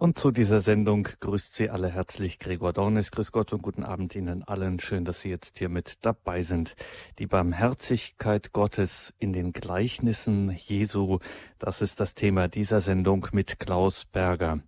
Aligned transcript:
Und 0.00 0.16
zu 0.16 0.30
dieser 0.30 0.60
Sendung 0.60 1.08
grüßt 1.18 1.56
Sie 1.56 1.70
alle 1.70 1.88
herzlich 1.88 2.38
Gregor 2.38 2.72
Dornis. 2.72 3.10
Grüß 3.10 3.32
Gott 3.32 3.52
und 3.52 3.62
guten 3.62 3.82
Abend 3.82 4.14
Ihnen 4.14 4.44
allen. 4.44 4.78
Schön, 4.78 5.04
dass 5.04 5.22
Sie 5.22 5.28
jetzt 5.28 5.58
hier 5.58 5.68
mit 5.68 6.04
dabei 6.06 6.44
sind. 6.44 6.76
Die 7.18 7.26
Barmherzigkeit 7.26 8.52
Gottes 8.52 9.12
in 9.18 9.32
den 9.32 9.52
Gleichnissen 9.52 10.52
Jesu, 10.52 11.18
das 11.58 11.82
ist 11.82 11.98
das 11.98 12.14
Thema 12.14 12.46
dieser 12.46 12.80
Sendung 12.80 13.26
mit 13.32 13.58
Klaus 13.58 14.04
Berger. 14.04 14.60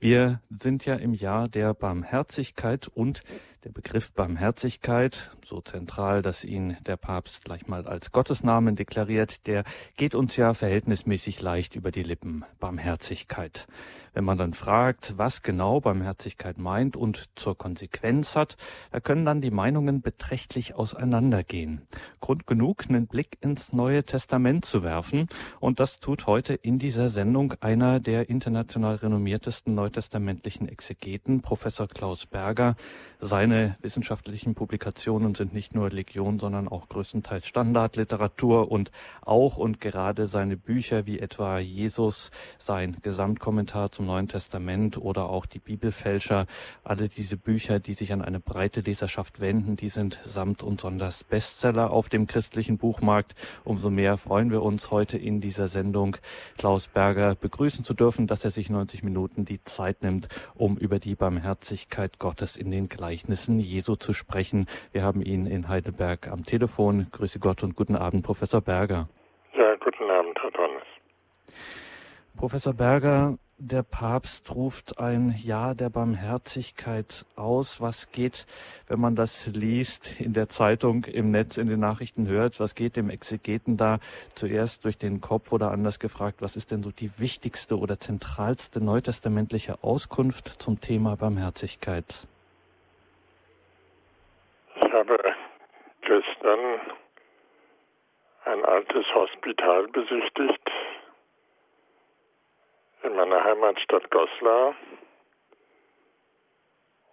Wir 0.00 0.40
sind 0.50 0.84
ja 0.84 0.96
im 0.96 1.14
Jahr 1.14 1.46
der 1.46 1.74
Barmherzigkeit 1.74 2.88
und 2.88 3.22
der 3.62 3.70
Begriff 3.70 4.12
Barmherzigkeit, 4.12 5.30
so 5.44 5.60
zentral, 5.60 6.22
dass 6.22 6.42
ihn 6.42 6.76
der 6.84 6.96
Papst 6.96 7.44
gleich 7.44 7.68
mal 7.68 7.86
als 7.86 8.10
Gottesnamen 8.10 8.74
deklariert, 8.74 9.46
der 9.46 9.62
geht 9.96 10.16
uns 10.16 10.36
ja 10.36 10.54
verhältnismäßig 10.54 11.40
leicht 11.40 11.76
über 11.76 11.92
die 11.92 12.02
Lippen. 12.02 12.44
Barmherzigkeit. 12.58 13.68
Wenn 14.14 14.24
man 14.24 14.36
dann 14.36 14.52
fragt, 14.52 15.14
was 15.16 15.42
genau 15.42 15.80
Barmherzigkeit 15.80 16.58
meint 16.58 16.96
und 16.96 17.30
zur 17.34 17.56
Konsequenz 17.56 18.36
hat, 18.36 18.58
da 18.90 19.00
können 19.00 19.24
dann 19.24 19.40
die 19.40 19.50
Meinungen 19.50 20.02
beträchtlich 20.02 20.74
auseinandergehen. 20.74 21.82
Grund 22.20 22.46
genug, 22.46 22.84
einen 22.88 23.06
Blick 23.06 23.38
ins 23.40 23.72
Neue 23.72 24.04
Testament 24.04 24.66
zu 24.66 24.82
werfen. 24.82 25.28
Und 25.60 25.80
das 25.80 25.98
tut 25.98 26.26
heute 26.26 26.52
in 26.52 26.78
dieser 26.78 27.08
Sendung 27.08 27.54
einer 27.60 28.00
der 28.00 28.28
international 28.28 28.96
renommiertesten 28.96 29.74
neutestamentlichen 29.74 30.68
Exegeten, 30.68 31.40
Professor 31.40 31.88
Klaus 31.88 32.26
Berger. 32.26 32.76
Seine 33.18 33.76
wissenschaftlichen 33.80 34.54
Publikationen 34.54 35.34
sind 35.34 35.54
nicht 35.54 35.74
nur 35.74 35.88
Legion, 35.88 36.38
sondern 36.38 36.68
auch 36.68 36.88
größtenteils 36.88 37.46
Standardliteratur 37.46 38.70
und 38.70 38.90
auch 39.22 39.56
und 39.56 39.80
gerade 39.80 40.26
seine 40.26 40.56
Bücher 40.56 41.06
wie 41.06 41.18
etwa 41.18 41.58
Jesus, 41.58 42.30
sein 42.58 42.96
Gesamtkommentar 43.00 43.90
zum 43.90 44.01
zum 44.02 44.08
Neuen 44.08 44.26
Testament 44.26 44.98
oder 44.98 45.30
auch 45.30 45.46
die 45.46 45.60
Bibelfälscher, 45.60 46.46
alle 46.82 47.08
diese 47.08 47.36
Bücher, 47.36 47.78
die 47.78 47.94
sich 47.94 48.12
an 48.12 48.20
eine 48.20 48.40
breite 48.40 48.80
Leserschaft 48.80 49.40
wenden, 49.40 49.76
die 49.76 49.90
sind 49.90 50.18
samt 50.24 50.64
und 50.64 50.80
sonders 50.80 51.22
Bestseller 51.22 51.92
auf 51.92 52.08
dem 52.08 52.26
christlichen 52.26 52.78
Buchmarkt. 52.78 53.36
Umso 53.62 53.90
mehr 53.90 54.16
freuen 54.16 54.50
wir 54.50 54.62
uns 54.62 54.90
heute 54.90 55.18
in 55.18 55.40
dieser 55.40 55.68
Sendung 55.68 56.16
Klaus 56.58 56.88
Berger 56.88 57.36
begrüßen 57.36 57.84
zu 57.84 57.94
dürfen, 57.94 58.26
dass 58.26 58.44
er 58.44 58.50
sich 58.50 58.70
90 58.70 59.04
Minuten 59.04 59.44
die 59.44 59.62
Zeit 59.62 60.02
nimmt, 60.02 60.28
um 60.54 60.76
über 60.76 60.98
die 60.98 61.14
Barmherzigkeit 61.14 62.18
Gottes 62.18 62.56
in 62.56 62.72
den 62.72 62.88
Gleichnissen 62.88 63.60
Jesu 63.60 63.94
zu 63.94 64.12
sprechen. 64.12 64.66
Wir 64.90 65.04
haben 65.04 65.22
ihn 65.22 65.46
in 65.46 65.68
Heidelberg 65.68 66.26
am 66.26 66.42
Telefon. 66.42 67.06
Grüße 67.12 67.38
Gott 67.38 67.62
und 67.62 67.76
guten 67.76 67.94
Abend, 67.94 68.24
Professor 68.24 68.62
Berger. 68.62 69.08
Ja, 69.54 69.76
guten 69.76 70.10
Abend, 70.10 70.36
Herr 70.42 70.50
Donnes. 70.50 70.82
Professor 72.36 72.72
Berger, 72.72 73.38
der 73.64 73.84
Papst 73.84 74.52
ruft 74.52 74.98
ein 74.98 75.36
Ja 75.40 75.74
der 75.74 75.88
Barmherzigkeit 75.88 77.24
aus. 77.36 77.80
Was 77.80 78.10
geht, 78.10 78.46
wenn 78.88 78.98
man 78.98 79.14
das 79.14 79.46
liest, 79.46 80.20
in 80.20 80.32
der 80.32 80.48
Zeitung, 80.48 81.04
im 81.04 81.30
Netz, 81.30 81.58
in 81.58 81.68
den 81.68 81.78
Nachrichten 81.78 82.26
hört? 82.26 82.58
Was 82.58 82.74
geht 82.74 82.96
dem 82.96 83.08
Exegeten 83.08 83.76
da 83.76 84.00
zuerst 84.34 84.84
durch 84.84 84.98
den 84.98 85.20
Kopf 85.20 85.52
oder 85.52 85.70
anders 85.70 86.00
gefragt? 86.00 86.42
Was 86.42 86.56
ist 86.56 86.72
denn 86.72 86.82
so 86.82 86.90
die 86.90 87.12
wichtigste 87.18 87.78
oder 87.78 88.00
zentralste 88.00 88.82
neutestamentliche 88.82 89.78
Auskunft 89.84 90.48
zum 90.48 90.80
Thema 90.80 91.16
Barmherzigkeit? 91.16 92.26
Ich 94.74 94.92
habe 94.92 95.16
gestern 96.00 96.80
ein 98.44 98.64
altes 98.64 99.04
Hospital 99.14 99.86
besichtigt 99.86 100.68
in 103.02 103.16
meiner 103.16 103.42
Heimatstadt 103.42 104.10
Goslar. 104.10 104.74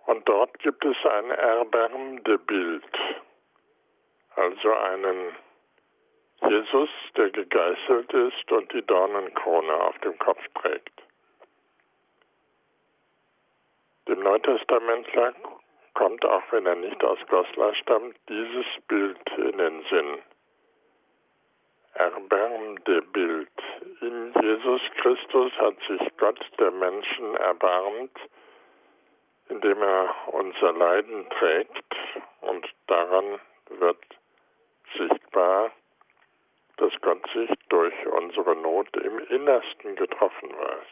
Und 0.05 0.27
dort 0.27 0.57
gibt 0.59 0.83
es 0.85 0.97
ein 1.05 1.31
erbärmende 1.31 2.37
Bild, 2.39 2.83
also 4.35 4.73
einen 4.73 5.35
Jesus, 6.41 6.89
der 7.15 7.29
gegeißelt 7.29 8.11
ist 8.13 8.51
und 8.51 8.71
die 8.73 8.81
Dornenkrone 8.81 9.73
auf 9.73 9.97
dem 9.99 10.17
Kopf 10.17 10.41
trägt. 10.61 11.03
Dem 14.07 14.21
Neutestamentler 14.21 15.33
kommt, 15.93 16.25
auch 16.25 16.43
wenn 16.51 16.65
er 16.65 16.75
nicht 16.75 17.03
aus 17.03 17.19
Goslar 17.29 17.75
stammt, 17.75 18.15
dieses 18.29 18.65
Bild 18.87 19.19
in 19.37 19.57
den 19.57 19.83
Sinn 19.89 20.19
erbarmende 21.99 23.01
Bild. 23.01 23.51
In 23.99 24.33
Jesus 24.41 24.81
Christus 25.01 25.51
hat 25.59 25.75
sich 25.87 26.01
Gott 26.17 26.39
der 26.57 26.71
Menschen 26.71 27.35
erbarmt, 27.35 28.17
indem 29.49 29.81
er 29.81 30.15
unser 30.27 30.71
Leiden 30.73 31.29
trägt 31.31 31.95
und 32.41 32.65
daran 32.87 33.39
wird 33.69 33.97
sichtbar, 34.97 35.71
dass 36.77 36.93
Gott 37.01 37.21
sich 37.33 37.49
durch 37.67 37.93
unsere 38.07 38.55
Not 38.55 38.95
im 38.95 39.19
Innersten 39.27 39.95
getroffen 39.97 40.49
weiß. 40.57 40.87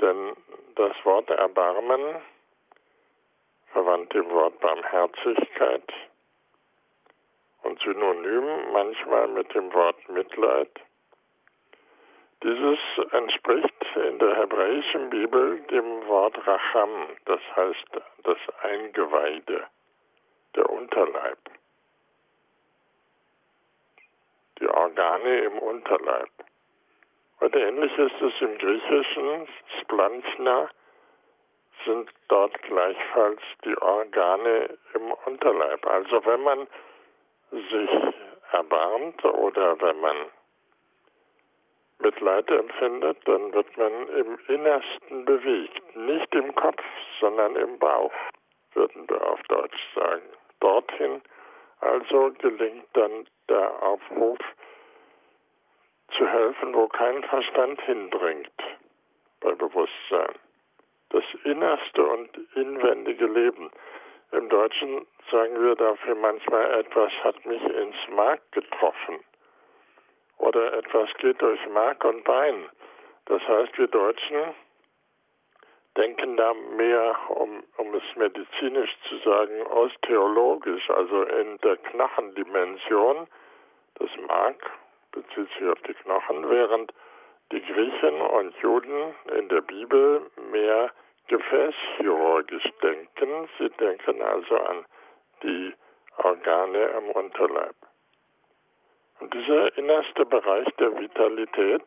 Denn 0.00 0.36
das 0.76 0.92
Wort 1.04 1.28
Erbarmen, 1.28 2.22
verwandt 3.72 4.14
dem 4.14 4.30
Wort 4.30 4.58
Barmherzigkeit, 4.60 5.92
synonym 7.86 8.72
manchmal 8.72 9.28
mit 9.28 9.54
dem 9.54 9.72
Wort 9.72 10.08
Mitleid. 10.08 10.70
Dieses 12.42 12.78
entspricht 13.12 13.86
in 13.94 14.18
der 14.18 14.36
hebräischen 14.36 15.08
Bibel 15.08 15.60
dem 15.70 16.06
Wort 16.06 16.36
Racham, 16.46 17.08
das 17.24 17.40
heißt 17.54 18.02
das 18.24 18.38
Eingeweide, 18.62 19.66
der 20.54 20.68
Unterleib, 20.68 21.38
die 24.60 24.68
Organe 24.68 25.38
im 25.44 25.58
Unterleib. 25.58 26.30
Und 27.40 27.54
ähnlich 27.54 27.96
ist 27.98 28.20
es 28.20 28.32
im 28.40 28.58
Griechischen, 28.58 29.48
Splanchna 29.80 30.68
sind 31.84 32.10
dort 32.28 32.60
gleichfalls 32.62 33.40
die 33.64 33.76
Organe 33.80 34.76
im 34.94 35.12
Unterleib. 35.26 35.86
Also 35.86 36.24
wenn 36.24 36.42
man 36.42 36.66
sich 37.50 37.90
erbarmt 38.52 39.24
oder 39.24 39.80
wenn 39.80 40.00
man 40.00 40.16
Mitleid 41.98 42.50
empfindet, 42.50 43.18
dann 43.24 43.52
wird 43.52 43.76
man 43.76 44.08
im 44.08 44.38
Innersten 44.48 45.24
bewegt. 45.24 45.96
Nicht 45.96 46.34
im 46.34 46.54
Kopf, 46.54 46.82
sondern 47.20 47.56
im 47.56 47.78
Bauch, 47.78 48.12
würden 48.74 49.08
wir 49.08 49.26
auf 49.26 49.42
Deutsch 49.48 49.94
sagen. 49.94 50.22
Dorthin 50.60 51.22
also 51.80 52.32
gelingt 52.38 52.86
dann 52.94 53.26
der 53.48 53.82
Aufruf 53.82 54.38
zu 56.16 56.26
helfen, 56.26 56.74
wo 56.74 56.88
kein 56.88 57.22
Verstand 57.24 57.80
hindringt 57.82 58.52
bei 59.40 59.52
Bewusstsein. 59.52 60.34
Das 61.10 61.24
innerste 61.44 62.04
und 62.04 62.30
inwendige 62.54 63.26
Leben. 63.26 63.70
Im 64.32 64.48
Deutschen 64.48 65.06
sagen 65.30 65.62
wir 65.62 65.74
dafür 65.76 66.14
manchmal, 66.14 66.80
etwas 66.80 67.12
hat 67.22 67.44
mich 67.46 67.62
ins 67.62 67.96
Mark 68.10 68.40
getroffen 68.52 69.20
oder 70.38 70.72
etwas 70.74 71.08
geht 71.18 71.40
durch 71.40 71.60
Mark 71.68 72.04
und 72.04 72.24
Bein. 72.24 72.68
Das 73.26 73.42
heißt, 73.46 73.76
wir 73.78 73.88
Deutschen 73.88 74.54
denken 75.96 76.36
da 76.36 76.52
mehr, 76.76 77.16
um, 77.30 77.62
um 77.78 77.94
es 77.94 78.02
medizinisch 78.16 78.94
zu 79.08 79.16
sagen, 79.18 79.62
osteologisch, 79.66 80.90
also 80.90 81.22
in 81.22 81.58
der 81.58 81.76
Knochendimension. 81.78 83.26
Das 83.94 84.10
Mark 84.28 84.70
bezieht 85.12 85.48
sich 85.58 85.68
auf 85.68 85.80
die 85.88 85.94
Knochen, 85.94 86.48
während 86.50 86.92
die 87.52 87.62
Griechen 87.62 88.20
und 88.20 88.54
Juden 88.56 89.14
in 89.38 89.48
der 89.48 89.62
Bibel 89.62 90.30
mehr 90.50 90.90
gefäßchirurgisch 91.28 92.70
denken. 92.82 93.48
Sie 93.58 93.70
denken 93.70 94.22
also 94.22 94.56
an 94.56 94.84
die 95.42 95.74
Organe 96.18 96.84
im 96.98 97.10
Unterleib. 97.10 97.74
Und 99.20 99.32
dieser 99.32 99.76
innerste 99.78 100.24
Bereich 100.26 100.68
der 100.78 100.98
Vitalität 100.98 101.82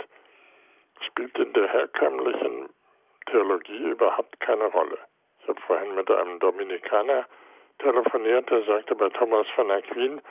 spielt 1.05 1.37
in 1.37 1.53
der 1.53 1.67
herkömmlichen 1.67 2.69
Theologie 3.27 3.89
überhaupt 3.89 4.39
keine 4.39 4.65
Rolle. 4.65 4.97
Ich 5.41 5.47
habe 5.47 5.61
vorhin 5.61 5.95
mit 5.95 6.09
einem 6.09 6.39
Dominikaner 6.39 7.25
telefoniert, 7.79 8.49
der 8.49 8.63
sagte, 8.63 8.95
bei 8.95 9.09
Thomas 9.09 9.47
von 9.55 9.71
Aquin 9.71 10.21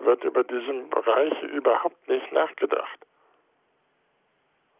wird 0.00 0.22
über 0.24 0.44
diesen 0.44 0.90
Bereich 0.90 1.42
überhaupt 1.42 2.08
nicht 2.08 2.30
nachgedacht. 2.32 2.98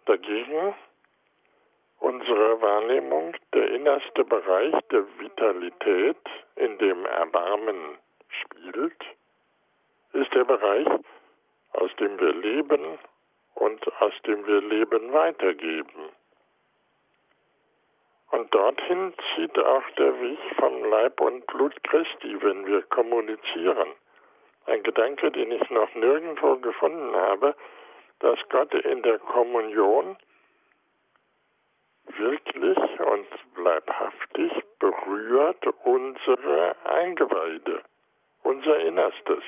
Dagegen 0.06 0.74
unsere 2.00 2.60
Wahrnehmung 2.60 3.34
der 3.54 3.70
innerste 3.70 4.24
Bereich 4.24 4.74
der 4.90 5.04
Vitalität, 5.18 6.16
in 6.56 6.78
dem 6.78 7.04
Erbarmen 7.06 7.98
spielt, 8.28 9.02
ist 10.12 10.32
der 10.34 10.44
Bereich, 10.44 10.88
aus 11.72 11.90
dem 11.96 12.18
wir 12.18 12.32
leben 12.32 12.98
und 13.54 14.00
aus 14.00 14.12
dem 14.26 14.46
wir 14.46 14.60
Leben 14.62 15.12
weitergeben. 15.12 16.10
Und 18.30 18.54
dorthin 18.54 19.14
zieht 19.34 19.58
auch 19.58 19.90
der 19.96 20.20
Weg 20.20 20.38
vom 20.58 20.84
Leib 20.84 21.20
und 21.20 21.46
Blut 21.46 21.82
Christi, 21.84 22.36
wenn 22.42 22.66
wir 22.66 22.82
kommunizieren. 22.82 23.88
Ein 24.66 24.82
Gedanke, 24.82 25.30
den 25.30 25.50
ich 25.50 25.70
noch 25.70 25.94
nirgendwo 25.94 26.56
gefunden 26.56 27.16
habe, 27.16 27.54
dass 28.20 28.38
Gott 28.50 28.74
in 28.74 29.02
der 29.02 29.18
Kommunion 29.18 30.16
wirklich 32.18 32.78
und 33.00 33.26
leibhaftig 33.56 34.52
berührt 34.78 35.66
unsere 35.84 36.76
Eingeweide, 36.84 37.82
unser 38.42 38.78
Innerstes. 38.80 39.42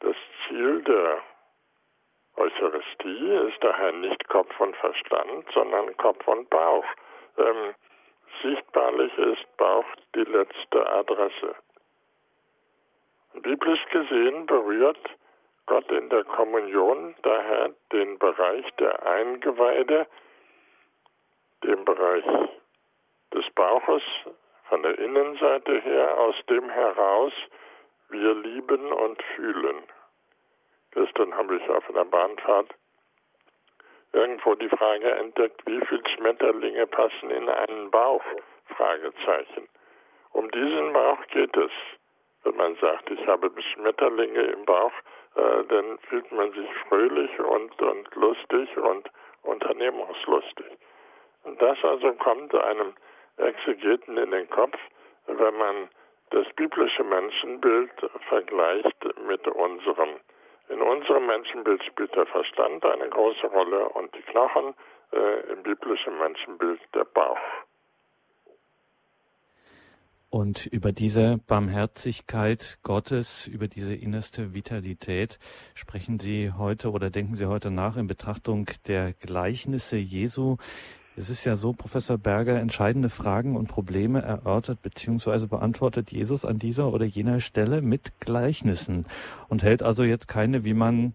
Das 0.00 0.16
Ziel 0.46 0.82
der 0.82 1.22
Eucharistie 2.36 3.48
ist 3.48 3.62
daher 3.62 3.92
nicht 3.92 4.28
Kopf 4.28 4.58
und 4.60 4.76
Verstand, 4.76 5.46
sondern 5.52 5.96
Kopf 5.96 6.26
und 6.26 6.50
Bauch. 6.50 6.84
Ähm, 7.38 7.74
sichtbarlich 8.42 9.16
ist 9.18 9.56
Bauch 9.56 9.86
die 10.14 10.24
letzte 10.24 10.90
Adresse. 10.90 11.54
Biblisch 13.34 13.84
gesehen 13.90 14.46
berührt 14.46 14.98
Gott 15.66 15.90
in 15.90 16.08
der 16.10 16.24
Kommunion 16.24 17.14
daher 17.22 17.70
den 17.92 18.18
Bereich 18.18 18.70
der 18.78 19.06
Eingeweide, 19.06 20.06
den 21.64 21.84
Bereich 21.84 22.24
des 23.32 23.44
Bauches 23.54 24.02
von 24.68 24.82
der 24.82 24.98
Innenseite 24.98 25.80
her, 25.80 26.18
aus 26.18 26.34
dem 26.48 26.70
heraus 26.70 27.32
wir 28.10 28.34
lieben 28.34 28.92
und 28.92 29.22
fühlen. 29.34 29.82
Gestern 30.92 31.36
habe 31.36 31.56
ich 31.56 31.68
auf 31.68 31.88
einer 31.90 32.04
Bahnfahrt 32.04 32.74
irgendwo 34.12 34.54
die 34.54 34.68
Frage 34.68 35.10
entdeckt, 35.10 35.60
wie 35.66 35.84
viele 35.86 36.08
Schmetterlinge 36.14 36.86
passen 36.86 37.30
in 37.30 37.48
einen 37.48 37.90
Bauch? 37.90 38.22
Fragezeichen. 38.76 39.68
Um 40.32 40.50
diesen 40.50 40.92
Bauch 40.92 41.18
geht 41.28 41.56
es. 41.56 41.70
Wenn 42.44 42.56
man 42.56 42.76
sagt, 42.76 43.10
ich 43.10 43.26
habe 43.26 43.50
Schmetterlinge 43.60 44.42
im 44.42 44.64
Bauch, 44.64 44.92
äh, 45.36 45.64
dann 45.68 45.98
fühlt 46.08 46.30
man 46.32 46.52
sich 46.52 46.68
fröhlich 46.88 47.38
und, 47.40 47.80
und 47.82 48.14
lustig 48.14 48.76
und 48.76 49.10
unternehmungslustig. 49.42 50.66
Das 51.58 51.78
also 51.82 52.12
kommt 52.14 52.54
einem 52.54 52.94
Exegeten 53.36 54.16
in 54.16 54.30
den 54.30 54.48
Kopf, 54.50 54.78
wenn 55.26 55.56
man 55.56 55.88
das 56.30 56.46
biblische 56.56 57.04
Menschenbild 57.04 57.92
vergleicht 58.28 59.04
mit 59.26 59.46
unserem. 59.48 60.20
In 60.70 60.80
unserem 60.80 61.26
Menschenbild 61.26 61.84
spielt 61.84 62.14
der 62.16 62.26
Verstand 62.26 62.84
eine 62.84 63.08
große 63.08 63.46
Rolle 63.48 63.88
und 63.90 64.14
die 64.14 64.22
Knochen, 64.22 64.74
äh, 65.12 65.52
im 65.52 65.62
biblischen 65.62 66.18
Menschenbild 66.18 66.80
der 66.94 67.04
Bauch. 67.04 67.38
Und 70.30 70.66
über 70.66 70.90
diese 70.90 71.38
Barmherzigkeit 71.46 72.78
Gottes, 72.82 73.46
über 73.46 73.68
diese 73.68 73.94
innerste 73.94 74.52
Vitalität 74.52 75.38
sprechen 75.76 76.18
Sie 76.18 76.50
heute 76.50 76.90
oder 76.90 77.10
denken 77.10 77.36
Sie 77.36 77.46
heute 77.46 77.70
nach 77.70 77.96
in 77.96 78.08
Betrachtung 78.08 78.66
der 78.88 79.12
Gleichnisse 79.12 79.96
Jesu. 79.96 80.56
Es 81.16 81.30
ist 81.30 81.44
ja 81.44 81.54
so, 81.54 81.72
Professor 81.72 82.18
Berger, 82.18 82.58
entscheidende 82.58 83.08
Fragen 83.08 83.56
und 83.56 83.68
Probleme 83.68 84.20
erörtert 84.20 84.82
bzw. 84.82 85.46
beantwortet 85.46 86.10
Jesus 86.10 86.44
an 86.44 86.58
dieser 86.58 86.92
oder 86.92 87.04
jener 87.04 87.38
Stelle 87.38 87.82
mit 87.82 88.18
Gleichnissen 88.18 89.06
und 89.48 89.62
hält 89.62 89.84
also 89.84 90.02
jetzt 90.02 90.26
keine, 90.26 90.64
wie 90.64 90.74
man 90.74 91.12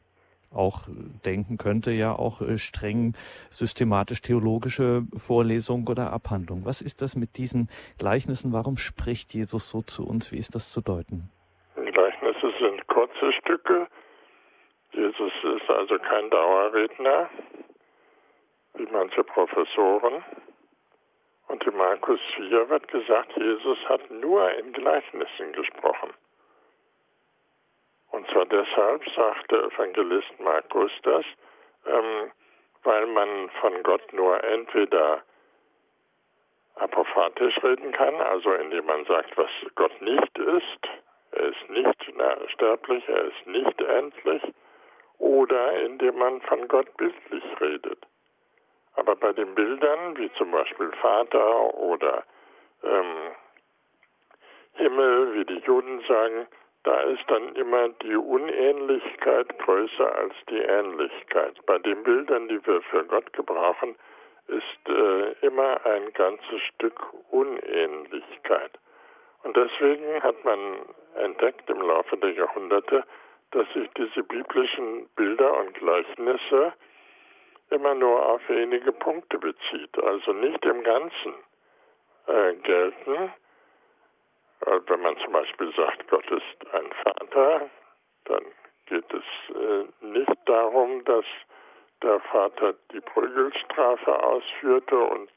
auch 0.56 0.84
denken 1.26 1.58
könnte, 1.58 1.92
ja 1.92 2.14
auch 2.14 2.42
äh, 2.42 2.58
streng 2.58 3.14
systematisch-theologische 3.50 5.04
Vorlesung 5.16 5.86
oder 5.88 6.14
Abhandlung. 6.14 6.62
Was 6.64 6.82
ist 6.82 7.02
das 7.02 7.18
mit 7.18 7.38
diesen 7.38 7.70
Gleichnissen? 7.98 8.54
Warum 8.54 8.78
spricht 8.78 9.34
Jesus 9.34 9.70
so 9.70 9.82
zu 9.82 10.08
uns? 10.08 10.32
Wie 10.32 10.38
ist 10.38 10.56
das 10.56 10.72
zu 10.72 10.80
deuten? 10.80 11.30
Gleichnisse 11.76 12.52
sind 12.60 12.88
kurze 12.88 13.34
Stücke. 13.42 13.88
Jesus 14.94 15.32
ist 15.44 15.70
also 15.70 15.98
kein 16.00 16.30
Dauerredner, 16.30 17.30
wie 18.76 18.88
manche 18.92 19.24
Professoren. 19.24 20.24
Und 21.48 21.64
in 21.66 21.76
Markus 21.76 22.20
4 22.36 22.70
wird 22.70 22.88
gesagt, 22.90 23.36
Jesus 23.36 23.78
hat 23.90 24.10
nur 24.12 24.52
in 24.54 24.72
Gleichnissen 24.74 25.54
gesprochen. 25.54 26.14
Und 28.12 28.28
zwar 28.30 28.46
deshalb, 28.46 29.04
sagt 29.16 29.52
der 29.52 29.64
Evangelist 29.64 30.40
Markus 30.40 30.92
das, 31.04 31.26
ähm, 31.86 32.32
weil 32.84 33.06
man 33.08 33.50
von 33.62 33.84
Gott 33.84 34.14
nur 34.14 34.44
entweder 34.44 35.24
apophatisch 36.76 37.62
reden 37.64 37.92
kann, 37.92 38.16
also 38.16 38.54
indem 38.54 38.86
man 38.86 39.06
sagt, 39.06 39.38
was 39.38 39.50
Gott 39.76 40.02
nicht 40.02 40.38
ist, 40.38 40.88
er 41.32 41.44
ist 41.44 41.70
nicht 41.70 42.14
sterblich, 42.54 43.08
er 43.08 43.26
ist 43.26 43.48
nicht 43.48 43.82
endlich, 43.82 44.42
oder 45.20 45.74
indem 45.82 46.18
man 46.18 46.42
von 46.42 46.68
Gott 46.68 46.96
bildlich 46.98 47.44
redet. 47.60 48.09
Aber 49.00 49.16
bei 49.16 49.32
den 49.32 49.56
Bildern, 49.56 50.18
wie 50.18 50.32
zum 50.34 50.52
Beispiel 50.52 50.92
Vater 51.02 51.74
oder 51.74 52.24
ähm, 52.84 53.32
Himmel, 54.74 55.34
wie 55.36 55.46
die 55.46 55.60
Juden 55.66 56.02
sagen, 56.08 56.48
da 56.84 57.02
ist 57.02 57.24
dann 57.28 57.56
immer 57.56 57.90
die 57.90 58.16
Unähnlichkeit 58.16 59.58
größer 59.60 60.16
als 60.16 60.34
die 60.50 60.60
Ähnlichkeit. 60.60 61.54
Bei 61.66 61.78
den 61.80 62.04
Bildern, 62.04 62.50
die 62.50 62.66
wir 62.66 62.82
für 62.84 63.06
Gott 63.06 63.32
gebrauchen, 63.34 63.96
ist 64.48 64.90
äh, 64.90 65.32
immer 65.46 65.86
ein 65.86 66.12
ganzes 66.14 66.62
Stück 66.74 67.00
Unähnlichkeit. 67.32 68.72
Und 69.44 69.56
deswegen 69.56 70.22
hat 70.22 70.44
man 70.44 70.60
entdeckt 71.16 71.70
im 71.70 71.82
Laufe 71.82 72.18
der 72.18 72.32
Jahrhunderte, 72.32 73.04
dass 73.52 73.68
sich 73.74 73.90
diese 73.98 74.24
biblischen 74.24 75.08
Bilder 75.16 75.58
und 75.58 75.74
Gleichnisse 75.76 76.74
immer 77.70 77.94
nur 77.96 78.26
auf 78.26 78.42
wenige 78.50 78.92
Punkte 78.92 79.38
bezieht, 79.38 79.98
also 80.04 80.34
nicht 80.34 80.64
im 80.66 80.84
Ganzen 80.84 81.34
äh, 82.28 82.54
gelten, 82.56 83.34
äh, 84.66 84.80
wenn 84.88 85.02
man 85.02 85.18
zum 85.18 85.34
Beispiel 85.34 85.74
sagt, 85.76 86.08
Gott 86.10 86.30
ist 86.32 86.74
ein 86.74 86.92
Vater, 87.04 87.70
dann 88.26 88.44
geht 88.88 89.14
es 89.14 89.56
äh, 89.56 90.06
nicht 90.06 90.38
darum, 90.46 91.04
dass 91.06 91.26
der 92.02 92.20
Vater 92.22 92.74
die 92.92 93.02
Prügelstrafe 93.02 94.24
ausführte 94.24 94.98
und 94.98 95.30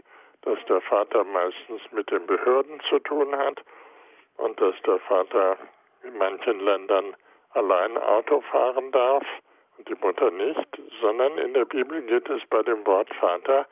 dass 0.42 0.58
der 0.66 0.80
Vater 0.82 1.24
meistens 1.24 1.80
mit 1.92 2.10
den 2.10 2.26
Behörden 2.26 2.80
zu 2.88 2.98
tun 3.00 3.36
hat 3.36 3.62
und 4.38 4.60
dass 4.60 4.74
der 4.86 4.98
Vater 5.00 5.56
in 6.02 6.16
manchen 6.18 6.60
Ländern 6.60 7.14
allein 7.50 7.98
Auto 7.98 8.40
fahren 8.40 8.90
darf 8.92 9.24
die 9.88 9.96
Mutter 10.00 10.30
nicht, 10.30 10.68
sondern 11.00 11.38
in 11.38 11.54
der 11.54 11.64
Bibel 11.64 12.02
geht 12.02 12.28
es 12.28 12.42
bei 12.48 12.62
dem 12.62 12.86
Wort 12.86 13.12
Vater 13.14 13.66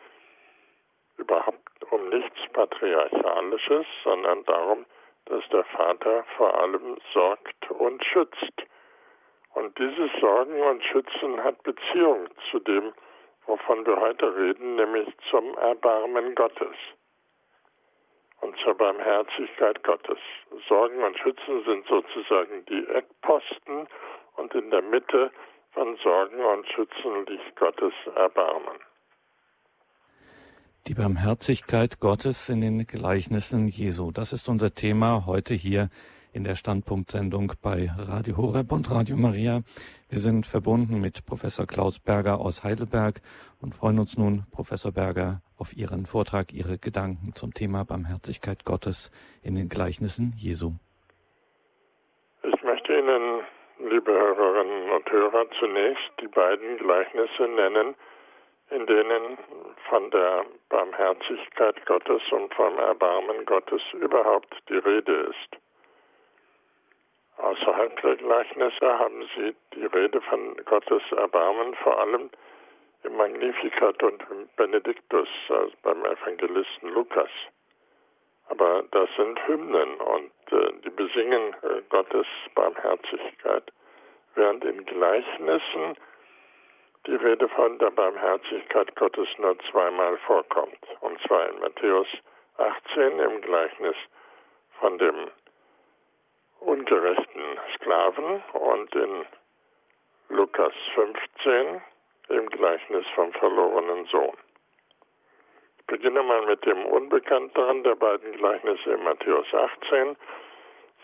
überhaupt 1.16 1.58
um 1.90 2.08
nichts 2.08 2.38
Patriarchalisches, 2.52 3.86
sondern 4.04 4.44
darum, 4.44 4.86
dass 5.26 5.46
der 5.48 5.64
Vater 5.64 6.24
vor 6.36 6.58
allem 6.58 6.96
sorgt 7.12 7.70
und 7.70 8.04
schützt. 8.04 8.62
Und 9.54 9.76
dieses 9.78 10.10
Sorgen 10.20 10.60
und 10.60 10.82
Schützen 10.84 11.42
hat 11.42 11.62
Beziehung 11.62 12.28
zu 12.50 12.60
dem, 12.60 12.92
wovon 13.46 13.84
wir 13.84 14.00
heute 14.00 14.34
reden, 14.34 14.76
nämlich 14.76 15.08
zum 15.30 15.56
Erbarmen 15.58 16.34
Gottes 16.34 16.76
und 18.40 18.56
zur 18.58 18.74
Barmherzigkeit 18.74 19.82
Gottes. 19.82 20.18
Sorgen 20.68 21.02
und 21.02 21.18
Schützen 21.18 21.64
sind 21.64 21.86
sozusagen 21.86 22.64
die 22.66 22.86
Eckposten 22.88 23.88
und 24.36 24.54
in 24.54 24.70
der 24.70 24.82
Mitte 24.82 25.30
von 25.72 25.96
Sorgen 26.02 26.44
und 26.44 26.66
Schützen 26.68 27.26
liegt 27.26 27.56
Gottes 27.56 27.92
Erbarmen. 28.16 28.78
Die 30.86 30.94
Barmherzigkeit 30.94 32.00
Gottes 32.00 32.48
in 32.48 32.60
den 32.60 32.86
Gleichnissen 32.86 33.68
Jesu. 33.68 34.10
Das 34.10 34.32
ist 34.32 34.48
unser 34.48 34.72
Thema 34.72 35.26
heute 35.26 35.54
hier 35.54 35.90
in 36.32 36.44
der 36.44 36.54
Standpunktsendung 36.54 37.52
bei 37.62 37.90
Radio 37.96 38.36
Horeb 38.36 38.72
und 38.72 38.90
Radio 38.90 39.16
Maria. 39.16 39.62
Wir 40.08 40.18
sind 40.18 40.46
verbunden 40.46 41.00
mit 41.00 41.26
Professor 41.26 41.66
Klaus 41.66 41.98
Berger 41.98 42.40
aus 42.40 42.64
Heidelberg 42.64 43.20
und 43.60 43.74
freuen 43.74 43.98
uns 43.98 44.16
nun, 44.16 44.44
Professor 44.50 44.92
Berger, 44.92 45.42
auf 45.58 45.76
Ihren 45.76 46.06
Vortrag, 46.06 46.52
Ihre 46.52 46.78
Gedanken 46.78 47.34
zum 47.34 47.52
Thema 47.52 47.84
Barmherzigkeit 47.84 48.64
Gottes 48.64 49.10
in 49.42 49.54
den 49.54 49.68
Gleichnissen 49.68 50.32
Jesu. 50.36 50.72
Ich 52.42 52.62
möchte 52.62 52.92
Ihnen, 52.96 53.40
liebe 53.90 54.12
Hörerinnen 54.12 54.90
und 54.90 54.99
Hörer, 55.10 55.50
zunächst 55.58 56.10
die 56.20 56.28
beiden 56.28 56.78
Gleichnisse 56.78 57.48
nennen, 57.48 57.94
in 58.70 58.86
denen 58.86 59.38
von 59.88 60.10
der 60.10 60.44
Barmherzigkeit 60.68 61.84
Gottes 61.86 62.22
und 62.30 62.54
vom 62.54 62.78
Erbarmen 62.78 63.44
Gottes 63.44 63.82
überhaupt 63.92 64.54
die 64.68 64.78
Rede 64.78 65.30
ist. 65.30 65.60
Außerhalb 67.38 68.00
der 68.02 68.16
Gleichnisse 68.16 68.98
haben 68.98 69.28
sie 69.34 69.54
die 69.74 69.86
Rede 69.86 70.20
von 70.20 70.56
Gottes 70.66 71.02
Erbarmen 71.12 71.74
vor 71.76 71.98
allem 71.98 72.30
im 73.02 73.16
Magnificat 73.16 74.02
und 74.02 74.22
im 74.30 74.48
Benediktus, 74.56 75.28
also 75.48 75.72
beim 75.82 76.04
Evangelisten 76.04 76.90
Lukas. 76.90 77.30
Aber 78.48 78.84
das 78.90 79.08
sind 79.16 79.38
Hymnen 79.48 79.94
und 80.00 80.32
äh, 80.52 80.72
die 80.84 80.90
besingen 80.90 81.54
äh, 81.62 81.82
Gottes 81.88 82.26
Barmherzigkeit, 82.54 83.72
während 84.34 84.64
in 84.64 84.84
Gleichnissen 84.84 85.96
die 87.06 87.14
Rede 87.14 87.48
von 87.48 87.78
der 87.78 87.90
Barmherzigkeit 87.90 88.94
Gottes 88.96 89.28
nur 89.38 89.58
zweimal 89.70 90.16
vorkommt. 90.18 90.78
Und 91.00 91.20
zwar 91.22 91.48
in 91.48 91.60
Matthäus 91.60 92.06
18 92.58 93.18
im 93.18 93.40
Gleichnis 93.40 93.96
von 94.78 94.98
dem 94.98 95.30
ungerechten 96.60 97.58
Sklaven 97.74 98.42
und 98.52 98.94
in 98.94 99.24
Lukas 100.28 100.74
15 100.94 101.80
im 102.28 102.48
Gleichnis 102.50 103.06
vom 103.14 103.32
verlorenen 103.32 104.04
Sohn. 104.06 104.36
Ich 105.78 105.86
beginne 105.86 106.22
mal 106.22 106.46
mit 106.46 106.64
dem 106.64 106.84
unbekannteren 106.86 107.82
der 107.82 107.96
beiden 107.96 108.32
Gleichnisse 108.32 108.92
in 108.92 109.02
Matthäus 109.02 109.46
18. 109.52 110.16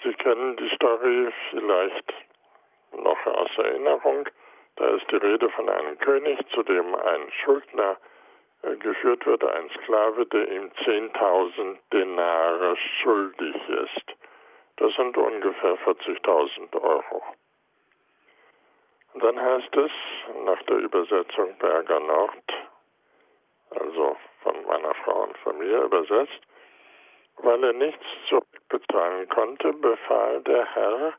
Sie 0.05 0.13
kennen 0.15 0.57
die 0.57 0.69
Story 0.77 1.33
vielleicht 1.51 2.15
noch 3.03 3.27
aus 3.27 3.51
Erinnerung. 3.57 4.29
Da 4.77 4.89
ist 4.89 5.11
die 5.11 5.17
Rede 5.17 5.49
von 5.51 5.69
einem 5.69 5.99
König, 5.99 6.39
zu 6.51 6.63
dem 6.63 6.95
ein 6.95 7.33
Schuldner 7.45 7.97
äh, 8.63 8.77
geführt 8.77 9.25
wird, 9.27 9.45
ein 9.45 9.71
Sklave, 9.71 10.27
der 10.27 10.51
ihm 10.51 10.71
10.000 10.85 11.79
Denare 11.93 12.77
schuldig 13.03 13.57
ist. 13.69 14.15
Das 14.77 14.95
sind 14.95 15.17
ungefähr 15.17 15.79
40.000 15.79 16.83
Euro. 16.83 17.23
Und 19.15 19.25
dann 19.25 19.41
heißt 19.41 19.75
es 19.77 19.91
nach 20.45 20.63
der 20.65 20.77
Übersetzung 20.77 21.57
Berger 21.59 22.01
Nord, 22.01 22.53
also 23.71 24.17
von 24.43 24.67
meiner 24.67 24.95
Frau 24.97 25.23
und 25.23 25.39
von 25.39 25.57
mir 25.59 25.83
übersetzt, 25.85 26.41
weil 27.39 27.65
er 27.65 27.73
nichts 27.73 28.05
zurückbezahlen 28.29 29.27
konnte, 29.31 29.73
befahl 29.73 30.43
der 30.43 30.67
Herr, 30.75 31.15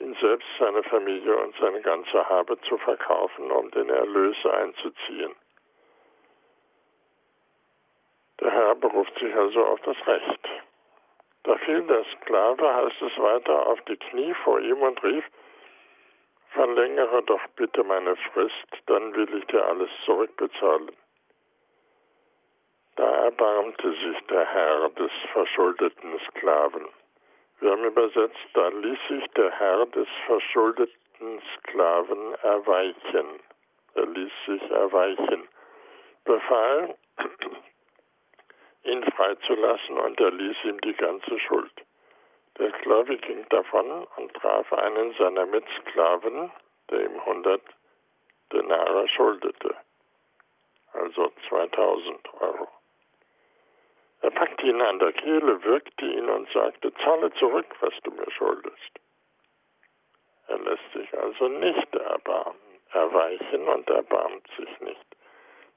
ihn 0.00 0.14
selbst, 0.20 0.46
seine 0.58 0.82
Familie 0.84 1.36
und 1.36 1.54
seine 1.60 1.80
ganze 1.80 2.28
Habe 2.28 2.60
zu 2.62 2.76
verkaufen, 2.78 3.50
um 3.50 3.70
den 3.70 3.88
Erlös 3.88 4.36
einzuziehen. 4.44 5.34
Der 8.40 8.50
Herr 8.50 8.74
beruft 8.74 9.18
sich 9.18 9.34
also 9.34 9.64
auf 9.64 9.80
das 9.80 9.96
Recht. 10.06 10.48
Da 11.44 11.56
fiel 11.58 11.82
der 11.82 12.04
Sklave, 12.16 12.74
heißt 12.74 13.02
es 13.02 13.18
weiter, 13.18 13.66
auf 13.66 13.80
die 13.82 13.96
Knie 13.96 14.34
vor 14.44 14.60
ihm 14.60 14.82
und 14.82 15.02
rief, 15.02 15.24
verlängere 16.50 17.22
doch 17.22 17.46
bitte 17.56 17.84
meine 17.84 18.16
Frist, 18.16 18.68
dann 18.86 19.14
will 19.14 19.32
ich 19.38 19.46
dir 19.46 19.64
alles 19.64 19.90
zurückbezahlen. 20.04 20.90
Da 22.96 23.10
erbarmte 23.24 23.90
sich 23.90 24.26
der 24.26 24.44
Herr 24.46 24.88
des 24.90 25.10
verschuldeten 25.32 26.18
Sklaven. 26.28 26.88
Wir 27.60 27.70
haben 27.70 27.84
übersetzt, 27.84 28.48
da 28.52 28.68
ließ 28.68 28.98
sich 29.08 29.26
der 29.30 29.50
Herr 29.50 29.86
des 29.86 30.08
verschuldeten 30.26 31.42
Sklaven 31.56 32.34
erweichen. 32.42 33.40
Er 33.94 34.06
ließ 34.06 34.32
sich 34.46 34.70
erweichen, 34.70 35.48
befahl, 36.24 36.94
ihn 38.84 39.02
freizulassen 39.04 39.98
und 39.98 40.20
er 40.20 40.30
ließ 40.32 40.56
ihm 40.64 40.80
die 40.82 40.94
ganze 40.94 41.38
Schuld. 41.40 41.72
Der 42.58 42.70
Sklave 42.78 43.16
ging 43.16 43.46
davon 43.48 44.06
und 44.16 44.34
traf 44.34 44.72
einen 44.72 45.14
seiner 45.14 45.46
Mitsklaven, 45.46 46.50
der 46.90 47.04
ihm 47.06 47.20
100 47.20 47.62
Denare 48.52 49.08
schuldete, 49.08 49.74
also 50.92 51.32
2000 51.48 52.34
Euro. 52.40 52.75
Er 54.22 54.30
packte 54.30 54.66
ihn 54.66 54.80
an 54.80 54.98
der 54.98 55.12
Kehle, 55.12 55.62
würgte 55.62 56.06
ihn 56.06 56.28
und 56.28 56.48
sagte, 56.52 56.92
zahle 57.04 57.32
zurück, 57.34 57.66
was 57.80 57.94
du 58.02 58.10
mir 58.10 58.30
schuldest. 58.30 59.00
Er 60.48 60.58
lässt 60.58 60.92
sich 60.92 61.18
also 61.18 61.48
nicht 61.48 61.94
erbarmen, 61.94 62.56
erweichen 62.92 63.68
und 63.68 63.88
erbarmt 63.90 64.46
sich 64.56 64.80
nicht. 64.80 65.06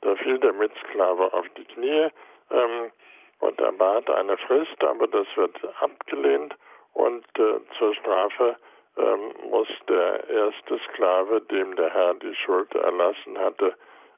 Da 0.01 0.15
fiel 0.15 0.39
der 0.39 0.53
Mitsklave 0.53 1.33
auf 1.33 1.47
die 1.57 1.65
Knie 1.65 2.09
ähm, 2.51 2.91
und 3.39 3.59
erbat 3.59 4.09
eine 4.09 4.37
Frist, 4.37 4.83
aber 4.83 5.07
das 5.07 5.27
wird 5.35 5.57
abgelehnt 5.81 6.55
und 6.93 7.25
äh, 7.37 7.59
zur 7.77 7.93
Strafe 7.95 8.57
ähm, 8.97 9.33
muss 9.49 9.67
der 9.87 10.27
erste 10.29 10.79
Sklave, 10.89 11.41
dem 11.41 11.75
der 11.75 11.89
Herr 11.93 12.13
die 12.15 12.35
Schuld 12.35 12.73
erlassen 12.75 13.37
hatte, 13.37 13.75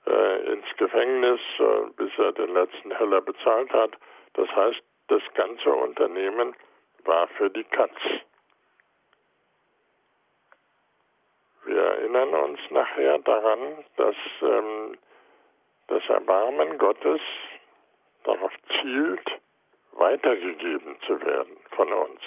äh, 0.07 0.53
ins 0.53 0.65
Gefängnis, 0.77 1.39
äh, 1.59 1.89
bis 1.95 2.11
er 2.17 2.31
den 2.33 2.53
letzten 2.53 2.91
Heller 2.91 3.21
bezahlt 3.21 3.71
hat. 3.71 3.91
Das 4.33 4.49
heißt, 4.49 4.81
das 5.07 5.21
ganze 5.33 5.69
Unternehmen 5.71 6.55
war 7.05 7.27
für 7.29 7.49
die 7.49 7.63
Katz. 7.65 7.97
Wir 11.65 11.81
erinnern 11.81 12.33
uns 12.33 12.59
nachher 12.69 13.19
daran, 13.19 13.83
dass 13.97 14.15
ähm, 14.41 14.97
das 15.87 16.03
Erbarmen 16.09 16.77
Gottes 16.77 17.21
darauf 18.23 18.53
zielt, 18.81 19.41
weitergegeben 19.93 20.97
zu 21.05 21.21
werden 21.21 21.57
von 21.71 21.91
uns 21.91 22.21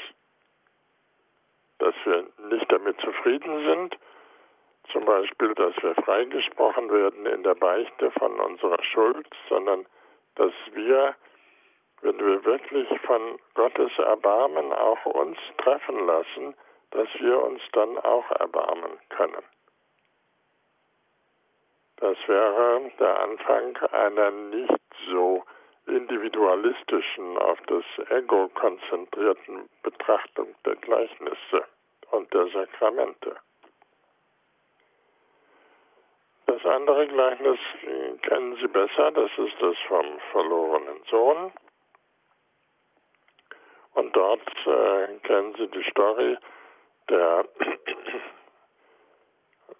dass 1.78 1.94
wir 2.04 2.26
nicht 2.48 2.70
damit 2.70 2.98
zufrieden 3.00 3.64
sind, 3.64 3.98
zum 4.92 5.04
Beispiel, 5.04 5.54
dass 5.54 5.74
wir 5.82 5.94
freigesprochen 5.96 6.90
werden 6.90 7.26
in 7.26 7.42
der 7.42 7.54
Beichte 7.54 8.10
von 8.12 8.38
unserer 8.40 8.82
Schuld, 8.82 9.26
sondern 9.48 9.86
dass 10.36 10.52
wir, 10.72 11.14
wenn 12.04 12.18
wir 12.18 12.44
wirklich 12.44 12.88
von 13.00 13.38
Gottes 13.54 13.90
Erbarmen 13.98 14.72
auch 14.72 15.04
uns 15.06 15.38
treffen 15.56 16.06
lassen, 16.06 16.54
dass 16.90 17.08
wir 17.18 17.42
uns 17.42 17.62
dann 17.72 17.98
auch 17.98 18.30
erbarmen 18.32 18.98
können. 19.08 19.42
Das 21.96 22.16
wäre 22.26 22.92
der 23.00 23.20
Anfang 23.20 23.76
einer 23.90 24.30
nicht 24.30 24.82
so 25.10 25.44
individualistischen, 25.86 27.38
auf 27.38 27.58
das 27.68 27.84
Ego 28.10 28.50
konzentrierten 28.54 29.68
Betrachtung 29.82 30.54
der 30.66 30.76
Gleichnisse 30.76 31.64
und 32.10 32.32
der 32.34 32.46
Sakramente. 32.48 33.36
Das 36.46 36.64
andere 36.66 37.06
Gleichnis 37.06 37.58
kennen 38.22 38.56
Sie 38.56 38.68
besser, 38.68 39.10
das 39.12 39.30
ist 39.38 39.56
das 39.60 39.76
vom 39.88 40.18
verlorenen 40.32 41.02
Sohn. 41.10 41.52
Und 43.94 44.14
dort 44.14 44.42
äh, 44.66 45.18
kennen 45.22 45.54
Sie 45.56 45.68
die 45.68 45.90
Story, 45.90 46.36
der 47.08 47.46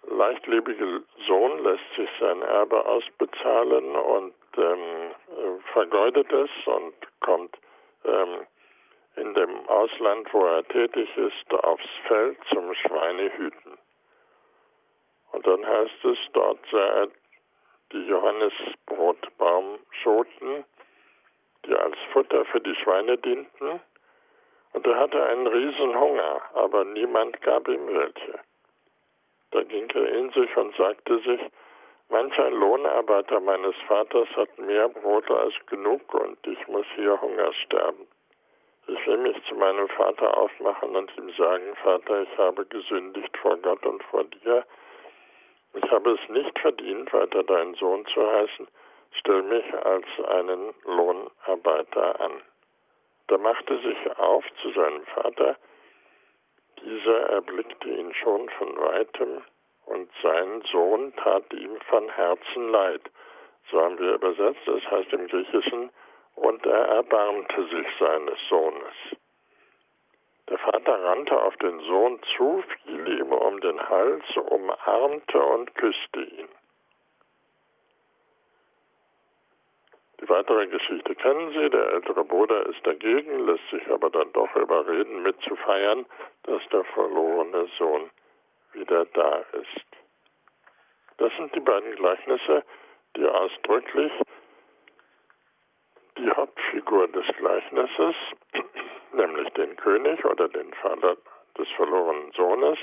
leichtlebige 0.07 1.03
Sohn 1.27 1.63
lässt 1.63 1.93
sich 1.95 2.09
sein 2.19 2.41
Erbe 2.41 2.83
ausbezahlen 2.85 3.95
und 3.95 4.33
ähm, 4.57 5.11
vergeudet 5.73 6.31
es 6.31 6.49
und 6.65 6.93
kommt 7.19 7.55
ähm, 8.05 8.47
in 9.17 9.33
dem 9.33 9.67
Ausland, 9.67 10.33
wo 10.33 10.45
er 10.45 10.65
tätig 10.67 11.09
ist, 11.17 11.53
aufs 11.63 11.89
Feld 12.07 12.37
zum 12.53 12.73
Schweinehüten. 12.73 13.77
Und 15.31 15.47
dann 15.47 15.65
heißt 15.65 16.05
es, 16.05 16.17
dort 16.33 16.59
sah 16.71 16.77
er 16.77 17.07
die 17.91 18.05
Johannesbrotbaumschoten, 18.07 20.65
die 21.65 21.75
als 21.75 21.97
Futter 22.13 22.45
für 22.45 22.61
die 22.61 22.75
Schweine 22.75 23.17
dienten, 23.17 23.81
und 24.75 24.85
er 24.85 24.99
hatte 24.99 25.23
einen 25.23 25.47
riesen 25.47 25.97
Hunger, 25.97 26.41
aber 26.53 26.83
niemand 26.83 27.41
gab 27.41 27.65
ihm 27.69 27.87
welche. 27.87 28.39
Da 29.51 29.63
ging 29.63 29.89
er 29.91 30.09
in 30.09 30.31
sich 30.31 30.57
und 30.57 30.75
sagte 30.75 31.17
sich, 31.19 31.39
manch 32.09 32.37
ein 32.37 32.53
Lohnarbeiter 32.53 33.39
meines 33.39 33.75
Vaters 33.87 34.27
hat 34.35 34.57
mehr 34.59 34.89
Brot 34.89 35.31
als 35.31 35.53
genug 35.67 36.13
und 36.13 36.37
ich 36.45 36.67
muss 36.67 36.85
hier 36.95 37.19
Hunger 37.21 37.53
sterben. 37.53 38.05
Ich 38.87 39.07
will 39.07 39.17
mich 39.17 39.41
zu 39.47 39.55
meinem 39.55 39.87
Vater 39.87 40.37
aufmachen 40.37 40.93
und 40.93 41.09
ihm 41.17 41.31
sagen, 41.37 41.73
Vater, 41.81 42.23
ich 42.23 42.37
habe 42.37 42.65
gesündigt 42.65 43.35
vor 43.37 43.55
Gott 43.57 43.83
und 43.85 44.03
vor 44.03 44.25
dir. 44.25 44.65
Ich 45.73 45.89
habe 45.89 46.11
es 46.11 46.29
nicht 46.29 46.59
verdient, 46.59 47.13
weiter 47.13 47.43
dein 47.43 47.75
Sohn 47.75 48.05
zu 48.07 48.29
heißen. 48.29 48.67
Stell 49.19 49.41
mich 49.41 49.73
als 49.85 50.05
einen 50.27 50.73
Lohnarbeiter 50.83 52.19
an. 52.19 52.41
Da 53.27 53.37
machte 53.37 53.77
sich 53.79 54.17
auf 54.17 54.45
zu 54.61 54.71
seinem 54.71 55.05
Vater, 55.07 55.57
dieser 56.83 57.29
erblickte 57.31 57.89
ihn 57.89 58.13
schon 58.13 58.49
von 58.49 58.77
weitem 58.77 59.41
und 59.85 60.09
sein 60.21 60.61
Sohn 60.71 61.13
tat 61.15 61.51
ihm 61.53 61.79
von 61.89 62.09
Herzen 62.09 62.69
leid. 62.69 63.01
So 63.71 63.81
haben 63.81 63.97
wir 63.97 64.13
übersetzt, 64.13 64.61
das 64.65 64.83
heißt 64.91 65.13
im 65.13 65.27
Griechischen, 65.27 65.89
und 66.35 66.65
er 66.65 66.85
erbarmte 66.87 67.67
sich 67.67 67.87
seines 67.99 68.37
Sohnes. 68.49 68.93
Der 70.49 70.59
Vater 70.59 71.03
rannte 71.03 71.41
auf 71.41 71.55
den 71.57 71.79
Sohn 71.79 72.19
zu, 72.35 72.63
fiel 72.83 73.19
ihm 73.19 73.31
um 73.31 73.59
den 73.61 73.89
Hals, 73.89 74.23
umarmte 74.35 75.39
und 75.39 75.73
küsste 75.73 76.21
ihn. 76.21 76.49
Die 80.25 80.29
weitere 80.31 80.65
Geschichte 80.65 81.13
kennen 81.13 81.51
Sie. 81.51 81.69
Der 81.69 81.93
ältere 81.93 82.25
Bruder 82.25 82.65
ist 82.65 82.83
dagegen, 82.83 83.45
lässt 83.45 83.69
sich 83.69 83.87
aber 83.91 84.09
dann 84.09 84.31
doch 84.33 84.55
überreden, 84.55 85.21
mitzufeiern, 85.21 86.03
dass 86.43 86.67
der 86.71 86.83
verlorene 86.83 87.67
Sohn 87.77 88.09
wieder 88.73 89.05
da 89.05 89.43
ist. 89.53 89.85
Das 91.17 91.31
sind 91.37 91.53
die 91.53 91.59
beiden 91.59 91.95
Gleichnisse, 91.95 92.63
die 93.15 93.27
ausdrücklich 93.27 94.11
die 96.17 96.31
Hauptfigur 96.31 97.07
des 97.09 97.27
Gleichnisses, 97.37 98.15
nämlich 99.13 99.49
den 99.49 99.75
König 99.75 100.25
oder 100.25 100.47
den 100.47 100.73
Vater 100.73 101.17
des 101.55 101.69
verlorenen 101.75 102.31
Sohnes, 102.31 102.79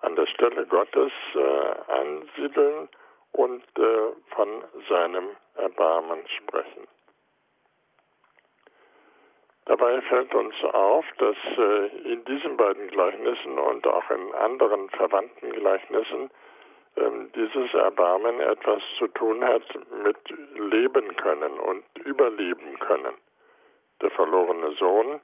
an 0.00 0.16
der 0.16 0.26
Stelle 0.26 0.66
Gottes 0.66 1.12
äh, 1.34 1.92
ansiedeln 1.92 2.88
und 3.32 3.64
äh, 3.78 4.34
von 4.34 4.64
seinem 4.88 5.28
Erbarmen 5.56 6.20
sprechen. 6.28 6.86
Dabei 9.64 10.00
fällt 10.02 10.34
uns 10.34 10.54
auf, 10.72 11.04
dass 11.18 11.36
äh, 11.56 11.86
in 12.12 12.24
diesen 12.24 12.56
beiden 12.56 12.88
Gleichnissen 12.88 13.58
und 13.58 13.86
auch 13.86 14.10
in 14.10 14.34
anderen 14.34 14.90
verwandten 14.90 15.52
Gleichnissen 15.52 16.30
ähm, 16.96 17.30
dieses 17.34 17.72
Erbarmen 17.72 18.40
etwas 18.40 18.82
zu 18.98 19.06
tun 19.08 19.44
hat 19.44 19.62
mit 20.04 20.18
Leben 20.56 21.16
können 21.16 21.58
und 21.60 21.84
Überleben 22.04 22.78
können. 22.80 23.14
Der 24.00 24.10
verlorene 24.10 24.72
Sohn 24.72 25.20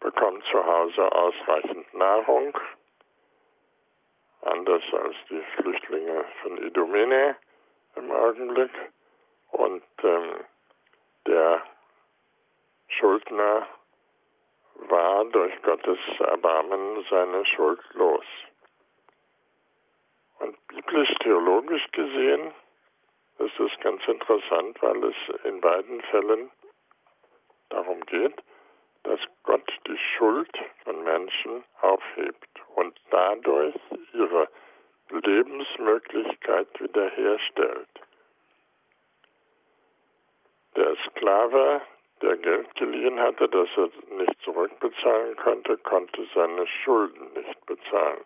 bekommt 0.00 0.42
zu 0.50 0.64
Hause 0.64 1.12
ausreichend 1.12 1.94
Nahrung, 1.94 2.58
anders 4.42 4.82
als 4.92 5.16
die 5.30 5.42
Flüchtlinge 5.56 6.24
von 6.42 6.58
Idomene 6.58 7.36
im 7.96 8.10
Augenblick. 8.10 8.70
Und 9.50 9.82
ähm, 10.02 10.44
der 11.26 11.62
Schuldner 12.88 13.66
war 14.88 15.24
durch 15.26 15.60
Gottes 15.62 15.98
Erbarmen 16.18 17.04
seine 17.10 17.44
Schuld 17.46 17.80
los. 17.94 18.24
Und 20.38 20.56
biblisch-theologisch 20.68 21.86
gesehen 21.92 22.52
ist 23.38 23.60
es 23.60 23.70
ganz 23.80 24.02
interessant, 24.06 24.80
weil 24.82 25.04
es 25.04 25.44
in 25.44 25.60
beiden 25.60 26.00
Fällen 26.02 26.50
darum 27.68 28.00
geht, 28.06 28.34
dass 29.04 29.20
Gott 29.42 29.68
die 29.86 29.98
Schuld 29.98 30.50
von 30.84 31.02
Menschen 31.04 31.64
aufhebt 31.80 32.62
und 32.74 32.98
dadurch 33.10 33.74
ihre 34.12 34.48
Lebensmöglichkeit 35.10 36.68
wiederherstellt. 36.80 37.88
Der 40.76 40.96
Sklave, 41.08 41.82
der 42.22 42.36
Geld 42.38 42.74
geliehen 42.76 43.20
hatte, 43.20 43.48
das 43.48 43.68
er 43.76 43.90
nicht 44.16 44.40
zurückbezahlen 44.42 45.36
konnte, 45.36 45.76
konnte 45.78 46.26
seine 46.34 46.66
Schulden 46.66 47.32
nicht 47.34 47.66
bezahlen 47.66 48.24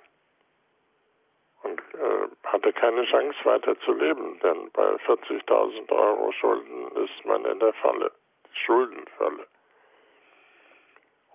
und 1.62 1.80
äh, 1.94 2.28
hatte 2.44 2.72
keine 2.72 3.04
Chance 3.06 3.38
weiter 3.44 3.78
zu 3.80 3.92
leben, 3.92 4.38
denn 4.40 4.70
bei 4.72 4.94
40.000 5.06 5.90
Euro 5.90 6.32
Schulden 6.32 6.92
ist 7.04 7.24
man 7.24 7.44
in 7.44 7.58
der 7.58 7.72
Falle, 7.74 8.12
Schuldenfalle. 8.52 9.46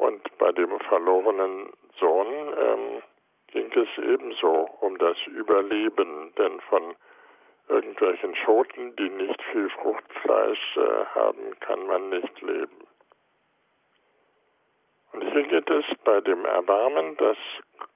Und 0.01 0.35
bei 0.39 0.51
dem 0.51 0.79
verlorenen 0.79 1.71
Sohn 1.99 2.27
ähm, 2.57 3.03
ging 3.51 3.71
es 3.71 4.03
ebenso 4.03 4.67
um 4.79 4.97
das 4.97 5.15
Überleben, 5.27 6.33
denn 6.39 6.59
von 6.61 6.95
irgendwelchen 7.67 8.35
Schoten, 8.37 8.95
die 8.95 9.09
nicht 9.09 9.39
viel 9.51 9.69
Fruchtfleisch 9.69 10.77
äh, 10.77 11.05
haben, 11.13 11.59
kann 11.59 11.85
man 11.85 12.09
nicht 12.09 12.41
leben. 12.41 12.87
Und 15.11 15.21
hier 15.21 15.43
geht 15.43 15.69
es 15.69 15.85
bei 16.03 16.19
dem 16.21 16.45
Erbarmen, 16.45 17.15
das 17.17 17.37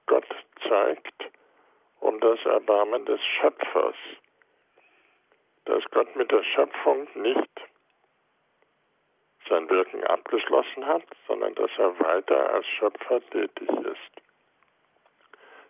Gott 0.06 0.28
zeigt, 0.68 1.24
um 1.98 2.20
das 2.20 2.38
Erbarmen 2.44 3.04
des 3.06 3.20
Schöpfers, 3.40 3.96
dass 5.64 5.82
Gott 5.90 6.14
mit 6.14 6.30
der 6.30 6.44
Schöpfung 6.44 7.08
nicht 7.16 7.50
sein 9.48 9.68
Wirken 9.70 10.04
abgeschlossen 10.04 10.86
hat, 10.86 11.02
sondern 11.26 11.54
dass 11.54 11.70
er 11.78 11.98
weiter 12.00 12.52
als 12.52 12.66
Schöpfer 12.66 13.20
tätig 13.30 13.68
ist. 13.68 14.22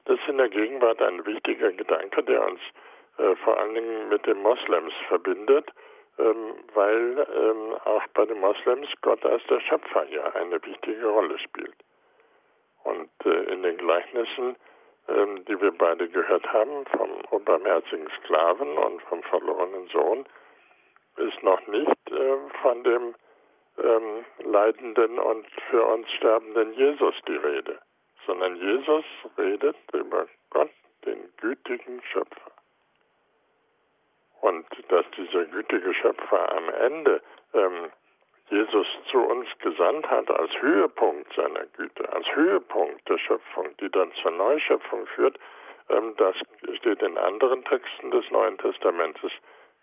Das 0.07 0.19
ist 0.21 0.29
in 0.29 0.39
der 0.39 0.49
Gegenwart 0.49 1.03
ein 1.03 1.25
wichtiger 1.27 1.73
Gedanke, 1.73 2.23
der 2.23 2.47
uns 2.47 2.61
äh, 3.19 3.35
vor 3.37 3.59
allen 3.59 3.75
Dingen 3.75 4.09
mit 4.09 4.25
den 4.27 4.41
Moslems 4.41 4.93
verbindet, 5.09 5.73
ähm, 6.19 6.55
weil 6.75 7.27
ähm, 7.35 7.75
auch 7.85 8.07
bei 8.15 8.25
den 8.25 8.39
Moslems 8.41 8.89
Gott 9.03 9.25
als 9.25 9.43
der 9.49 9.61
Schöpfer 9.61 10.07
ja 10.09 10.25
eine 10.35 10.63
wichtige 10.65 11.07
Rolle 11.07 11.39
spielt. 11.39 11.75
Und 12.85 13.11
äh, 13.25 13.53
in 13.53 13.63
den 13.63 13.77
Gleichnissen, 13.79 14.57
ähm, 15.09 15.45
die 15.47 15.61
wir 15.61 15.73
beide 15.73 16.09
gehört 16.09 16.51
haben, 16.53 16.87
vom 16.97 17.11
unbarmherzigen 17.31 18.09
Sklaven 18.19 18.79
und 18.79 19.03
vom 19.03 19.23
verlorenen 19.25 19.89
Sohn, 19.89 20.25
ist 21.17 21.43
noch 21.43 21.67
nicht 21.67 22.11
äh, 22.11 22.37
von 22.63 22.85
dem 22.85 23.15
ähm, 23.83 24.25
leidenden 24.45 25.19
und 25.19 25.47
für 25.71 25.85
uns 25.85 26.11
sterbenden 26.13 26.73
Jesus 26.75 27.15
die 27.27 27.37
Rede, 27.37 27.79
sondern 28.27 28.57
Jesus 28.57 29.05
redet 29.37 29.77
über 29.93 30.27
Gott, 30.51 30.71
den 31.05 31.31
gütigen 31.39 32.03
Schöpfer. 32.13 32.51
Und 34.41 34.67
dass 34.89 35.05
dieser 35.17 35.45
gütige 35.47 35.93
Schöpfer 35.95 36.53
am 36.57 36.69
Ende 36.69 37.23
ähm, 37.55 37.91
Jesus 38.49 38.87
zu 39.11 39.19
uns 39.19 39.49
gesandt 39.59 40.09
hat 40.09 40.31
als 40.31 40.53
Höhepunkt 40.61 41.33
seiner 41.35 41.67
Güte, 41.77 42.09
als 42.13 42.27
Höhepunkt 42.35 43.09
der 43.09 43.19
Schöpfung, 43.19 43.77
die 43.81 43.91
dann 43.91 44.13
zur 44.23 44.31
Neuschöpfung 44.31 45.07
führt, 45.09 45.39
ähm, 45.89 46.15
das 46.17 46.37
steht 46.77 47.03
in 47.03 47.19
anderen 47.19 47.65
Texten 47.65 48.11
des 48.11 48.31
Neuen 48.31 48.57
Testamentes, 48.59 49.33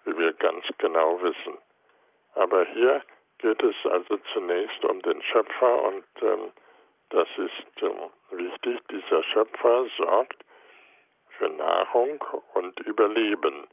wie 0.06 0.18
wir 0.18 0.34
ganz 0.34 0.66
genau 0.78 1.22
wissen. 1.22 1.58
Aber 2.36 2.66
hier 2.66 3.02
geht 3.44 3.62
es 3.62 3.76
also 3.92 4.18
zunächst 4.32 4.84
um 4.86 5.02
den 5.02 5.22
Schöpfer 5.22 5.84
und 5.84 6.06
ähm, 6.22 6.52
das 7.10 7.28
ist 7.38 7.84
ähm, 7.84 8.10
wichtig. 8.32 8.80
Dieser 8.90 9.22
Schöpfer 9.24 9.86
sorgt 9.98 10.46
für 11.38 11.50
Nahrung 11.50 12.24
und 12.54 12.80
Überleben. 12.80 13.68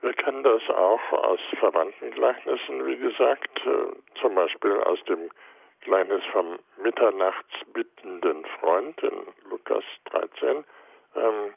Wir 0.00 0.14
kennen 0.14 0.42
das 0.42 0.62
auch 0.70 1.12
aus 1.12 1.38
verwandten 1.60 2.12
Gleichnissen, 2.12 2.86
wie 2.86 2.96
gesagt, 2.96 3.60
äh, 3.66 4.18
zum 4.20 4.34
Beispiel 4.34 4.78
aus 4.84 4.98
dem 5.04 5.30
Gleichnis 5.82 6.22
vom 6.32 6.58
mitternachtsbittenden 6.82 8.46
Freund 8.58 8.98
in 9.02 9.26
Lukas 9.50 9.84
13. 10.06 10.64
Ähm, 11.14 11.54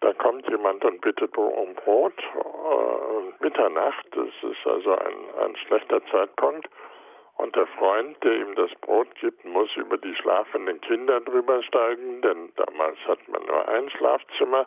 da 0.00 0.12
kommt 0.14 0.48
jemand 0.48 0.84
und 0.84 1.00
bittet 1.00 1.36
um 1.36 1.74
Brot, 1.74 2.14
äh, 2.18 3.42
Mitternacht, 3.44 4.06
das 4.12 4.50
ist 4.50 4.66
also 4.66 4.92
ein, 4.96 5.34
ein 5.44 5.56
schlechter 5.56 6.04
Zeitpunkt. 6.06 6.68
Und 7.36 7.56
der 7.56 7.66
Freund, 7.68 8.22
der 8.22 8.34
ihm 8.34 8.54
das 8.54 8.70
Brot 8.82 9.08
gibt, 9.16 9.44
muss 9.44 9.74
über 9.76 9.96
die 9.96 10.14
schlafenden 10.16 10.80
Kinder 10.82 11.20
drüber 11.20 11.62
steigen, 11.62 12.20
denn 12.20 12.52
damals 12.56 12.98
hat 13.06 13.26
man 13.28 13.44
nur 13.46 13.66
ein 13.68 13.88
Schlafzimmer 13.90 14.66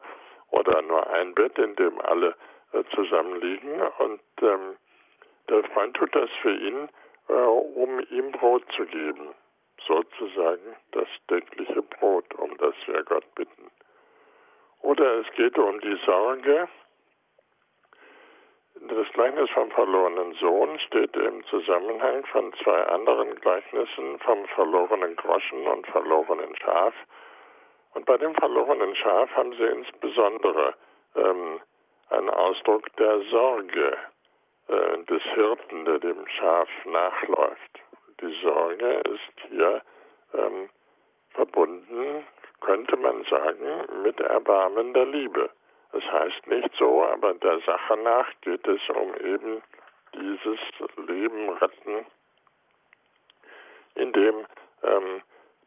oder 0.50 0.82
nur 0.82 1.08
ein 1.12 1.34
Bett, 1.36 1.58
in 1.58 1.76
dem 1.76 2.00
alle 2.02 2.36
äh, 2.72 2.84
zusammenliegen. 2.96 3.82
Und 4.00 4.22
ähm, 4.42 4.76
der 5.50 5.64
Freund 5.66 5.96
tut 5.96 6.16
das 6.16 6.30
für 6.42 6.54
ihn, 6.54 6.90
äh, 7.30 7.34
um 7.34 8.00
ihm 8.10 8.32
Brot 8.32 8.64
zu 8.76 8.86
geben. 8.86 9.36
Sozusagen 9.88 10.76
das 10.92 11.08
tägliche 11.28 11.82
Brot, 11.82 12.34
um 12.36 12.58
das 12.58 12.74
wir 12.88 13.04
Gott 13.04 13.26
bitten. 13.36 13.70
Oder 14.84 15.20
es 15.20 15.32
geht 15.36 15.58
um 15.58 15.80
die 15.80 15.98
Sorge. 16.06 16.68
Das 18.76 19.08
Gleichnis 19.14 19.50
vom 19.52 19.72
verlorenen 19.72 20.34
Sohn 20.36 20.78
steht 20.80 21.16
im 21.16 21.44
Zusammenhang 21.46 22.26
von 22.26 22.54
zwei 22.62 22.84
anderen 22.88 23.34
Gleichnissen 23.36 24.20
vom 24.20 24.46
verlorenen 24.50 25.16
Groschen 25.16 25.66
und 25.68 25.88
verlorenen 25.88 26.54
Schaf. 26.58 26.94
Und 27.94 28.06
bei 28.06 28.18
dem 28.18 28.36
verlorenen 28.36 28.94
Schaf 28.96 29.34
haben 29.38 29.54
sie 29.54 29.64
insbesondere 29.64 30.74
ähm, 31.16 31.62
einen 32.10 32.30
Ausdruck 32.30 32.94
der 32.98 33.22
Sorge 33.32 33.98
äh, 34.68 35.04
des 35.06 35.24
Hirten, 35.34 35.86
der 35.86 36.00
dem 36.00 36.28
Schaf 36.28 36.68
nachläuft. 36.84 37.80
Die 38.20 38.38
Sorge 38.42 39.02
ist 39.06 39.50
hier 39.50 39.82
ähm, 40.34 40.70
verbunden 41.30 42.26
könnte 42.64 42.98
man 42.98 43.24
sagen, 43.26 44.04
mit 44.04 44.20
Erbarmen 44.20 44.94
der 44.94 45.06
Liebe. 45.06 45.50
Es 45.92 46.04
heißt 46.04 46.48
nicht 46.48 46.72
so, 46.78 47.04
aber 47.04 47.34
der 47.36 47.60
Sache 47.62 47.98
nach 47.98 48.28
geht 48.42 48.68
es 48.68 48.82
um 48.90 49.14
eben 49.16 49.62
dieses 50.16 50.60
Leben 51.08 51.50
retten, 51.50 52.06
indem 53.96 54.46
ähm, 54.84 55.22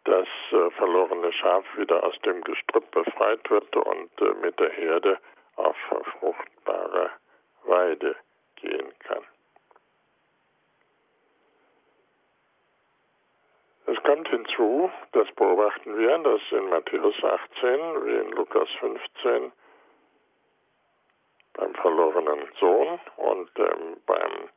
das 0.04 0.26
äh, 0.50 0.70
verlorene 0.72 1.32
Schaf 1.32 1.64
wieder 1.76 2.02
aus 2.02 2.18
dem 2.24 2.42
Gestrüpp 2.42 2.90
befreit 2.90 3.48
wird 3.50 3.76
und 3.76 4.10
äh, 4.20 4.34
mit 4.42 4.58
der 4.58 4.70
Herde 4.70 5.18
auf 5.56 5.76
fruchtbare 6.20 7.10
Weide 7.64 8.16
gehen 8.56 8.92
kann. 9.00 9.24
Kommt 14.02 14.28
hinzu, 14.28 14.90
das 15.12 15.30
beobachten 15.32 15.96
wir, 15.98 16.18
dass 16.18 16.40
in 16.50 16.68
Matthäus 16.68 17.14
18 17.22 18.04
wie 18.04 18.16
in 18.16 18.32
Lukas 18.32 18.68
15 18.80 19.52
beim 21.54 21.74
verlorenen 21.74 22.48
Sohn 22.58 23.00
und 23.16 23.50
ähm, 23.58 23.96
beim 24.06 24.48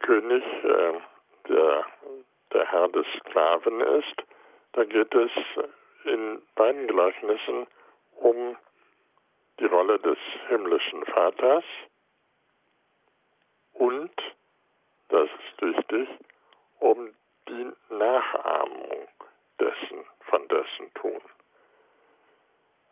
König, 0.00 0.44
äh, 0.64 0.92
der 1.48 1.86
der 2.52 2.66
Herr 2.70 2.88
des 2.88 3.06
Sklaven 3.18 3.80
ist, 3.80 4.22
da 4.72 4.84
geht 4.84 5.14
es 5.14 5.30
in 6.04 6.42
beiden 6.54 6.86
Gleichnissen 6.88 7.66
um 8.16 8.56
die 9.58 9.66
Rolle 9.66 9.98
des 9.98 10.18
himmlischen 10.48 11.04
Vaters 11.06 11.64
und, 13.74 14.10
das 15.08 15.28
ist 15.28 15.62
wichtig, 15.62 16.08
um 16.80 17.10
die 17.50 17.72
Nachahmung 17.94 19.08
dessen, 19.58 20.04
von 20.20 20.48
dessen 20.48 20.94
Tun. 20.94 21.20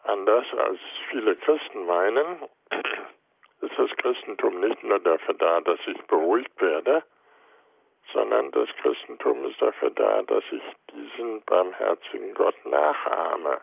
Anders 0.04 0.46
als 0.54 0.78
viele 1.10 1.36
Christen 1.36 1.86
meinen, 1.86 2.42
ist 3.60 3.78
das 3.78 3.90
Christentum 3.98 4.60
nicht 4.60 4.82
nur 4.82 4.98
dafür 5.00 5.34
da, 5.34 5.60
dass 5.60 5.78
ich 5.86 6.00
beruhigt 6.06 6.60
werde, 6.60 7.02
sondern 8.12 8.50
das 8.52 8.68
Christentum 8.80 9.44
ist 9.44 9.60
dafür 9.60 9.90
da, 9.90 10.22
dass 10.22 10.44
ich 10.50 10.62
diesen 10.92 11.42
barmherzigen 11.44 12.34
Gott 12.34 12.56
nachahme. 12.64 13.60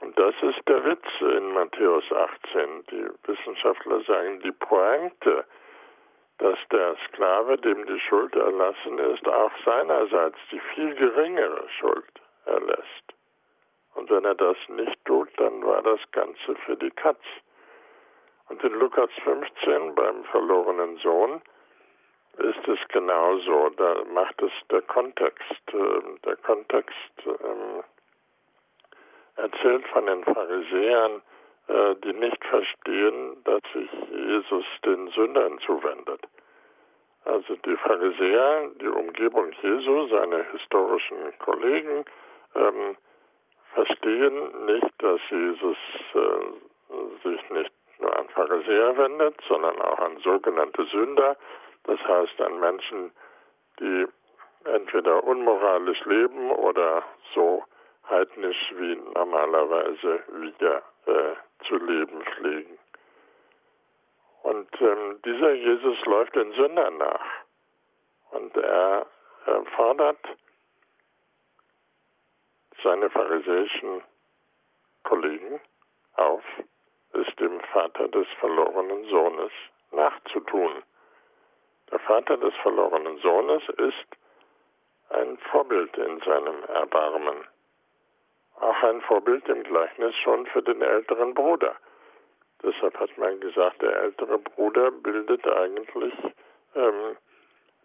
Und 0.00 0.18
das 0.18 0.34
ist 0.42 0.60
der 0.68 0.84
Witz 0.84 1.06
in 1.20 1.52
Matthäus 1.52 2.04
18. 2.12 2.84
Die 2.90 3.08
Wissenschaftler 3.24 4.02
sagen, 4.02 4.40
die 4.40 4.52
Pointe, 4.52 5.44
dass 6.38 6.58
der 6.72 6.96
Sklave, 7.08 7.56
dem 7.58 7.86
die 7.86 8.00
Schuld 8.00 8.34
erlassen 8.34 8.98
ist, 8.98 9.26
auch 9.28 9.52
seinerseits 9.64 10.38
die 10.50 10.60
viel 10.74 10.94
geringere 10.94 11.68
Schuld 11.78 12.20
erlässt. 12.46 13.14
Und 13.94 14.10
wenn 14.10 14.24
er 14.24 14.34
das 14.34 14.56
nicht 14.68 15.04
tut, 15.04 15.28
dann 15.36 15.64
war 15.64 15.82
das 15.82 16.00
Ganze 16.10 16.56
für 16.66 16.76
die 16.76 16.90
Katz. 16.90 17.22
Und 18.48 18.62
in 18.62 18.72
Lukas 18.74 19.10
15 19.22 19.94
beim 19.94 20.24
verlorenen 20.24 20.96
Sohn 20.98 21.40
ist 22.38 22.68
es 22.68 22.78
genauso. 22.88 23.70
Da 23.70 24.04
macht 24.12 24.42
es 24.42 24.52
der 24.70 24.82
Kontext. 24.82 25.62
Ähm, 25.72 26.18
der 26.24 26.36
Kontext 26.36 27.12
ähm, 27.26 27.84
erzählt 29.36 29.86
von 29.88 30.06
den 30.06 30.24
Pharisäern, 30.24 31.22
die 31.68 32.12
nicht 32.12 32.44
verstehen, 32.44 33.42
dass 33.44 33.62
sich 33.72 33.90
Jesus 34.10 34.64
den 34.84 35.08
Sündern 35.08 35.58
zuwendet. 35.60 36.20
Also 37.24 37.56
die 37.56 37.76
Pharisäer, 37.76 38.70
die 38.80 38.88
Umgebung 38.88 39.50
Jesu, 39.62 40.06
seine 40.08 40.44
historischen 40.52 41.16
Kollegen, 41.38 42.04
ähm, 42.54 42.96
verstehen 43.72 44.66
nicht, 44.66 44.92
dass 44.98 45.20
Jesus 45.30 45.76
äh, 46.14 47.28
sich 47.28 47.50
nicht 47.50 47.72
nur 47.98 48.16
an 48.16 48.28
Pharisäer 48.28 48.96
wendet, 48.98 49.36
sondern 49.48 49.80
auch 49.80 49.98
an 49.98 50.18
sogenannte 50.18 50.84
Sünder, 50.84 51.36
das 51.84 51.98
heißt 52.00 52.40
an 52.42 52.60
Menschen, 52.60 53.10
die 53.80 54.06
entweder 54.64 55.24
unmoralisch 55.24 56.04
leben 56.04 56.50
oder 56.50 57.02
so 57.34 57.64
heidnisch 58.08 58.72
wie 58.76 58.96
normalerweise 59.14 60.22
wir 60.58 60.82
äh, 61.06 61.34
zu 61.66 61.76
leben 61.76 62.22
pflegen. 62.22 62.78
Und 64.42 64.68
ähm, 64.80 65.20
dieser 65.24 65.52
Jesus 65.54 66.04
läuft 66.04 66.34
den 66.36 66.52
Sündern 66.52 66.98
nach. 66.98 67.24
Und 68.30 68.56
er, 68.56 69.06
er 69.46 69.64
fordert 69.76 70.18
seine 72.82 73.08
pharisäischen 73.10 74.02
Kollegen 75.04 75.60
auf, 76.16 76.42
es 77.12 77.36
dem 77.36 77.60
Vater 77.72 78.08
des 78.08 78.26
verlorenen 78.40 79.08
Sohnes 79.08 79.52
nachzutun. 79.92 80.82
Der 81.90 82.00
Vater 82.00 82.36
des 82.36 82.54
verlorenen 82.56 83.18
Sohnes 83.18 83.62
ist 83.78 84.06
ein 85.10 85.38
Vorbild 85.50 85.96
in 85.96 86.20
seinem 86.20 86.64
Erbarmen. 86.64 87.44
Auch 88.64 88.82
ein 88.82 89.02
Vorbild 89.02 89.46
im 89.50 89.62
Gleichnis 89.62 90.16
schon 90.24 90.46
für 90.46 90.62
den 90.62 90.80
älteren 90.80 91.34
Bruder. 91.34 91.76
Deshalb 92.62 92.98
hat 92.98 93.10
man 93.18 93.38
gesagt, 93.40 93.82
der 93.82 93.94
ältere 93.94 94.38
Bruder 94.38 94.90
bildet 94.90 95.46
eigentlich 95.46 96.14
ähm, 96.74 97.14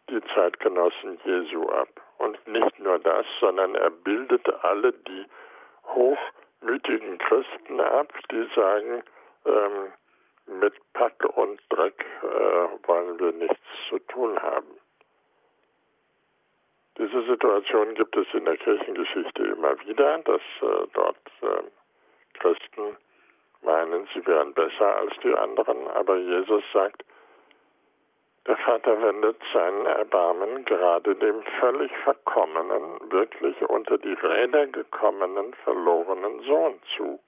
die 0.10 0.22
Zeitgenossen 0.34 1.20
Jesu 1.26 1.68
ab. 1.68 1.90
Und 2.20 2.48
nicht 2.48 2.80
nur 2.80 2.98
das, 3.00 3.26
sondern 3.42 3.76
er 3.76 3.90
bildet 3.90 4.48
alle 4.64 4.94
die 4.94 5.26
hochmütigen 5.86 7.18
Christen 7.18 7.82
ab, 7.82 8.14
die 8.32 8.48
sagen, 8.56 9.04
ähm, 9.48 9.92
mit 10.62 10.76
Pack 10.94 11.26
und 11.36 11.60
Dreck 11.72 12.06
äh, 12.24 12.88
wollen 12.88 13.20
wir 13.20 13.34
nichts 13.34 13.60
zu 13.90 14.00
tun 14.00 14.42
haben. 14.42 14.80
Diese 17.00 17.24
Situation 17.24 17.96
gibt 17.96 18.16
es 18.16 18.28
in 18.34 18.46
der 18.46 18.58
Kirchengeschichte 18.58 19.44
immer 19.44 19.80
wieder, 19.86 20.20
dass 20.20 20.42
äh, 20.62 20.88
dort 20.94 21.18
äh, 21.42 21.64
Christen 22.38 22.98
meinen, 23.64 24.08
sie 24.14 24.26
wären 24.28 24.54
besser 24.54 24.98
als 24.98 25.14
die 25.24 25.34
anderen, 25.34 25.88
aber 25.88 26.18
Jesus 26.18 26.64
sagt, 26.72 27.04
der 28.46 28.58
Vater 28.58 29.02
wendet 29.02 29.38
seinen 29.54 29.86
Erbarmen 29.86 30.66
gerade 30.66 31.16
dem 31.16 31.42
völlig 31.60 31.92
verkommenen, 32.04 33.00
wirklich 33.10 33.60
unter 33.70 33.98
die 33.98 34.14
Räder 34.14 34.68
gekommenen, 34.68 35.54
verlorenen 35.64 36.42
Sohn 36.44 36.80
zu 36.96 37.20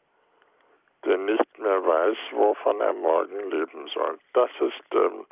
der 1.05 1.17
nicht 1.17 1.59
mehr 1.59 1.85
weiß, 1.85 2.17
wovon 2.31 2.79
er 2.81 2.93
morgen 2.93 3.49
leben 3.49 3.87
soll. 3.87 4.19
Das 4.33 4.49
ist 4.59 4.83
ähm, 4.93 5.25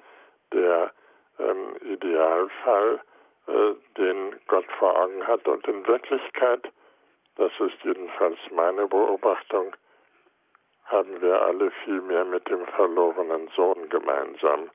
der 0.52 0.92
ähm, 1.40 1.76
Idealfall, 1.82 3.02
äh, 3.50 3.76
den 3.98 4.40
Gott 4.48 4.66
vor 4.78 4.98
Augen 4.98 5.26
hat. 5.26 5.48
Und 5.48 5.68
in 5.68 5.86
Wirklichkeit, 5.88 6.70
das 7.36 7.52
ist 7.60 7.84
jedenfalls 7.84 8.40
meine 8.52 8.88
Beobachtung, 8.88 9.76
haben 10.86 11.22
wir 11.22 11.42
alle 11.42 11.72
viel 11.84 12.02
mehr 12.02 12.26
mit 12.26 12.48
dem 12.50 12.66
verlorenen 12.68 13.50
Sohn 13.56 13.90
gemeinsam 13.90 14.70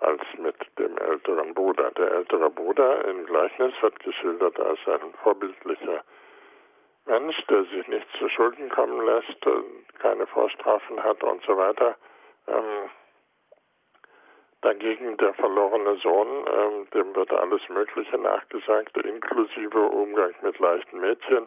als 0.00 0.22
mit 0.38 0.56
dem 0.78 0.98
älteren 0.98 1.54
Bruder. 1.54 1.90
Der 1.92 2.10
ältere 2.12 2.50
Bruder 2.50 3.04
im 3.06 3.24
Gleichnis 3.26 3.72
wird 3.80 3.98
geschildert 4.00 4.58
als 4.60 4.78
ein 4.86 5.14
vorbildlicher 5.22 6.02
Mensch, 7.06 7.36
der 7.48 7.64
sich 7.64 7.86
nicht 7.88 8.06
zu 8.18 8.28
Schulden 8.28 8.68
kommen 8.68 9.06
lässt, 9.06 9.46
keine 10.00 10.26
Vorstrafen 10.26 11.02
hat 11.02 11.22
und 11.22 11.42
so 11.44 11.56
weiter. 11.56 11.96
Ähm, 12.48 12.90
dagegen 14.62 15.16
der 15.18 15.34
verlorene 15.34 15.96
Sohn, 15.96 16.28
ähm, 16.46 16.86
dem 16.94 17.14
wird 17.14 17.32
alles 17.32 17.60
Mögliche 17.68 18.18
nachgesagt, 18.18 18.96
inklusive 18.96 19.80
Umgang 19.80 20.34
mit 20.42 20.58
leichten 20.58 21.00
Mädchen, 21.00 21.46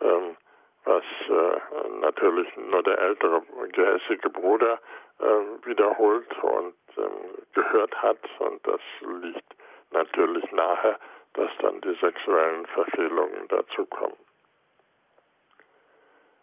ähm, 0.00 0.36
was 0.84 1.04
äh, 1.28 1.88
natürlich 2.00 2.48
nur 2.56 2.82
der 2.82 2.98
ältere 2.98 3.42
gehässige 3.72 4.30
Bruder 4.30 4.78
äh, 5.20 5.66
wiederholt 5.66 6.42
und 6.42 6.74
ähm, 6.96 7.12
gehört 7.54 7.94
hat. 8.02 8.18
Und 8.38 8.66
das 8.66 8.80
liegt 9.22 9.54
natürlich 9.90 10.50
nahe, 10.52 10.96
dass 11.34 11.50
dann 11.60 11.80
die 11.82 11.94
sexuellen 12.00 12.66
Verfehlungen 12.66 13.48
dazu 13.48 13.84
kommen. 13.86 14.16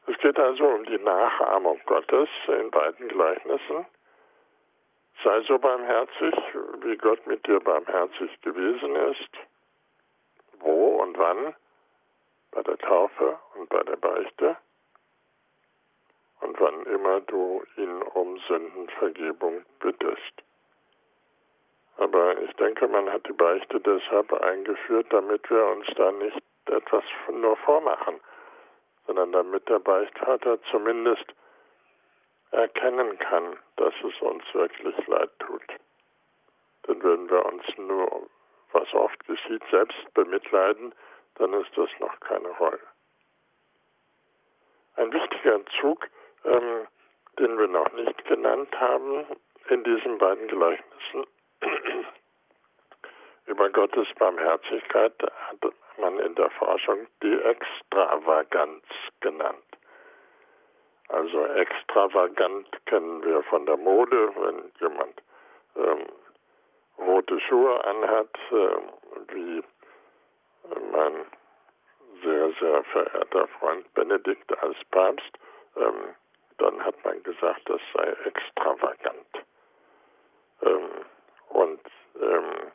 Es 0.07 0.17
geht 0.19 0.37
also 0.39 0.65
um 0.65 0.85
die 0.85 0.99
Nachahmung 0.99 1.79
Gottes 1.85 2.29
in 2.47 2.69
beiden 2.69 3.07
Gleichnissen. 3.07 3.85
Sei 5.25 5.41
so 5.47 5.57
barmherzig, 5.57 6.35
wie 6.83 6.97
Gott 6.97 7.25
mit 7.25 7.47
dir 7.47 7.59
barmherzig 7.59 8.29
gewesen 8.41 8.95
ist. 8.95 9.31
Wo 10.59 11.01
und 11.01 11.17
wann? 11.17 11.55
Bei 12.51 12.61
der 12.61 12.77
Taufe 12.77 13.39
und 13.55 13.67
bei 13.69 13.81
der 13.81 13.95
Beichte. 13.95 14.55
Und 16.41 16.59
wann 16.59 16.85
immer 16.85 17.21
du 17.21 17.63
ihn 17.75 18.03
um 18.13 18.37
Sündenvergebung 18.47 19.65
bittest. 19.79 20.43
Aber 21.97 22.39
ich 22.43 22.53
denke, 22.57 22.87
man 22.87 23.11
hat 23.11 23.27
die 23.27 23.33
Beichte 23.33 23.79
deshalb 23.79 24.31
eingeführt, 24.31 25.07
damit 25.09 25.49
wir 25.49 25.65
uns 25.65 25.87
da 25.95 26.11
nicht 26.11 26.39
etwas 26.67 27.03
nur 27.31 27.57
vormachen 27.57 28.19
sondern 29.07 29.31
damit 29.31 29.67
der 29.69 29.79
Beichtvater 29.79 30.57
zumindest 30.71 31.25
erkennen 32.55 33.17
kann, 33.19 33.57
dass 33.75 33.93
es 34.03 34.21
uns 34.21 34.43
wirklich 34.53 34.95
leid 35.07 35.29
tut. 35.39 35.61
Denn 36.87 37.03
wenn 37.03 37.29
wir 37.29 37.45
uns 37.45 37.63
nur, 37.77 38.29
was 38.71 38.93
oft 38.93 39.25
geschieht, 39.27 39.63
selbst 39.69 40.13
bemitleiden, 40.13 40.93
dann 41.35 41.53
ist 41.53 41.71
das 41.75 41.89
noch 41.99 42.19
keine 42.21 42.49
Reue. 42.49 42.79
Ein 44.95 45.11
wichtiger 45.11 45.59
Zug, 45.79 46.07
ähm, 46.45 46.87
den 47.37 47.57
wir 47.57 47.67
noch 47.67 47.91
nicht 47.93 48.23
genannt 48.25 48.73
haben 48.79 49.25
in 49.69 49.83
diesen 49.83 50.17
beiden 50.17 50.47
Gleichnissen 50.47 51.25
über 53.47 53.69
Gottes 53.69 54.07
Barmherzigkeit, 54.17 55.13
hat 55.21 55.73
man 55.97 56.19
in 56.19 56.35
der 56.35 56.49
Forschung 56.51 57.07
die 57.21 57.41
Extravaganz 57.41 58.83
genannt. 59.19 59.57
Also 61.09 61.45
extravagant 61.45 62.67
kennen 62.87 63.23
wir 63.23 63.43
von 63.43 63.65
der 63.65 63.77
Mode, 63.77 64.33
wenn 64.35 64.71
jemand 64.79 65.21
ähm, 65.75 66.05
rote 66.97 67.39
Schuhe 67.41 67.83
anhat, 67.85 68.29
äh, 68.51 69.33
wie 69.33 69.63
mein 70.91 71.25
sehr, 72.23 72.51
sehr 72.59 72.83
verehrter 72.85 73.47
Freund 73.59 73.93
Benedikt 73.93 74.57
als 74.63 74.77
Papst, 74.91 75.37
ähm, 75.75 76.15
dann 76.57 76.83
hat 76.83 76.95
man 77.03 77.21
gesagt, 77.23 77.61
das 77.65 77.81
sei 77.93 78.15
extravagant. 78.25 79.27
Ähm, 80.61 80.89
und 81.49 81.81
ähm, 82.19 82.71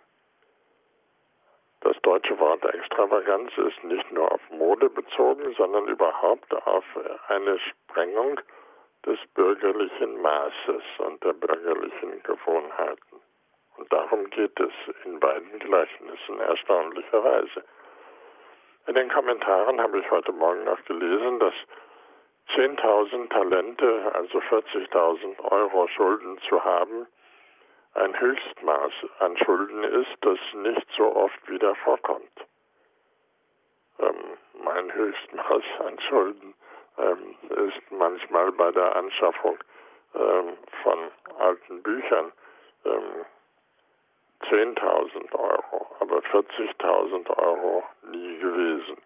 das 1.80 1.96
deutsche 2.02 2.38
Wort 2.38 2.64
Extravaganz 2.64 3.50
ist 3.56 3.82
nicht 3.84 4.10
nur 4.12 4.30
auf 4.30 4.40
Mode 4.50 4.90
bezogen, 4.90 5.54
sondern 5.56 5.86
überhaupt 5.88 6.52
auf 6.66 6.84
eine 7.28 7.58
Sprengung 7.58 8.40
des 9.06 9.18
bürgerlichen 9.34 10.20
Maßes 10.20 10.82
und 10.98 11.24
der 11.24 11.32
bürgerlichen 11.32 12.22
Gewohnheiten. 12.22 13.20
Und 13.76 13.90
darum 13.92 14.28
geht 14.28 14.58
es 14.60 14.72
in 15.04 15.18
beiden 15.18 15.58
Gleichnissen 15.58 16.38
erstaunlicherweise. 16.40 17.64
In 18.86 18.94
den 18.94 19.10
Kommentaren 19.10 19.80
habe 19.80 20.00
ich 20.00 20.10
heute 20.10 20.32
Morgen 20.32 20.64
noch 20.64 20.84
gelesen, 20.84 21.38
dass 21.38 21.54
10.000 22.56 23.30
Talente, 23.30 24.10
also 24.14 24.38
40.000 24.38 25.38
Euro 25.50 25.86
Schulden 25.88 26.38
zu 26.48 26.62
haben, 26.62 27.06
ein 27.94 28.18
Höchstmaß 28.18 28.92
an 29.18 29.37
Schulden 29.38 29.85
ist, 29.85 30.16
das 30.20 30.38
nicht 30.55 30.87
so 30.96 31.14
oft 31.14 31.50
wieder 31.50 31.74
vorkommt. 31.76 32.46
Ähm, 33.98 34.14
mein 34.62 34.92
Höchstmaß 34.92 35.62
an 35.87 35.98
Schulden 36.00 36.55
ähm, 36.98 37.37
ist 37.68 37.90
manchmal 37.90 38.53
bei 38.53 38.70
der 38.70 38.96
Anschaffung 38.96 39.59
ähm, 40.14 40.57
von 40.83 40.98
alten 41.38 41.83
Büchern 41.83 42.33
10.000 42.85 44.53
ähm, 44.53 45.29
Euro, 45.33 45.87
aber 46.00 46.18
40.000 46.18 47.37
Euro 47.37 47.85
nie 48.11 48.38
gewesen. 48.38 48.96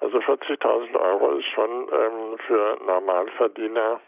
Also 0.00 0.18
40.000 0.18 0.98
Euro 0.98 1.32
ist 1.32 1.46
schon 1.48 1.88
ähm, 1.92 2.38
für 2.46 2.78
Normalverdiener 2.84 4.00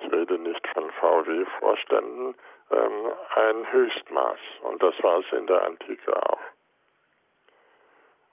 ich 0.00 0.12
rede 0.12 0.38
nicht 0.38 0.66
von 0.68 0.90
VW-Vorständen, 0.90 2.34
ähm, 2.70 3.12
ein 3.34 3.72
Höchstmaß. 3.72 4.38
Und 4.62 4.82
das 4.82 4.94
war 5.02 5.20
es 5.20 5.32
in 5.32 5.46
der 5.46 5.62
Antike 5.64 6.16
auch. 6.30 6.40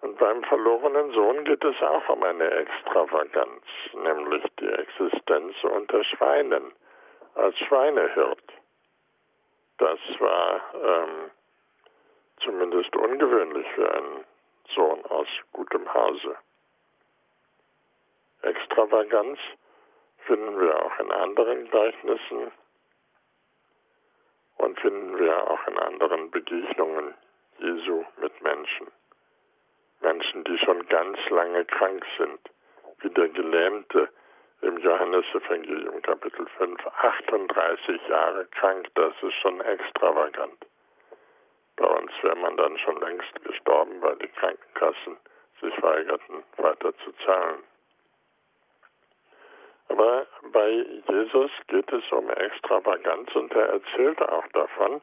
Und 0.02 0.18
beim 0.18 0.44
verlorenen 0.44 1.12
Sohn 1.14 1.46
geht 1.46 1.64
es 1.64 1.82
auch 1.82 2.10
um 2.10 2.24
eine 2.24 2.50
Extravaganz, 2.52 3.64
nämlich 3.94 4.44
die 4.60 4.68
Existenz 4.68 5.56
unter 5.64 6.04
Schweinen 6.04 6.74
als 7.36 7.58
Schweinehirt. 7.60 8.44
Das 9.78 10.00
war 10.20 10.62
ähm, 10.74 11.32
zumindest 12.44 12.96
ungewöhnlich 12.96 13.68
für 13.76 13.94
einen 13.94 14.26
Sohn 14.76 15.06
aus 15.06 15.28
gutem 15.54 15.92
Hause. 15.94 16.36
Extravaganz 18.42 19.40
finden 20.26 20.60
wir 20.60 20.84
auch 20.84 21.00
in 21.00 21.12
anderen 21.12 21.70
Gleichnissen 21.70 22.52
und 24.58 24.80
finden 24.80 25.18
wir 25.20 25.50
auch 25.50 25.68
in 25.68 25.78
anderen 25.78 26.32
Begegnungen 26.32 27.14
Jesu 27.60 28.06
mit 28.18 28.42
Menschen. 28.42 28.88
Menschen, 30.02 30.44
die 30.44 30.58
schon 30.60 30.86
ganz 30.88 31.18
lange 31.30 31.66
krank 31.66 32.06
sind, 32.18 32.40
wie 33.00 33.10
der 33.10 33.30
Gelähmte 33.30 34.10
im 34.62 34.78
Johannesevangelium 34.78 36.02
Kapitel 36.02 36.48
5, 36.58 36.86
38 36.86 38.08
Jahre 38.08 38.46
krank, 38.48 38.88
das 38.96 39.14
ist 39.22 39.34
schon 39.36 39.60
extravagant. 39.62 40.66
Bei 41.76 41.88
uns 41.88 42.12
wäre 42.22 42.36
man 42.36 42.56
dann 42.56 42.78
schon 42.80 43.00
längst 43.02 43.44
gestorben, 43.44 44.02
weil 44.02 44.16
die 44.18 44.28
Krankenkassen 44.28 45.18
sich 45.62 45.82
weigerten, 45.82 46.44
weiter 46.58 46.94
zu 47.00 47.12
zahlen. 47.26 47.64
Aber 49.90 50.26
bei 50.52 50.70
Jesus 51.10 51.52
geht 51.68 51.92
es 51.92 52.04
um 52.12 52.30
Extravaganz 52.30 53.34
und 53.36 53.52
er 53.54 53.70
erzählt 53.70 54.22
auch 54.22 54.48
davon, 54.50 55.02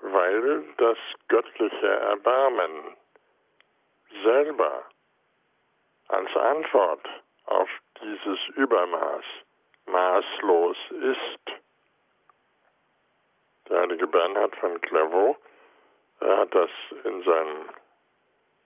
weil 0.00 0.64
das 0.76 0.98
göttliche 1.28 1.88
Erbarmen 1.88 2.96
selber 4.22 4.84
als 6.08 6.36
Antwort 6.36 7.08
auf 7.46 7.68
dieses 8.02 8.38
Übermaß 8.56 9.24
maßlos 9.86 10.76
ist. 10.90 11.62
Der 13.68 13.80
heilige 13.80 14.06
Bernhard 14.06 14.54
von 14.56 14.80
Clairvaux 14.80 15.36
hat 16.20 16.54
das 16.54 16.70
in 17.04 17.22
seinem 17.22 17.68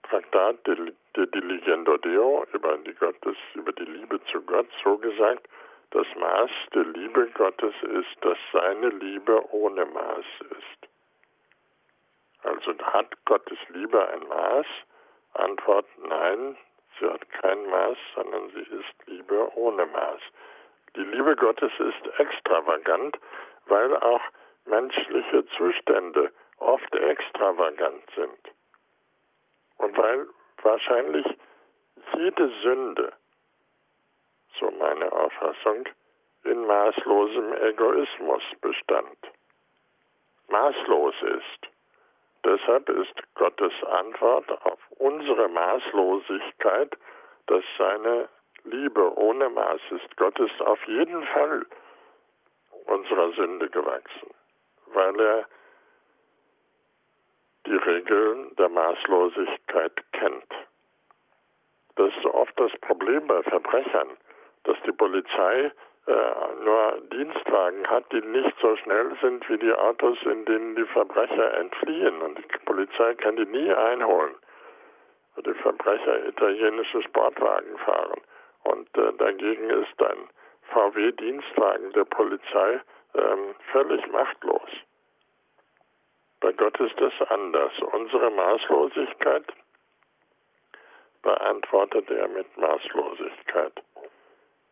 Traktat 0.09 0.65
De, 0.65 1.25
Diligendo 1.27 1.97
Deo 1.97 2.45
über 2.53 2.77
die, 2.79 2.93
Gottes, 2.95 3.37
über 3.53 3.71
die 3.73 3.85
Liebe 3.85 4.19
zu 4.31 4.41
Gott 4.41 4.67
so 4.83 4.97
gesagt, 4.97 5.47
das 5.91 6.07
Maß 6.15 6.49
der 6.73 6.83
Liebe 6.85 7.27
Gottes 7.35 7.75
ist, 7.83 8.17
dass 8.21 8.37
seine 8.51 8.89
Liebe 8.89 9.43
ohne 9.53 9.85
Maß 9.85 10.25
ist. 10.49 10.89
Also 12.43 12.73
hat 12.81 13.13
Gottes 13.25 13.59
Liebe 13.69 14.07
ein 14.09 14.27
Maß? 14.27 14.65
Antwort 15.33 15.85
nein, 15.97 16.57
sie 16.99 17.05
hat 17.05 17.29
kein 17.29 17.65
Maß, 17.67 17.97
sondern 18.15 18.49
sie 18.49 18.61
ist 18.61 19.07
Liebe 19.07 19.51
ohne 19.55 19.85
Maß. 19.85 20.21
Die 20.95 21.03
Liebe 21.03 21.35
Gottes 21.35 21.71
ist 21.77 22.19
extravagant, 22.19 23.19
weil 23.67 23.95
auch 23.97 24.21
menschliche 24.65 25.45
Zustände 25.57 26.31
oft 26.57 26.95
extravagant 26.95 28.03
sind. 28.15 28.58
Und 29.79 29.97
weil 29.97 30.27
wahrscheinlich 30.61 31.25
jede 32.13 32.49
Sünde, 32.61 33.13
so 34.59 34.71
meine 34.71 35.11
Auffassung, 35.11 35.87
in 36.43 36.65
maßlosem 36.65 37.53
Egoismus 37.53 38.43
bestand. 38.61 39.17
Maßlos 40.47 41.15
ist. 41.21 41.69
Deshalb 42.43 42.89
ist 42.89 43.13
Gottes 43.35 43.73
Antwort 43.83 44.49
auf 44.65 44.79
unsere 44.97 45.49
Maßlosigkeit, 45.49 46.97
dass 47.47 47.63
seine 47.77 48.29
Liebe 48.63 49.17
ohne 49.17 49.49
Maß 49.49 49.81
ist. 49.91 50.17
Gott 50.17 50.39
ist 50.39 50.61
auf 50.61 50.81
jeden 50.87 51.23
Fall 51.27 51.65
unserer 52.85 53.31
Sünde 53.33 53.69
gewachsen, 53.69 54.33
weil 54.93 55.19
er 55.19 55.45
die 57.65 57.75
Regeln 57.75 58.55
der 58.57 58.69
Maßlosigkeit 58.69 59.93
kennt. 60.13 60.53
Das 61.95 62.15
ist 62.15 62.25
oft 62.25 62.57
das 62.59 62.71
Problem 62.81 63.27
bei 63.27 63.43
Verbrechern, 63.43 64.17
dass 64.63 64.77
die 64.85 64.91
Polizei 64.91 65.71
äh, 66.07 66.63
nur 66.63 67.01
Dienstwagen 67.11 67.85
hat, 67.87 68.11
die 68.11 68.21
nicht 68.21 68.55
so 68.61 68.75
schnell 68.77 69.15
sind 69.21 69.47
wie 69.49 69.57
die 69.57 69.73
Autos, 69.73 70.17
in 70.23 70.45
denen 70.45 70.75
die 70.75 70.85
Verbrecher 70.85 71.53
entfliehen. 71.55 72.21
Und 72.21 72.37
die 72.37 72.57
Polizei 72.65 73.13
kann 73.15 73.35
die 73.35 73.45
nie 73.45 73.71
einholen, 73.71 74.35
weil 75.35 75.43
die 75.43 75.59
Verbrecher 75.59 76.25
italienische 76.25 77.03
Sportwagen 77.03 77.77
fahren. 77.79 78.21
Und 78.63 78.97
äh, 78.97 79.13
dagegen 79.17 79.69
ist 79.69 80.01
ein 80.01 80.29
VW-Dienstwagen 80.73 81.91
der 81.93 82.05
Polizei 82.05 82.81
ähm, 83.15 83.55
völlig 83.71 84.05
machtlos. 84.11 84.69
Bei 86.41 86.53
Gott 86.53 86.79
ist 86.79 86.99
es 87.01 87.29
anders. 87.29 87.73
Unsere 87.91 88.31
Maßlosigkeit 88.31 89.45
beantwortet 91.21 92.09
er 92.09 92.27
mit 92.29 92.57
Maßlosigkeit. 92.57 93.73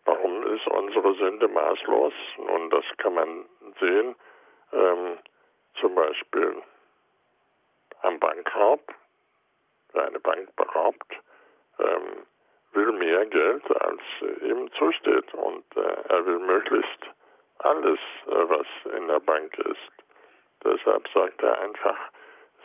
Warum 0.06 0.47
ist 0.56 0.65
unsere 0.67 1.13
Sünde 1.15 1.49
maßlos? 1.49 2.13
Nun, 2.38 2.69
das 2.69 2.86
kann 2.97 3.15
man 3.15 3.45
sehen, 3.82 4.15
ähm, 4.71 5.17
zum 5.82 5.95
Beispiel 5.95 6.62
am 8.03 8.17
Bankraub. 8.19 8.82
Wer 9.91 10.08
eine 10.08 10.19
Bank 10.19 10.56
beraubt, 10.56 11.12
ähm, 11.80 12.25
will 12.71 12.93
mehr 12.93 13.25
Geld, 13.25 13.63
als 13.82 14.01
ihm 14.41 14.71
zusteht. 14.73 15.34
Und 15.34 15.65
äh, 15.75 16.03
er 16.08 16.25
will 16.25 16.39
möglichst 16.39 17.10
alles, 17.60 17.99
äh, 18.27 18.49
was 18.49 18.67
in 18.95 19.08
der 19.10 19.19
Bank 19.19 19.58
ist. 19.58 20.07
Deshalb 20.63 21.08
sagt 21.13 21.41
er 21.41 21.60
einfach, 21.62 21.98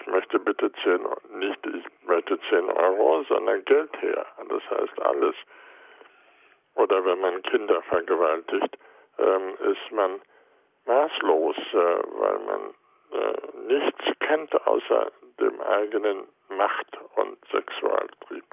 ich 0.00 0.06
möchte 0.06 0.38
bitte 0.38 0.72
10, 0.82 1.06
nicht 1.38 1.66
ich 1.66 1.84
möchte 2.06 2.38
10 2.48 2.70
Euro, 2.70 3.22
sondern 3.28 3.64
Geld 3.64 3.90
her. 4.02 4.26
Das 4.48 4.62
heißt 4.70 5.00
alles. 5.02 5.36
Oder 6.74 7.04
wenn 7.04 7.20
man 7.20 7.42
Kinder 7.42 7.82
vergewaltigt, 7.82 8.78
ähm, 9.18 9.54
ist 9.60 9.92
man 9.92 10.20
maßlos, 10.86 11.56
äh, 11.56 11.76
weil 11.76 12.38
man 12.40 12.74
äh, 13.12 13.74
nichts 13.74 14.04
kennt 14.20 14.66
außer 14.66 15.12
dem 15.38 15.60
eigenen 15.60 16.26
Macht- 16.48 16.98
und 17.16 17.38
Sexualtrieb. 17.50 18.44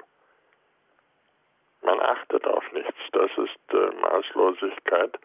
Man 1.82 2.00
achtet 2.02 2.46
auf 2.46 2.72
nichts, 2.74 3.00
das 3.14 3.32
ist 3.38 3.74
äh, 3.74 3.92
Maßlosigkeit 4.02 5.18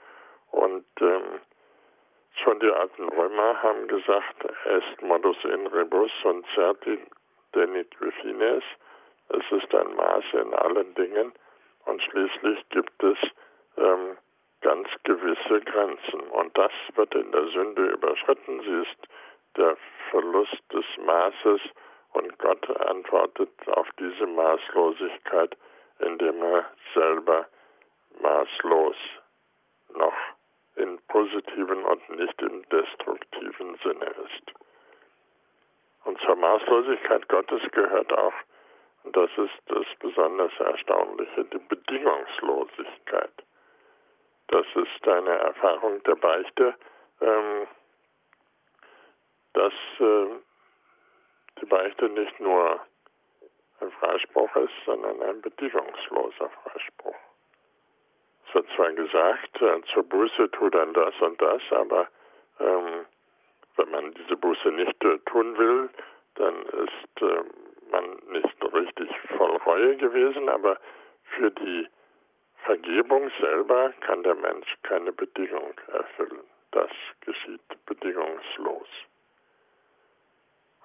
und 0.53 0.87
ähm, 1.01 1.41
schon 2.43 2.59
die 2.61 2.71
alten 2.71 3.09
Römer 3.09 3.63
haben 3.63 3.87
gesagt, 3.89 4.45
est 4.65 5.03
modus 5.03 5.37
in 5.45 5.67
rebus 5.69 6.11
und 6.25 6.47
certi 6.55 6.99
denit 7.55 7.95
fines. 8.21 8.65
Es 9.29 9.45
ist 9.51 9.75
ein 9.75 9.95
Maß 9.95 10.25
in 10.33 10.55
allen 10.55 10.95
Dingen 10.95 11.33
und 11.87 12.03
schließlich 12.03 12.69
gibt 12.71 13.03
es 13.03 13.19
ähm, 13.77 14.17
ganz 14.61 14.89
gewisse 15.05 15.61
Grenzen. 15.61 16.21
Und 16.31 16.57
das 16.57 16.73
wird 16.95 17.15
in 17.15 17.31
der 17.33 17.47
Sünde 17.49 17.87
überschritten. 17.87 18.61
Sie 18.61 18.83
ist 18.83 19.09
der 19.57 19.77
Verlust 20.11 20.63
des 20.73 20.85
Maßes 21.05 21.61
und 22.13 22.39
Gott 22.39 22.69
antwortet 22.81 23.51
auf 23.69 23.89
diese 23.99 24.27
Maßlosigkeit, 24.27 25.57
indem 26.01 26.43
er 26.43 26.65
selber 26.95 27.47
maßlos 28.21 28.97
noch 29.95 30.15
in 30.77 30.99
positiven 31.09 31.85
und 31.85 32.09
nicht 32.11 32.41
im 32.43 32.69
destruktiven 32.69 33.77
Sinne 33.83 34.07
ist. 34.07 34.53
Und 36.05 36.21
zur 36.21 36.37
Maßlosigkeit 36.37 37.29
Gottes 37.29 37.63
gehört 37.73 38.13
auch, 38.13 38.35
und 39.05 39.17
das 39.17 39.31
ist 39.37 39.61
das 39.67 39.87
besonders 40.01 40.53
Erstaunliche, 40.59 41.45
die 41.45 41.59
Bedingungslosigkeit. 41.59 43.33
Das 44.49 44.67
ist 44.75 45.09
eine 45.09 45.31
Erfahrung 45.39 46.03
der 46.05 46.17
Beichte, 46.17 46.75
ähm, 47.21 47.67
dass 49.53 49.73
äh, 50.01 50.27
die 51.61 51.67
Beichte 51.67 52.09
nicht 52.09 52.41
nur 52.41 52.81
ein 53.81 53.91
Freispruch 53.93 54.55
ist, 54.57 54.75
sondern 54.85 55.23
ein 55.23 55.41
bedingungsloser 55.41 56.51
Freispruch. 56.51 57.17
Wird 58.55 58.69
zwar 58.77 58.93
gesagt, 58.93 59.61
äh, 59.61 59.83
zur 59.93 60.05
Buße 60.05 60.51
tut 60.53 60.75
dann 60.75 60.95
das 60.95 61.15
und 61.21 61.41
das, 61.43 61.61
aber 61.71 62.09
ähm, 62.61 63.05
wenn 63.77 63.91
man 63.91 64.15
diese 64.15 64.37
Buße 64.37 64.69
nicht 64.71 65.05
äh, 65.05 65.19
tun 65.27 65.59
will, 65.59 65.91
dann 66.37 66.55
ist 66.67 67.23
äh, 67.23 67.43
man 67.91 68.05
nicht 68.31 68.75
richtig 68.75 69.11
voll 69.37 69.57
Reue 69.67 69.97
gewesen, 69.97 70.49
aber 70.49 70.79
für 71.37 71.51
die 71.51 71.89
Vergebung 72.65 73.31
selber 73.41 73.93
kann 74.01 74.23
der 74.23 74.37
Mensch 74.37 74.73
keine 74.85 75.13
Bedingung 75.13 75.75
erfüllen. 75.89 76.45
Das 76.71 76.91
geschieht 77.21 77.61
bedingungslos. 77.87 78.89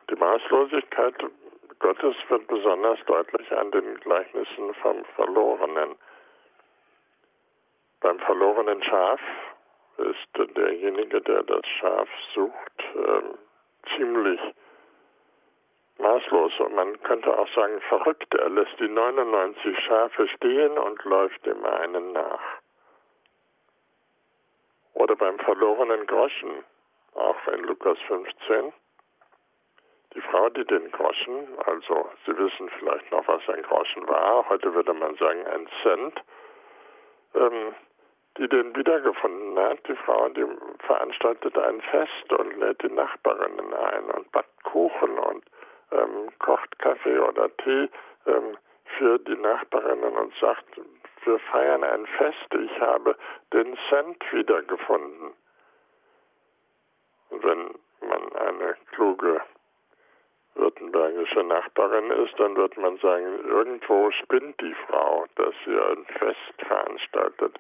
Die 0.10 0.16
Maßlosigkeit 0.16 1.16
Gottes 1.80 2.16
wird 2.28 2.48
besonders 2.48 3.00
deutlich 3.06 3.52
an 3.52 3.72
den 3.72 4.00
Gleichnissen 4.00 4.74
vom 4.82 5.06
Verlorenen. 5.16 5.96
Beim 8.02 8.20
verlorenen 8.20 8.82
Schaf 8.84 9.20
ist 9.98 10.56
derjenige, 10.56 11.22
der 11.22 11.44
das 11.44 11.66
Schaf 11.80 12.08
sucht, 12.34 12.80
äh, 12.96 13.96
ziemlich 13.96 14.40
maßlos 15.98 16.60
und 16.60 16.76
man 16.76 17.02
könnte 17.04 17.38
auch 17.38 17.48
sagen 17.54 17.82
verrückt. 17.82 18.34
Er 18.34 18.50
lässt 18.50 18.80
die 18.80 18.88
99 18.88 19.78
Schafe 19.80 20.28
stehen 20.30 20.78
und 20.78 21.04
läuft 21.04 21.46
dem 21.46 21.64
einen 21.66 22.14
nach. 22.14 22.42
Oder 24.94 25.16
beim 25.16 25.38
verlorenen 25.40 26.08
Groschen, 26.08 26.64
auch 27.16 27.48
in 27.48 27.64
Lukas 27.64 27.98
15. 28.08 28.74
Die 30.14 30.22
Frau, 30.22 30.50
die 30.50 30.66
den 30.66 30.90
Groschen, 30.92 31.48
also 31.66 32.10
Sie 32.26 32.38
wissen 32.38 32.70
vielleicht 32.80 33.12
noch, 33.12 33.28
was 33.28 33.48
ein 33.50 33.62
Groschen 33.64 34.08
war, 34.08 34.48
heute 34.50 34.74
würde 34.74 34.94
man 34.94 35.16
sagen 35.16 35.46
ein 35.48 35.68
Cent, 35.84 36.24
ähm, 37.36 37.76
die 38.40 38.48
den 38.48 38.74
wiedergefunden 38.74 39.60
hat, 39.60 39.86
die 39.86 39.96
Frau, 39.96 40.30
die 40.30 40.46
veranstaltet 40.86 41.58
ein 41.58 41.82
Fest 41.82 42.32
und 42.32 42.58
lädt 42.58 42.82
die 42.82 42.90
Nachbarinnen 42.90 43.74
ein 43.74 44.06
und 44.12 44.32
backt 44.32 44.64
Kuchen 44.64 45.20
und 45.20 45.44
ähm, 45.92 46.30
kocht 46.40 46.80
Kaffee 46.80 47.20
oder 47.20 47.56
Tee 47.58 47.90
ähm, 48.28 48.58
für 48.98 49.20
die 49.20 49.36
Nachbarinnen 49.36 50.16
und 50.16 50.34
sagt, 50.40 50.66
wir 51.26 51.40
feiern 51.52 51.84
ein 51.84 52.06
Fest, 52.18 52.54
ich 52.54 52.80
habe 52.80 53.18
den 53.52 53.78
Cent 53.90 54.24
wiedergefunden. 54.32 55.34
wenn 57.30 57.76
man 58.08 58.36
eine 58.38 58.76
kluge 58.94 59.42
württembergische 60.56 61.44
Nachbarin 61.44 62.10
ist, 62.12 62.40
dann 62.40 62.56
wird 62.56 62.78
man 62.78 62.98
sagen, 63.00 63.46
irgendwo 63.46 64.12
spinnt 64.12 64.60
die 64.62 64.76
Frau, 64.88 65.26
dass 65.36 65.54
sie 65.66 65.78
ein 65.78 66.06
Fest 66.06 66.54
veranstaltet 66.66 67.60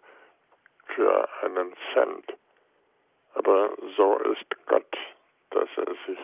für 0.95 1.28
einen 1.43 1.73
Cent. 1.93 2.34
Aber 3.36 3.71
so 3.95 4.17
ist 4.19 4.45
Gott, 4.65 4.97
dass 5.52 5.69
er 5.78 5.93
sich 6.08 6.19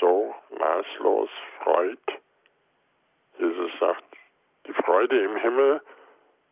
so 0.00 0.34
maßlos 0.58 1.30
freut. 1.62 1.98
Jesus 3.38 3.70
sagt, 3.78 4.04
die 4.66 4.74
Freude 4.74 5.22
im 5.22 5.36
Himmel 5.36 5.80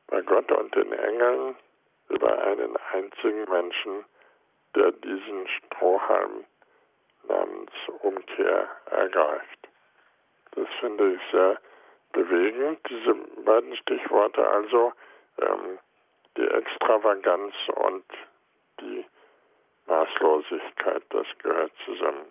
bei 0.09 0.20
Gott 0.23 0.51
und 0.53 0.75
den 0.75 0.92
Engeln 0.92 1.57
über 2.09 2.42
einen 2.42 2.77
einzigen 2.92 3.44
Menschen, 3.51 4.05
der 4.75 4.92
diesen 4.92 5.49
Strohhalm 5.49 6.44
namens 7.29 7.70
Umkehr 8.03 8.68
ergreift. 8.90 9.68
Das 10.53 10.68
finde 10.81 11.14
ich 11.14 11.20
sehr 11.31 11.61
bewegend, 12.12 12.81
diese 12.88 13.14
beiden 13.44 13.77
Stichworte 13.77 14.46
also, 14.46 14.92
ähm, 15.38 15.79
die 16.40 16.48
Extravaganz 16.48 17.55
und 17.74 18.05
die 18.81 19.05
Maßlosigkeit, 19.87 21.03
das 21.11 21.26
gehört 21.42 21.72
zusammen. 21.85 22.26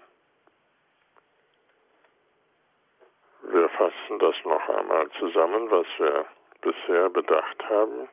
Wir 3.43 3.69
fassen 3.69 4.19
das 4.19 4.35
noch 4.43 4.69
einmal 4.69 5.09
zusammen, 5.19 5.69
was 5.69 5.85
wir 5.97 6.25
bisher 6.61 7.09
bedacht 7.09 7.69
haben. 7.69 8.09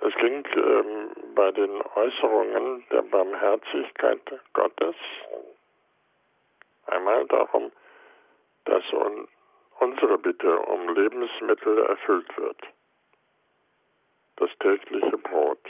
Es 0.00 0.14
ging 0.14 0.46
ähm, 0.54 1.10
bei 1.34 1.50
den 1.50 1.82
Äußerungen 1.94 2.84
der 2.90 3.02
Barmherzigkeit 3.02 4.40
Gottes 4.52 4.94
einmal 6.86 7.26
darum, 7.26 7.70
dass 8.64 8.84
un 8.92 9.28
unsere 9.80 10.18
Bitte 10.18 10.58
um 10.58 10.94
Lebensmittel 10.94 11.78
erfüllt 11.86 12.36
wird. 12.36 12.58
Das 14.40 14.50
tägliche 14.58 15.18
Brot. 15.18 15.68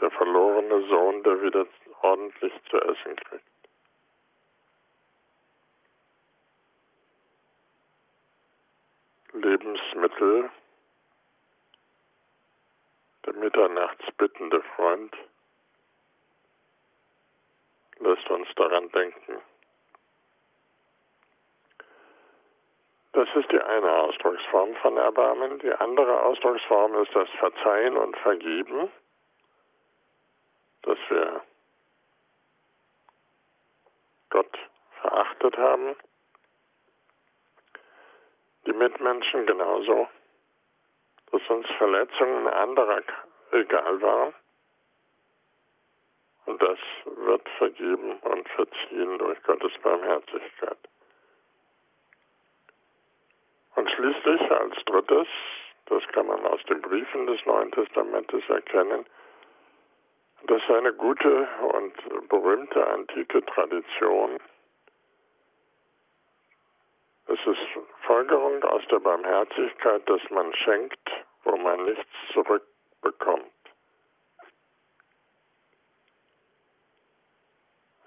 Der 0.00 0.12
verlorene 0.12 0.86
Sohn, 0.86 1.20
der 1.24 1.42
wieder 1.42 1.66
ordentlich 2.02 2.52
zu 2.70 2.80
essen 2.80 3.16
kriegt. 3.16 3.44
Lebensmittel, 9.32 10.50
der 13.26 13.32
mitternachts 13.34 14.04
bittende 14.16 14.62
Freund 14.76 15.16
lässt 17.98 18.30
uns 18.30 18.48
daran 18.54 18.88
denken. 18.90 19.40
Das 23.12 23.28
ist 23.34 23.52
die 23.52 23.60
eine 23.60 23.92
Ausdrucksform 23.92 24.74
von 24.76 24.96
Erbarmen. 24.96 25.58
Die 25.58 25.72
andere 25.72 26.22
Ausdrucksform 26.22 26.94
ist 27.02 27.14
das 27.14 27.28
Verzeihen 27.38 27.96
und 27.96 28.16
Vergeben, 28.18 28.90
dass 30.82 30.98
wir 31.08 31.42
Gott 34.30 34.58
verachtet 35.00 35.56
haben 35.58 35.94
die 38.66 38.72
Mitmenschen 38.72 39.46
genauso, 39.46 40.08
dass 41.30 41.42
uns 41.48 41.66
Verletzungen 41.78 42.46
anderer 42.48 43.02
egal 43.52 44.00
waren. 44.00 44.34
Und 46.46 46.62
das 46.62 46.78
wird 47.04 47.48
vergeben 47.58 48.18
und 48.18 48.48
verziehen 48.50 49.18
durch 49.18 49.42
Gottes 49.44 49.72
Barmherzigkeit. 49.82 50.78
Und 53.74 53.90
schließlich 53.90 54.50
als 54.50 54.74
drittes, 54.84 55.28
das 55.86 56.02
kann 56.08 56.26
man 56.26 56.44
aus 56.46 56.62
den 56.64 56.80
Briefen 56.82 57.26
des 57.26 57.44
Neuen 57.46 57.70
Testamentes 57.72 58.42
erkennen, 58.48 59.06
dass 60.46 60.62
eine 60.70 60.92
gute 60.92 61.48
und 61.72 62.28
berühmte 62.28 62.86
antike 62.86 63.44
Tradition 63.46 64.38
es 67.32 67.38
ist 67.46 67.60
Folgerung 68.02 68.62
aus 68.64 68.82
der 68.90 68.98
Barmherzigkeit, 68.98 70.06
dass 70.08 70.20
man 70.30 70.52
schenkt, 70.54 71.10
wo 71.44 71.56
man 71.56 71.84
nichts 71.84 72.10
zurückbekommt. 72.32 73.46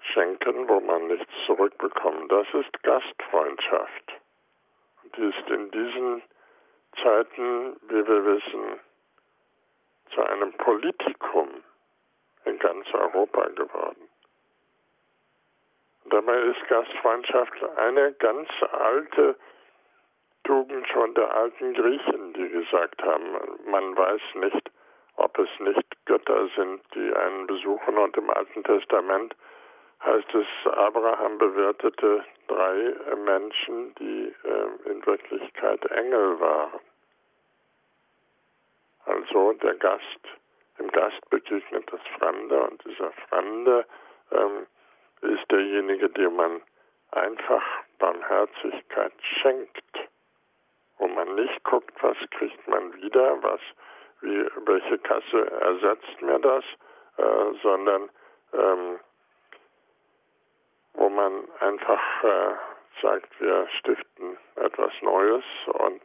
Schenken, 0.00 0.68
wo 0.68 0.80
man 0.80 1.08
nichts 1.08 1.32
zurückbekommt. 1.46 2.30
Das 2.30 2.46
ist 2.54 2.82
Gastfreundschaft. 2.82 4.12
Ist 5.16 5.48
in 5.48 5.70
diesen 5.70 6.22
Zeiten, 7.02 7.76
wie 7.88 8.06
wir 8.06 8.24
wissen, 8.26 8.80
zu 10.14 10.22
einem 10.22 10.52
Politikum 10.52 11.48
in 12.44 12.58
ganz 12.58 12.86
Europa 12.92 13.48
geworden. 13.48 14.08
Dabei 16.10 16.38
ist 16.42 16.68
Gastfreundschaft 16.68 17.64
eine 17.76 18.12
ganz 18.12 18.48
alte 18.72 19.36
Tugend 20.44 20.86
schon 20.88 21.14
der 21.14 21.34
alten 21.34 21.74
Griechen, 21.74 22.34
die 22.34 22.48
gesagt 22.50 23.02
haben, 23.02 23.36
man 23.64 23.96
weiß 23.96 24.20
nicht, 24.34 24.70
ob 25.16 25.38
es 25.38 25.48
nicht 25.60 26.06
Götter 26.06 26.48
sind, 26.54 26.82
die 26.94 27.12
einen 27.14 27.46
besuchen. 27.46 27.98
Und 27.98 28.16
im 28.16 28.30
Alten 28.30 28.62
Testament 28.62 29.34
heißt 30.04 30.34
es, 30.34 30.72
Abraham 30.72 31.38
bewirtete 31.38 32.24
drei 32.48 32.94
Menschen, 33.16 33.94
die 33.96 34.34
äh, 34.44 34.90
in 34.90 35.04
Wirklichkeit 35.06 35.84
Engel 35.86 36.40
waren. 36.40 36.80
Also 39.04 39.52
der 39.54 39.74
Gast, 39.74 40.20
dem 40.78 40.90
Gast 40.90 41.30
begegnet 41.30 41.90
das 41.90 42.00
Fremde 42.18 42.60
und 42.62 42.84
dieser 42.84 43.12
Fremde 43.28 43.86
ähm, 44.32 44.66
ist 45.22 45.50
derjenige, 45.50 46.08
dem 46.10 46.36
man 46.36 46.60
einfach 47.12 47.62
Barmherzigkeit 47.98 49.12
schenkt, 49.40 50.08
wo 50.98 51.08
man 51.08 51.34
nicht 51.34 51.62
guckt, 51.64 51.94
was 52.02 52.16
kriegt 52.30 52.66
man 52.68 52.94
wieder, 52.94 53.42
was, 53.42 53.60
wie, 54.20 54.44
welche 54.66 54.98
Kasse 54.98 55.50
ersetzt 55.60 56.20
mir 56.20 56.38
das, 56.38 56.64
äh, 57.16 57.58
sondern 57.62 58.10
ähm, 58.52 58.98
wo 60.96 61.08
man 61.08 61.44
einfach 61.60 62.24
äh, 62.24 62.54
sagt, 63.02 63.40
wir 63.40 63.68
stiften 63.78 64.36
etwas 64.56 64.92
Neues 65.02 65.44
und 65.66 66.02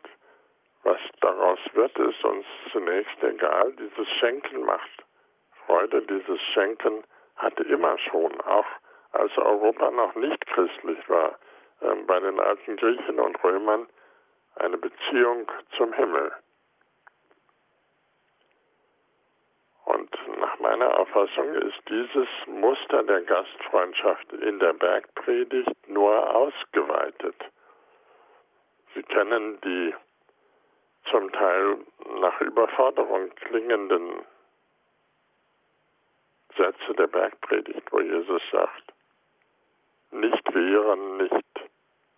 was 0.83 0.99
daraus 1.21 1.59
wird, 1.73 1.97
ist 1.97 2.23
uns 2.23 2.45
zunächst 2.71 3.23
egal. 3.23 3.73
Dieses 3.73 4.07
Schenken 4.19 4.63
macht 4.63 5.05
Freude, 5.65 6.01
dieses 6.03 6.41
Schenken 6.53 7.03
hatte 7.37 7.63
immer 7.63 7.97
schon, 7.97 8.39
auch 8.41 8.65
als 9.13 9.35
Europa 9.37 9.91
noch 9.91 10.15
nicht 10.15 10.45
christlich 10.47 11.09
war, 11.09 11.37
äh, 11.81 11.95
bei 12.07 12.19
den 12.19 12.39
alten 12.39 12.75
Griechen 12.77 13.19
und 13.19 13.41
Römern 13.43 13.87
eine 14.55 14.77
Beziehung 14.77 15.49
zum 15.77 15.93
Himmel. 15.93 16.31
Und 19.85 20.11
nach 20.39 20.59
meiner 20.71 20.97
Auffassung 20.99 21.53
ist 21.55 21.81
dieses 21.89 22.29
Muster 22.47 23.03
der 23.03 23.21
Gastfreundschaft 23.23 24.31
in 24.31 24.57
der 24.59 24.71
Bergpredigt 24.71 25.89
nur 25.89 26.33
ausgeweitet. 26.33 27.35
Sie 28.93 29.03
kennen 29.03 29.59
die 29.65 29.93
zum 31.09 31.29
Teil 31.33 31.77
nach 32.21 32.39
Überforderung 32.39 33.35
klingenden 33.35 34.21
Sätze 36.55 36.93
der 36.93 37.07
Bergpredigt, 37.07 37.91
wo 37.91 37.99
Jesus 37.99 38.41
sagt, 38.49 38.93
nicht 40.11 40.55
wehren, 40.55 41.17
nicht 41.17 41.69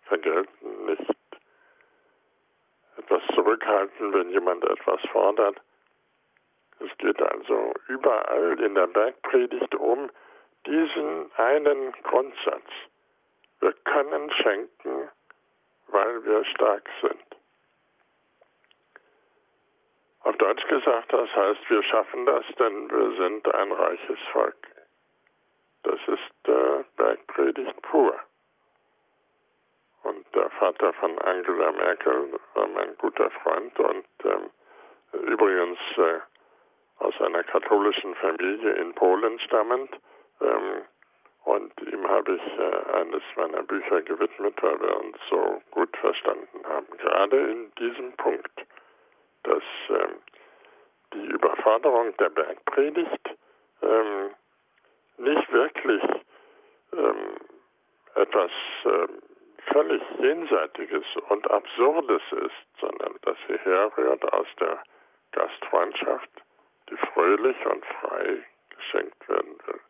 vergelten, 0.02 0.86
nicht 0.86 1.16
etwas 2.98 3.22
zurückhalten, 3.34 4.12
wenn 4.12 4.30
jemand 4.30 4.62
etwas 4.62 5.00
fordert. 5.10 5.60
Es 6.84 6.98
geht 6.98 7.20
also 7.20 7.72
überall 7.88 8.60
in 8.60 8.74
der 8.74 8.86
Bergpredigt 8.86 9.74
um 9.76 10.10
diesen 10.66 11.30
einen 11.36 11.92
Grundsatz. 12.02 12.70
Wir 13.60 13.72
können 13.84 14.30
schenken, 14.32 15.08
weil 15.88 16.24
wir 16.24 16.44
stark 16.46 16.88
sind. 17.00 17.24
Auf 20.24 20.36
Deutsch 20.38 20.66
gesagt, 20.68 21.12
das 21.12 21.30
heißt, 21.34 21.70
wir 21.70 21.82
schaffen 21.82 22.26
das, 22.26 22.44
denn 22.58 22.90
wir 22.90 23.16
sind 23.16 23.54
ein 23.54 23.72
reiches 23.72 24.18
Volk. 24.32 24.56
Das 25.82 26.00
ist 26.06 26.48
äh, 26.48 26.84
Bergpredigt 26.96 27.80
pur. 27.82 28.18
Und 30.02 30.26
der 30.34 30.50
Vater 30.50 30.92
von 30.94 31.18
Angela 31.20 31.72
Merkel 31.72 32.38
war 32.54 32.68
mein 32.68 32.96
guter 32.98 33.30
Freund 33.30 33.78
und 33.78 34.06
ähm, 34.24 34.50
übrigens 35.26 35.78
äh, 35.96 36.20
aus 36.98 37.20
einer 37.20 37.42
katholischen 37.44 38.14
Familie 38.16 38.72
in 38.72 38.94
Polen 38.94 39.38
stammend. 39.40 39.90
Ähm, 40.40 40.82
und 41.44 41.72
ihm 41.82 42.08
habe 42.08 42.36
ich 42.36 42.58
äh, 42.58 42.92
eines 42.96 43.22
meiner 43.36 43.62
Bücher 43.62 44.02
gewidmet, 44.02 44.54
weil 44.62 44.80
wir 44.80 45.00
uns 45.00 45.16
so 45.28 45.62
gut 45.70 45.94
verstanden 45.98 46.64
haben. 46.66 46.86
Gerade 46.98 47.36
in 47.50 47.72
diesem 47.74 48.12
Punkt, 48.12 48.66
dass 49.42 49.62
ähm, 49.90 50.18
die 51.12 51.26
Überforderung 51.26 52.16
der 52.16 52.30
Bergpredigt 52.30 53.36
ähm, 53.82 54.30
nicht 55.18 55.52
wirklich 55.52 56.02
ähm, 56.92 57.36
etwas 58.14 58.50
ähm, 58.84 59.22
völlig 59.72 60.02
Jenseitiges 60.18 61.04
und 61.28 61.50
Absurdes 61.50 62.22
ist, 62.32 62.80
sondern 62.80 63.14
dass 63.22 63.36
sie 63.48 63.58
herrührt 63.58 64.32
aus 64.32 64.46
der 64.60 64.82
Gastfreundschaft, 65.32 66.30
die 66.94 67.06
fröhlich 67.06 67.66
und 67.66 67.84
frei 67.84 68.44
geschenkt 68.70 69.28
werden 69.28 69.58
will. 69.66 69.80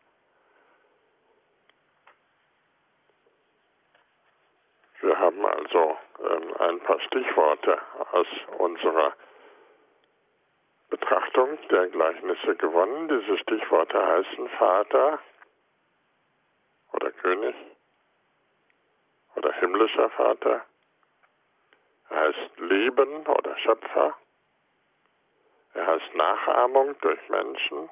Wir 5.01 5.19
haben 5.19 5.45
also 5.45 5.99
ähm, 6.21 6.55
ein 6.59 6.81
paar 6.81 7.01
Stichworte 7.01 7.79
aus 8.13 8.27
unserer 8.59 9.13
Betrachtung 10.89 11.59
der 11.69 11.89
Gleichnisse 11.89 12.57
gewonnen. 12.57 13.09
Diese 13.09 13.39
Stichworte 13.39 14.07
heißen 14.07 14.49
Vater 14.51 15.19
oder 16.93 17.11
König 17.13 17.55
oder 19.35 19.53
himmlischer 19.55 20.09
Vater. 20.11 20.65
Er 22.09 22.21
heißt 22.21 22.59
Leben 22.61 23.27
oder 23.27 23.59
Schöpfer. 23.59 24.17
Er 25.75 25.87
heißt 25.87 26.15
Nachahmung 26.15 26.95
durch 27.01 27.29
Menschen. 27.29 27.91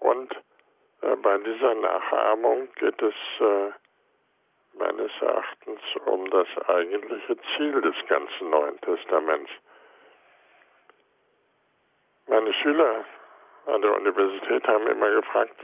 Und 0.00 0.32
äh, 1.02 1.16
bei 1.16 1.38
dieser 1.38 1.74
Nachahmung 1.74 2.68
geht 2.76 3.00
es 3.02 3.14
äh, 3.40 3.70
meines 4.78 5.10
Erachtens 5.20 5.80
um 6.06 6.30
das 6.30 6.48
eigentliche 6.68 7.36
Ziel 7.56 7.80
des 7.80 7.94
ganzen 8.08 8.50
Neuen 8.50 8.80
Testaments. 8.80 9.50
Meine 12.26 12.52
Schüler 12.54 13.04
an 13.66 13.82
der 13.82 13.94
Universität 13.96 14.66
haben 14.66 14.86
immer 14.86 15.10
gefragt, 15.10 15.54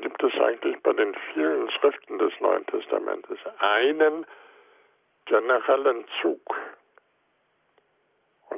gibt 0.00 0.22
es 0.22 0.32
eigentlich 0.40 0.80
bei 0.82 0.92
den 0.92 1.14
vielen 1.32 1.70
Schriften 1.72 2.18
des 2.18 2.32
Neuen 2.40 2.64
Testamentes 2.66 3.38
einen 3.58 4.26
generellen 5.26 6.04
Zug? 6.20 6.54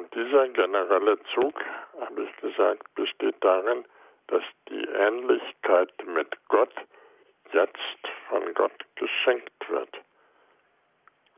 Und 0.00 0.14
dieser 0.14 0.48
generelle 0.48 1.18
Zug, 1.34 1.54
habe 2.00 2.22
ich 2.22 2.36
gesagt, 2.38 2.94
besteht 2.94 3.36
darin, 3.40 3.84
dass 4.28 4.42
die 4.70 4.84
Ähnlichkeit 4.84 5.92
mit 6.06 6.28
Gott 6.48 6.72
jetzt 7.52 8.08
von 8.30 8.54
Gott 8.54 8.72
geschenkt 8.94 9.68
wird. 9.68 9.90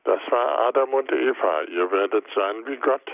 Das 0.04 0.20
war 0.30 0.60
Adam 0.60 0.94
und 0.94 1.10
Eva. 1.10 1.62
Ihr 1.62 1.90
werdet 1.90 2.24
sein 2.36 2.64
wie 2.68 2.76
Gott 2.76 3.10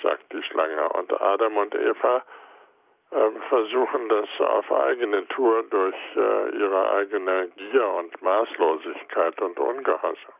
sagt 0.00 0.32
die 0.32 0.42
Schlange. 0.44 0.88
Und 0.90 1.12
Adam 1.20 1.56
und 1.56 1.74
Eva 1.74 2.22
äh, 3.10 3.30
versuchen 3.48 4.08
das 4.08 4.28
auf 4.38 4.70
eigene 4.70 5.26
Tour 5.26 5.64
durch 5.70 5.96
äh, 6.14 6.56
ihre 6.56 6.90
eigene 6.92 7.48
Gier 7.56 7.88
und 7.88 8.22
Maßlosigkeit 8.22 9.40
und 9.40 9.58
Ungehorsam. 9.58 10.37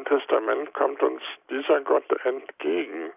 Neuen 0.00 0.04
Testament 0.04 0.72
kommt 0.72 1.02
uns 1.02 1.22
dieser 1.50 1.80
Gott 1.82 2.10
entgegen 2.24 3.12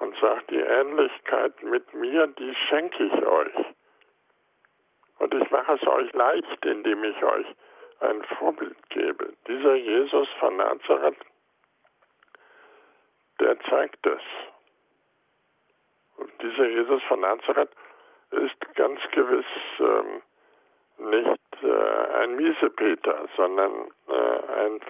und 0.00 0.16
sagt, 0.18 0.50
die 0.50 0.58
Ähnlichkeit 0.58 1.62
mit 1.62 1.92
mir, 1.94 2.26
die 2.26 2.54
schenke 2.68 3.04
ich 3.04 3.26
euch. 3.26 3.54
Und 5.18 5.34
ich 5.34 5.50
mache 5.50 5.74
es 5.74 5.86
euch 5.86 6.12
leicht, 6.12 6.64
indem 6.64 7.04
ich 7.04 7.22
euch 7.22 7.46
ein 8.00 8.22
Vorbild 8.38 8.76
gebe. 8.88 9.32
Dieser 9.46 9.74
Jesus 9.74 10.28
von 10.40 10.56
Nazareth 10.56 11.16
der 13.38 13.58
zeigt 13.60 14.04
es. 14.06 14.20
Und 16.16 16.30
dieser 16.42 16.66
Jesus 16.66 17.02
von 17.04 17.20
Nazareth 17.20 17.70
ist 18.32 18.74
ganz 18.74 19.00
gewiss 19.12 19.46
ähm, 19.78 20.22
nicht 20.98 21.62
äh, 21.62 22.14
ein 22.22 22.36
Miesepeter, 22.36 23.28
sondern 23.36 23.90
äh, 24.08 24.64
ein 24.64 24.80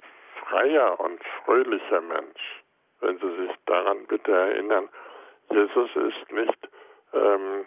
freier 0.51 0.99
und 0.99 1.23
fröhlicher 1.45 2.01
Mensch. 2.01 2.63
Wenn 2.99 3.17
Sie 3.17 3.35
sich 3.37 3.51
daran 3.65 4.05
bitte 4.07 4.31
erinnern, 4.31 4.89
Jesus 5.49 5.89
ist 5.95 6.31
nicht 6.31 6.69
ähm, 7.13 7.65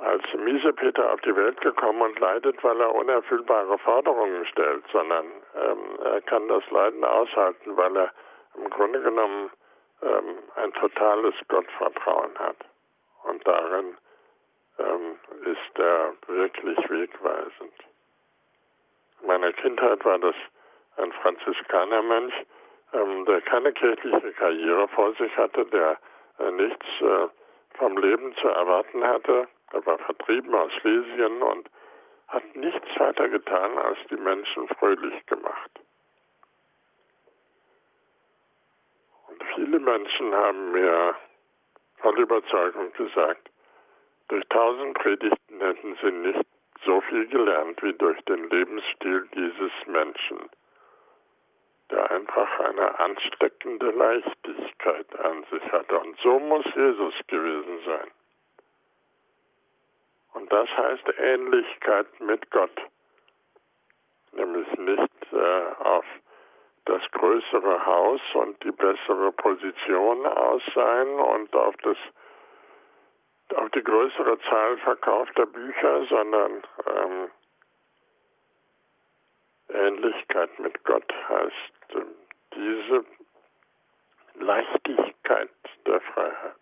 als 0.00 0.22
Miesepeter 0.34 1.12
auf 1.12 1.20
die 1.20 1.36
Welt 1.36 1.60
gekommen 1.60 2.02
und 2.02 2.18
leidet, 2.18 2.62
weil 2.64 2.80
er 2.80 2.94
unerfüllbare 2.94 3.78
Forderungen 3.78 4.46
stellt, 4.46 4.84
sondern 4.90 5.26
ähm, 5.54 5.98
er 6.04 6.20
kann 6.22 6.48
das 6.48 6.68
Leiden 6.70 7.04
aushalten, 7.04 7.76
weil 7.76 7.96
er 7.96 8.12
im 8.56 8.70
Grunde 8.70 9.00
genommen 9.00 9.50
ähm, 10.02 10.38
ein 10.56 10.72
totales 10.74 11.34
Gottvertrauen 11.48 12.36
hat. 12.38 12.56
Und 13.24 13.46
darin 13.46 13.96
ähm, 14.78 15.18
ist 15.44 15.78
er 15.78 16.14
wirklich 16.26 16.78
wegweisend. 16.90 17.74
In 19.20 19.28
meiner 19.28 19.52
Kindheit 19.52 20.04
war 20.04 20.18
das 20.18 20.34
ein 20.96 21.12
Franziskanermönch, 21.12 22.34
ähm, 22.92 23.24
der 23.26 23.40
keine 23.42 23.72
kirchliche 23.72 24.32
Karriere 24.32 24.88
vor 24.88 25.14
sich 25.14 25.34
hatte, 25.36 25.64
der 25.66 25.98
äh, 26.38 26.50
nichts 26.50 26.86
äh, 27.00 27.28
vom 27.74 27.96
Leben 27.96 28.34
zu 28.36 28.48
erwarten 28.48 29.02
hatte. 29.04 29.48
Er 29.72 29.86
war 29.86 29.98
vertrieben 29.98 30.54
aus 30.54 30.72
Schlesien 30.80 31.42
und 31.42 31.68
hat 32.28 32.56
nichts 32.56 32.88
weiter 32.98 33.28
getan, 33.28 33.78
als 33.78 33.98
die 34.10 34.16
Menschen 34.16 34.68
fröhlich 34.78 35.26
gemacht. 35.26 35.70
Und 39.28 39.42
viele 39.54 39.78
Menschen 39.78 40.34
haben 40.34 40.72
mir 40.72 41.14
voll 41.98 42.18
Überzeugung 42.18 42.92
gesagt, 42.94 43.48
durch 44.28 44.44
tausend 44.48 44.94
Predigten 44.94 45.60
hätten 45.60 45.96
sie 46.02 46.10
nicht 46.10 46.46
so 46.84 47.00
viel 47.02 47.26
gelernt 47.26 47.82
wie 47.82 47.92
durch 47.92 48.20
den 48.24 48.48
Lebensstil 48.50 49.28
dieses 49.34 49.72
Menschen, 49.86 50.48
der 51.92 52.10
einfach 52.10 52.60
eine 52.60 52.98
ansteckende 52.98 53.90
Leichtigkeit 53.90 55.20
an 55.20 55.44
sich 55.50 55.62
hatte. 55.70 55.98
Und 55.98 56.18
so 56.20 56.38
muss 56.38 56.64
Jesus 56.74 57.14
gewesen 57.28 57.78
sein. 57.86 58.10
Und 60.34 60.50
das 60.50 60.68
heißt 60.70 61.04
Ähnlichkeit 61.18 62.06
mit 62.20 62.50
Gott, 62.50 62.80
nämlich 64.32 64.66
nicht 64.78 65.32
äh, 65.32 65.84
auf 65.84 66.04
das 66.86 67.02
größere 67.12 67.86
Haus 67.86 68.20
und 68.34 68.62
die 68.64 68.72
bessere 68.72 69.30
Position 69.32 70.26
aus 70.26 70.62
sein 70.74 71.08
und 71.08 71.54
auf 71.54 71.76
das 71.82 71.96
auf 73.54 73.68
die 73.70 73.84
größere 73.84 74.38
Zahl 74.48 74.78
verkaufter 74.78 75.44
Bücher, 75.44 76.06
sondern 76.06 76.62
ähm, 76.86 77.30
Ähnlichkeit 79.68 80.58
mit 80.58 80.82
Gott 80.84 81.12
heißt 81.28 81.81
diese 82.54 83.04
Leichtigkeit 84.34 85.50
der 85.86 86.00
Freiheit. 86.00 86.56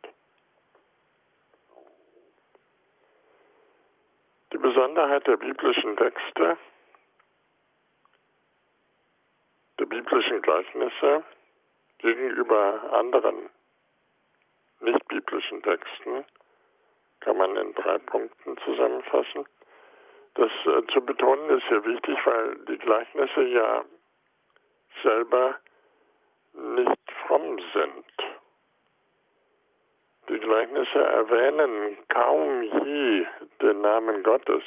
Die 4.52 4.58
Besonderheit 4.58 5.26
der 5.26 5.36
biblischen 5.36 5.96
Texte, 5.96 6.58
der 9.78 9.86
biblischen 9.86 10.42
Gleichnisse 10.42 11.24
gegenüber 11.98 12.92
anderen 12.92 13.50
nicht 14.80 15.06
biblischen 15.08 15.62
Texten 15.62 16.24
kann 17.20 17.36
man 17.36 17.54
in 17.56 17.74
drei 17.74 17.98
Punkten 17.98 18.56
zusammenfassen. 18.64 19.44
Das 20.34 20.50
äh, 20.64 20.86
zu 20.92 21.00
betonen 21.02 21.58
ist 21.58 21.66
hier 21.68 21.84
wichtig, 21.84 22.18
weil 22.24 22.56
die 22.66 22.78
Gleichnisse 22.78 23.42
ja 23.42 23.84
selber 25.02 25.56
nicht 26.54 27.12
fromm 27.26 27.58
sind. 27.72 28.04
Die 30.28 30.38
Gleichnisse 30.38 30.98
erwähnen 30.98 31.98
kaum 32.08 32.62
je 32.62 33.26
den 33.60 33.80
Namen 33.80 34.22
Gottes. 34.22 34.62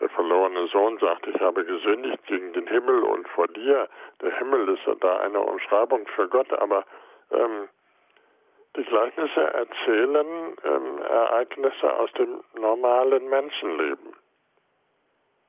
Der 0.00 0.08
verlorene 0.10 0.66
Sohn 0.68 0.98
sagt, 0.98 1.26
ich 1.26 1.40
habe 1.40 1.64
gesündigt 1.64 2.24
gegen 2.26 2.52
den 2.52 2.66
Himmel 2.68 3.02
und 3.02 3.28
vor 3.28 3.48
dir. 3.48 3.88
Der 4.22 4.36
Himmel 4.38 4.68
ist 4.68 4.86
ja 4.86 4.94
da 4.94 5.18
eine 5.18 5.40
Umschreibung 5.40 6.06
für 6.14 6.28
Gott, 6.28 6.52
aber 6.52 6.84
ähm, 7.32 7.68
die 8.76 8.84
Gleichnisse 8.84 9.40
erzählen 9.40 10.56
ähm, 10.64 10.98
Ereignisse 11.02 11.92
aus 11.94 12.12
dem 12.12 12.40
normalen 12.54 13.28
Menschenleben, 13.28 14.14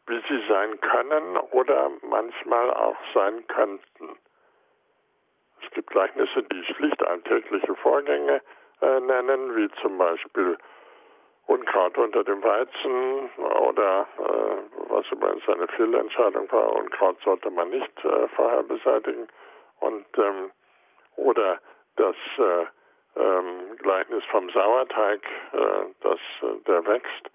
wie 0.10 0.22
sie 0.28 0.43
sein 0.47 0.80
können 0.82 1.38
oder 1.51 1.91
manchmal 2.01 2.74
auch 2.74 2.97
sein 3.14 3.45
könnten. 3.47 4.18
Es 5.62 5.72
gibt 5.72 5.89
Gleichnisse, 5.91 6.43
die 6.43 6.64
schlicht 6.74 7.05
alltägliche 7.05 7.76
Vorgänge 7.76 8.41
äh, 8.82 8.99
nennen, 8.99 9.55
wie 9.55 9.70
zum 9.82 9.97
Beispiel 9.97 10.57
Unkraut 11.45 11.97
unter 11.97 12.24
dem 12.24 12.43
Weizen 12.43 13.30
oder 13.38 14.07
äh, 14.18 14.89
was 14.89 15.05
übrigens 15.12 15.47
eine 15.49 15.68
Fehlentscheidung 15.68 16.51
war, 16.51 16.76
Unkraut 16.76 17.20
sollte 17.24 17.49
man 17.49 17.70
nicht 17.70 18.05
äh, 18.05 18.28
vorher 18.30 18.64
beseitigen. 18.64 19.28
Und 19.80 20.05
ähm, 20.18 20.51
oder 21.16 21.60
das 21.95 22.16
äh, 22.38 22.66
ähm, 23.20 23.78
Gleichnis 23.78 24.24
vom 24.26 24.49
Sauerteig, 24.49 25.22
äh, 25.53 25.57
dass 26.01 26.20
äh, 26.41 26.64
der 26.68 26.86
wächst, 26.86 27.30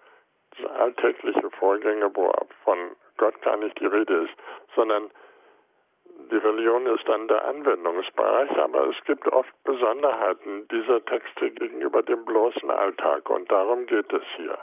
alltägliche 0.79 1.51
Vorgänge, 1.59 2.11
wo 2.15 2.33
von 2.65 2.79
Gott 3.17 3.41
gar 3.43 3.57
nicht 3.57 3.79
die 3.81 3.87
Rede 3.87 4.25
ist, 4.25 4.35
sondern 4.75 5.11
die 6.31 6.37
Religion 6.37 6.87
ist 6.87 7.07
dann 7.09 7.29
der 7.29 7.45
Anwendungsbereich, 7.45 8.51
aber 8.59 8.89
es 8.89 8.97
gibt 9.05 9.27
oft 9.29 9.53
Besonderheiten 9.65 10.67
dieser 10.69 11.05
Texte 11.05 11.51
gegenüber 11.51 12.03
dem 12.03 12.25
bloßen 12.25 12.71
Alltag 12.71 13.29
und 13.31 13.51
darum 13.51 13.87
geht 13.87 14.13
es 14.13 14.23
hier. 14.37 14.59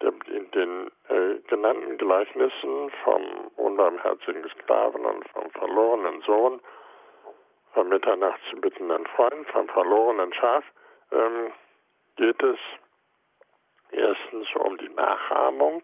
In 0.00 0.50
den 0.52 0.90
äh, 1.08 1.38
genannten 1.48 1.98
Gleichnissen 1.98 2.90
vom 3.04 3.22
unbarmherzigen 3.56 4.48
Sklaven 4.48 5.04
und 5.04 5.28
vom 5.28 5.50
verlorenen 5.50 6.22
Sohn 6.22 6.60
vom 7.74 7.88
mitternachts 7.88 8.42
bittenden 8.60 9.06
Freund, 9.08 9.48
vom 9.50 9.68
verlorenen 9.68 10.32
Schaf, 10.32 10.64
ähm, 11.12 11.52
geht 12.16 12.42
es 12.42 12.58
erstens 13.92 14.48
um 14.56 14.76
die 14.78 14.88
Nachahmung 14.90 15.82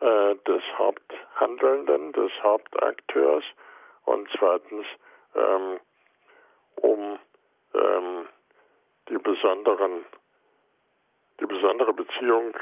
äh, 0.00 0.34
des 0.46 0.62
Haupthandelnden, 0.78 2.12
des 2.12 2.32
Hauptakteurs 2.42 3.44
und 4.04 4.28
zweitens 4.38 4.86
ähm, 5.34 5.80
um 6.76 7.18
ähm, 7.74 8.28
die 9.08 9.18
besonderen 9.18 10.04
die 11.40 11.46
besondere 11.46 11.92
Beziehung 11.94 12.54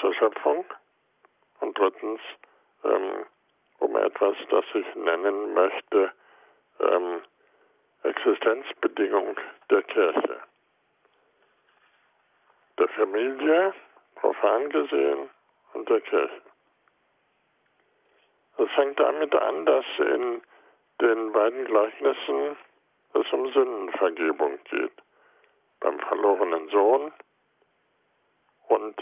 zur 0.00 0.12
Schöpfung 0.14 0.64
und 1.60 1.78
drittens 1.78 2.20
ähm, 2.84 3.24
um 3.78 3.96
etwas, 3.96 4.36
das 4.50 4.64
ich 4.74 4.94
nennen 4.94 5.54
möchte, 5.54 6.12
ähm, 6.80 7.22
Existenzbedingung 8.02 9.36
der 9.70 9.82
Kirche. 9.82 10.40
Der 12.78 12.88
Familie, 12.88 13.74
profan 14.16 14.68
gesehen, 14.70 15.30
und 15.72 15.88
der 15.88 16.00
Kirche. 16.00 16.42
Es 18.58 18.70
fängt 18.70 18.98
damit 18.98 19.34
an, 19.34 19.66
dass 19.66 19.84
in 19.98 20.42
den 21.00 21.32
beiden 21.32 21.64
Gleichnissen 21.66 22.56
es 23.12 23.32
um 23.32 23.52
Sündenvergebung 23.52 24.58
geht. 24.64 24.92
Beim 25.80 25.98
verlorenen 26.00 26.68
Sohn 26.70 27.12
und 28.68 28.96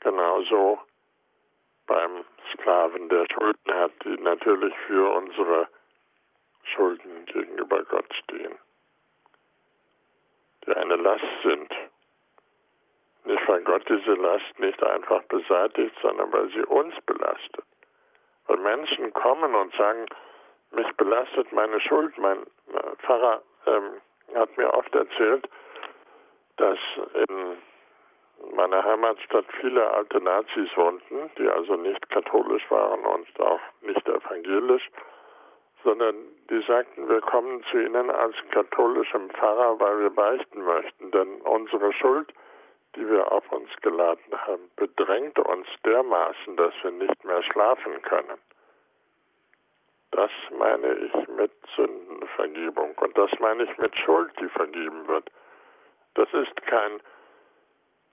genauso 0.00 0.80
beim 1.86 2.24
Sklaven, 2.52 3.08
der 3.08 3.26
Schulden 3.32 3.74
hat, 3.74 3.92
die 4.04 4.16
natürlich 4.18 4.74
für 4.86 5.10
unsere 5.14 5.68
Schulden 6.62 7.26
gegenüber 7.26 7.84
Gott 7.84 8.12
stehen, 8.22 8.58
die 10.66 10.72
eine 10.74 10.96
Last 10.96 11.24
sind. 11.42 11.72
Weil 13.58 13.64
Gott 13.64 13.88
diese 13.88 14.14
Last 14.14 14.60
nicht 14.60 14.80
einfach 14.84 15.20
beseitigt, 15.24 15.92
sondern 16.00 16.32
weil 16.32 16.48
sie 16.50 16.62
uns 16.66 16.94
belastet. 17.06 17.64
Weil 18.46 18.58
Menschen 18.58 19.12
kommen 19.14 19.52
und 19.52 19.74
sagen, 19.74 20.06
mich 20.70 20.86
belastet 20.96 21.52
meine 21.52 21.80
Schuld. 21.80 22.16
Mein 22.18 22.38
äh, 22.38 22.96
Pfarrer 22.98 23.42
ähm, 23.66 24.00
hat 24.36 24.56
mir 24.56 24.72
oft 24.72 24.94
erzählt, 24.94 25.48
dass 26.56 26.78
in 27.28 27.56
meiner 28.54 28.84
Heimatstadt 28.84 29.46
viele 29.60 29.90
alte 29.90 30.20
Nazis 30.20 30.68
wohnten, 30.76 31.28
die 31.36 31.48
also 31.48 31.74
nicht 31.74 32.08
katholisch 32.10 32.70
waren 32.70 33.04
und 33.04 33.40
auch 33.40 33.60
nicht 33.80 34.08
evangelisch 34.08 34.88
sondern 35.84 36.16
die 36.50 36.60
sagten, 36.66 37.08
wir 37.08 37.20
kommen 37.20 37.62
zu 37.70 37.78
Ihnen 37.78 38.10
als 38.10 38.34
katholischem 38.50 39.30
Pfarrer, 39.30 39.78
weil 39.78 40.00
wir 40.00 40.10
beichten 40.10 40.64
möchten, 40.64 41.12
denn 41.12 41.40
unsere 41.42 41.92
Schuld, 41.92 42.32
die 42.96 43.08
wir 43.08 43.30
auf 43.30 43.50
uns 43.52 43.70
geladen 43.82 44.32
haben, 44.46 44.70
bedrängt 44.76 45.38
uns 45.38 45.66
dermaßen, 45.84 46.56
dass 46.56 46.72
wir 46.82 46.90
nicht 46.90 47.24
mehr 47.24 47.42
schlafen 47.42 48.00
können. 48.02 48.38
Das 50.10 50.30
meine 50.58 50.94
ich 50.94 51.28
mit 51.28 51.52
Sündenvergebung 51.76 52.96
und 52.98 53.16
das 53.16 53.30
meine 53.40 53.64
ich 53.64 53.78
mit 53.78 53.96
Schuld, 53.98 54.32
die 54.40 54.48
vergeben 54.48 55.06
wird. 55.06 55.30
Das 56.14 56.32
ist 56.32 56.56
kein 56.62 57.00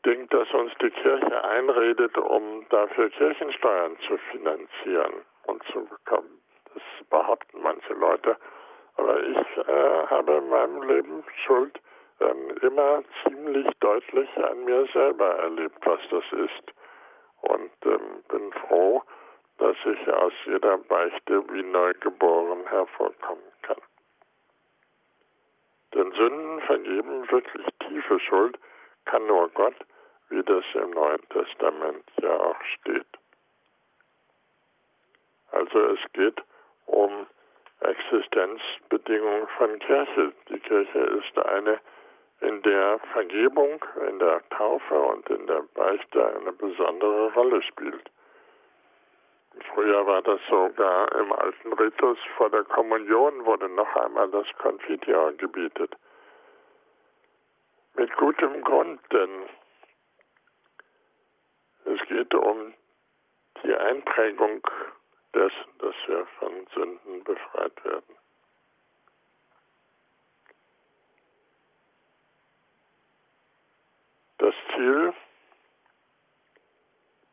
denkt, 0.05 0.33
dass 0.33 0.49
uns 0.53 0.71
die 0.81 0.91
Kirche 0.91 1.43
einredet, 1.43 2.17
um 2.17 2.65
dafür 2.69 3.09
Kirchensteuern 3.09 3.97
zu 4.07 4.17
finanzieren 4.31 5.13
und 5.47 5.63
zu 5.71 5.85
bekommen. 5.85 6.41
Das 6.73 6.83
behaupten 7.09 7.61
manche 7.61 7.93
Leute. 7.93 8.37
Aber 8.97 9.21
ich 9.23 9.57
äh, 9.67 10.07
habe 10.07 10.33
in 10.33 10.49
meinem 10.49 10.83
Leben 10.83 11.23
Schuld 11.45 11.79
ähm, 12.19 12.57
immer 12.61 13.03
ziemlich 13.23 13.67
deutlich 13.79 14.29
an 14.37 14.65
mir 14.65 14.87
selber 14.93 15.35
erlebt, 15.37 15.77
was 15.85 15.99
das 16.09 16.23
ist. 16.31 16.73
Und 17.41 17.71
ähm, 17.85 18.23
bin 18.29 18.51
froh, 18.53 19.03
dass 19.57 19.75
ich 19.85 20.13
aus 20.13 20.33
jeder 20.45 20.77
Beichte 20.77 21.43
wie 21.51 21.63
neugeboren 21.63 22.65
hervorkommen 22.67 23.43
kann. 23.61 23.81
Denn 25.93 26.11
Sünden 26.11 26.61
vergeben 26.61 27.31
wirklich 27.31 27.65
tiefe 27.87 28.19
Schuld 28.19 28.59
kann 29.05 29.25
nur 29.27 29.49
Gott, 29.49 29.75
wie 30.29 30.43
das 30.43 30.65
im 30.73 30.91
Neuen 30.91 31.21
Testament 31.29 32.03
ja 32.21 32.35
auch 32.35 32.61
steht. 32.79 33.07
Also 35.51 35.79
es 35.79 35.99
geht 36.13 36.43
um 36.87 37.27
Existenzbedingungen 37.79 39.47
von 39.57 39.79
Kirche. 39.79 40.33
Die 40.49 40.59
Kirche 40.59 40.99
ist 40.99 41.37
eine, 41.45 41.79
in 42.41 42.61
der 42.61 42.99
Vergebung 43.13 43.83
in 44.07 44.19
der 44.19 44.41
Taufe 44.49 44.99
und 44.99 45.29
in 45.29 45.47
der 45.47 45.63
Beichte 45.73 46.35
eine 46.35 46.51
besondere 46.51 47.33
Rolle 47.33 47.61
spielt. 47.63 48.09
Früher 49.73 50.05
war 50.05 50.21
das 50.21 50.39
sogar 50.49 51.11
im 51.15 51.31
alten 51.31 51.73
Ritus 51.73 52.17
vor 52.37 52.49
der 52.49 52.63
Kommunion 52.65 53.45
wurde 53.45 53.69
noch 53.69 53.95
einmal 53.95 54.29
das 54.29 54.47
Konfitior 54.57 55.31
gebietet. 55.33 55.95
Mit 57.95 58.13
gutem 58.17 58.61
Grund, 58.63 58.99
denn 59.11 59.49
es 61.85 62.01
geht 62.09 62.33
um 62.33 62.73
die 63.63 63.73
Einprägung 63.73 64.61
dessen, 65.33 65.77
dass 65.79 65.95
wir 66.07 66.25
von 66.39 66.67
Sünden 66.73 67.23
befreit 67.23 67.85
werden. 67.85 68.24
Ziel 74.75 75.13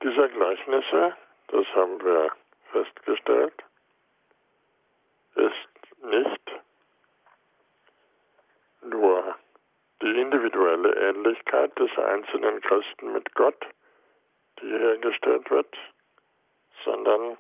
dieser 0.03 0.29
Gleichnisse, 0.29 1.17
das 1.49 1.67
haben 1.75 2.03
wir 2.05 2.33
festgestellt, 2.73 3.55
ist 5.35 6.05
nicht 6.05 6.51
nur 8.83 9.37
die 10.03 10.21
individuelle 10.21 10.95
Ähnlichkeit 10.95 11.79
des 11.79 11.91
einzelnen 11.99 12.61
Christen 12.61 13.13
mit 13.13 13.33
Gott, 13.35 13.67
die 14.61 14.71
hergestellt 14.71 15.49
wird, 15.51 15.77
sondern 16.85 17.39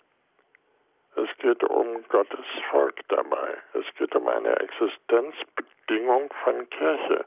es 1.16 1.28
geht 1.38 1.62
um 1.64 2.02
Gottes 2.08 2.46
Volk 2.70 3.00
dabei. 3.08 3.58
Es 3.74 3.84
geht 3.96 4.14
um 4.14 4.28
eine 4.28 4.56
Existenzbedingung 4.60 6.32
von 6.44 6.68
Kirche. 6.70 7.24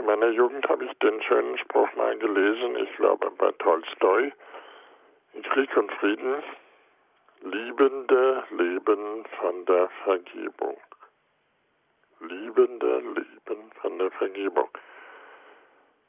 In 0.00 0.06
meiner 0.06 0.30
Jugend 0.30 0.66
habe 0.66 0.86
ich 0.86 0.98
den 1.00 1.20
schönen 1.24 1.58
Spruch 1.58 1.94
mal 1.94 2.16
gelesen, 2.16 2.74
ich 2.76 2.96
glaube 2.96 3.30
bei 3.32 3.52
Tolstoi, 3.58 4.32
in 5.34 5.42
Krieg 5.42 5.76
und 5.76 5.92
Frieden, 5.92 6.42
Liebende 7.42 8.42
leben 8.48 9.26
von 9.38 9.66
der 9.66 9.90
Vergebung. 10.04 10.80
Liebende 12.20 13.00
leben 13.00 13.70
von 13.82 13.98
der 13.98 14.10
Vergebung. 14.12 14.70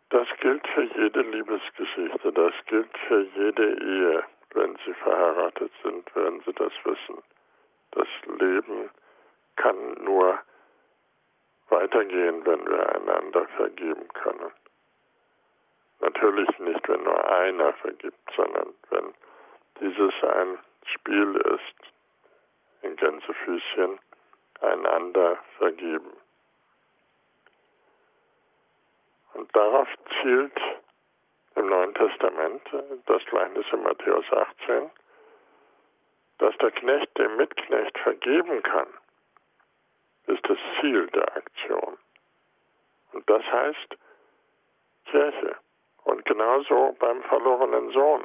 Das 0.09 0.27
gilt 0.39 0.65
für 0.69 0.83
jede 0.83 1.23
Liebesgeschichte, 1.23 2.31
das 2.31 2.53
gilt 2.67 2.97
für 3.09 3.23
jede 3.35 3.73
Ehe. 3.73 4.23
Wenn 4.53 4.77
Sie 4.85 4.93
verheiratet 4.93 5.71
sind, 5.83 6.15
werden 6.15 6.41
Sie 6.45 6.53
das 6.53 6.71
wissen. 6.85 7.21
Das 7.91 8.07
Leben 8.39 8.89
kann 9.57 9.95
nur 10.05 10.39
weitergehen, 11.71 12.45
wenn 12.45 12.67
wir 12.67 12.95
einander 12.95 13.47
vergeben 13.57 14.07
können. 14.09 14.51
Natürlich 16.01 16.59
nicht, 16.59 16.87
wenn 16.87 17.03
nur 17.03 17.31
einer 17.31 17.73
vergibt, 17.73 18.31
sondern 18.35 18.73
wenn 18.89 19.13
dieses 19.79 20.13
ein 20.23 20.59
Spiel 20.85 21.35
ist, 21.35 21.91
in 22.83 22.95
Gänsefüßchen 22.95 23.99
einander 24.61 25.37
vergeben. 25.57 26.11
Und 29.33 29.55
darauf 29.55 29.87
zielt 30.21 30.59
im 31.55 31.67
Neuen 31.67 31.93
Testament 31.93 32.61
das 33.05 33.23
Gleichnis 33.25 33.65
in 33.71 33.83
Matthäus 33.83 34.25
18, 34.31 34.89
dass 36.39 36.57
der 36.57 36.71
Knecht 36.71 37.17
dem 37.17 37.37
Mitknecht 37.37 37.97
vergeben 37.99 38.63
kann, 38.63 38.87
ist 40.31 40.49
das 40.49 40.57
Ziel 40.79 41.07
der 41.07 41.35
Aktion. 41.35 41.97
Und 43.11 43.29
das 43.29 43.43
heißt 43.43 43.97
Kirche. 45.05 45.55
Und 46.03 46.25
genauso 46.25 46.95
beim 46.99 47.21
verlorenen 47.23 47.91
Sohn. 47.91 48.23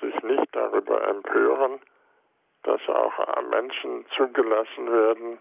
Sich 0.00 0.22
nicht 0.22 0.54
darüber 0.54 1.02
empören, 1.08 1.80
dass 2.62 2.80
auch 2.88 3.42
Menschen 3.50 4.06
zugelassen 4.16 4.92
werden 4.92 5.38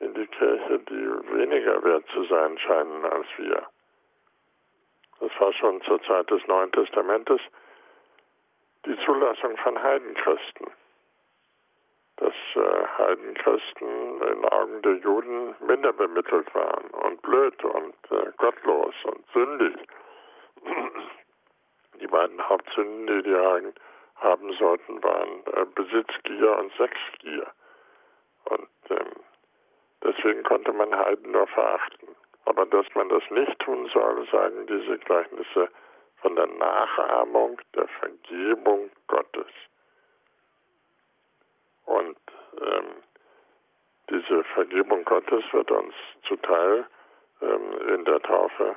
in 0.00 0.14
die 0.14 0.26
Kirche, 0.26 0.78
die 0.78 1.34
weniger 1.34 1.82
wert 1.84 2.04
zu 2.12 2.24
sein 2.24 2.58
scheinen 2.58 3.04
als 3.04 3.26
wir. 3.36 3.66
Das 5.20 5.30
war 5.40 5.52
schon 5.52 5.82
zur 5.82 6.00
Zeit 6.02 6.30
des 6.30 6.46
Neuen 6.46 6.70
Testamentes 6.72 7.40
die 8.86 8.96
Zulassung 9.04 9.56
von 9.58 9.82
Heidenchristen. 9.82 10.68
Dass 12.18 12.34
äh, 12.54 12.86
Heidenchristen 12.98 14.22
in 14.22 14.44
Augen 14.46 14.82
der 14.82 14.96
Juden 14.96 15.54
minder 15.60 15.92
bemittelt 15.92 16.52
waren 16.54 16.90
und 16.90 17.22
blöd 17.22 17.64
und 17.64 17.94
äh, 18.10 18.32
gottlos 18.36 18.94
und 19.04 19.24
sündig. 19.32 19.76
Die 22.00 22.06
beiden 22.06 22.48
Hauptsünden, 22.48 23.06
die 23.06 23.22
die 23.22 23.36
Heiden 23.36 23.72
haben 24.16 24.52
sollten, 24.54 25.02
waren 25.02 25.42
äh, 25.54 25.64
Besitzgier 25.74 26.58
und 26.58 26.72
Sexgier. 26.76 27.46
Und 28.44 28.68
ähm, 28.90 29.12
deswegen 30.02 30.42
konnte 30.42 30.72
man 30.72 30.94
Heiden 30.96 31.32
nur 31.32 31.46
verachten. 31.48 32.08
Aber 32.46 32.66
dass 32.66 32.86
man 32.94 33.08
das 33.10 33.22
nicht 33.30 33.58
tun 33.60 33.88
soll, 33.92 34.26
sagen 34.30 34.66
diese 34.66 34.98
Gleichnisse 34.98 35.68
von 36.22 36.34
der 36.34 36.46
Nachahmung 36.46 37.60
der 37.74 37.86
Vergebung 38.00 38.90
Gottes. 39.06 39.46
Und 41.88 42.18
ähm, 42.60 43.02
diese 44.10 44.44
Vergebung 44.44 45.04
Gottes 45.04 45.42
wird 45.52 45.70
uns 45.70 45.94
zuteil 46.26 46.86
ähm, 47.40 47.94
in 47.94 48.04
der 48.04 48.20
Taufe, 48.20 48.76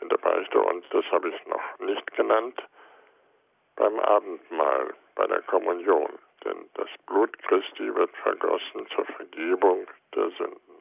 in 0.00 0.08
der 0.08 0.18
Beichte 0.18 0.60
und 0.60 0.84
das 0.92 1.04
habe 1.12 1.28
ich 1.28 1.46
noch 1.46 1.78
nicht 1.78 2.12
genannt, 2.16 2.60
beim 3.76 4.00
Abendmahl, 4.00 4.94
bei 5.14 5.28
der 5.28 5.42
Kommunion. 5.42 6.18
Denn 6.44 6.68
das 6.74 6.88
Blut 7.06 7.38
Christi 7.44 7.94
wird 7.94 8.10
vergossen 8.16 8.88
zur 8.92 9.04
Vergebung 9.06 9.86
der 10.14 10.30
Sünden. 10.30 10.74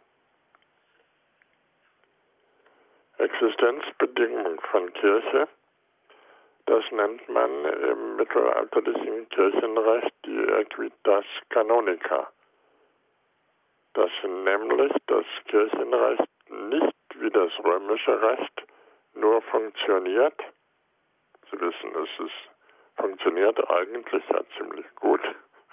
Existenzbedingung 3.20 4.60
von 4.72 4.92
Kirche, 4.94 5.48
das 6.66 6.84
nennt 6.92 7.28
man 7.30 7.66
im 7.66 8.16
mittelalterlichen 8.16 9.28
Kirchenrecht 9.30 10.14
die 10.26 10.44
Equitas 10.44 11.26
Canonica. 11.50 12.32
Dass 13.94 14.12
nämlich 14.24 14.94
das 15.08 15.26
Kirchenrecht 15.48 16.30
nicht 16.50 16.96
wie 17.16 17.30
das 17.30 17.52
römische 17.64 18.22
Recht 18.22 18.64
nur 19.14 19.42
funktioniert. 19.44 20.40
Sie 21.52 21.60
wissen, 21.60 21.92
es 21.96 22.26
ist, 22.26 22.50
funktioniert 22.98 23.70
eigentlich 23.70 24.24
ja 24.30 24.42
ziemlich 24.58 24.86
gut, 24.96 25.22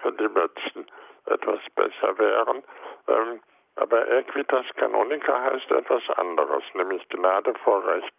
wenn 0.02 0.16
die 0.16 0.28
Menschen 0.28 0.86
etwas 1.26 1.60
besser 1.74 2.18
wären. 2.18 2.62
Ähm, 3.08 3.40
aber 3.76 4.10
Equitas 4.10 4.66
Canonica 4.76 5.40
heißt 5.40 5.70
etwas 5.70 6.02
anderes, 6.18 6.64
nämlich 6.74 7.08
Gnade 7.08 7.54
vor 7.64 7.86
Recht. 7.86 8.12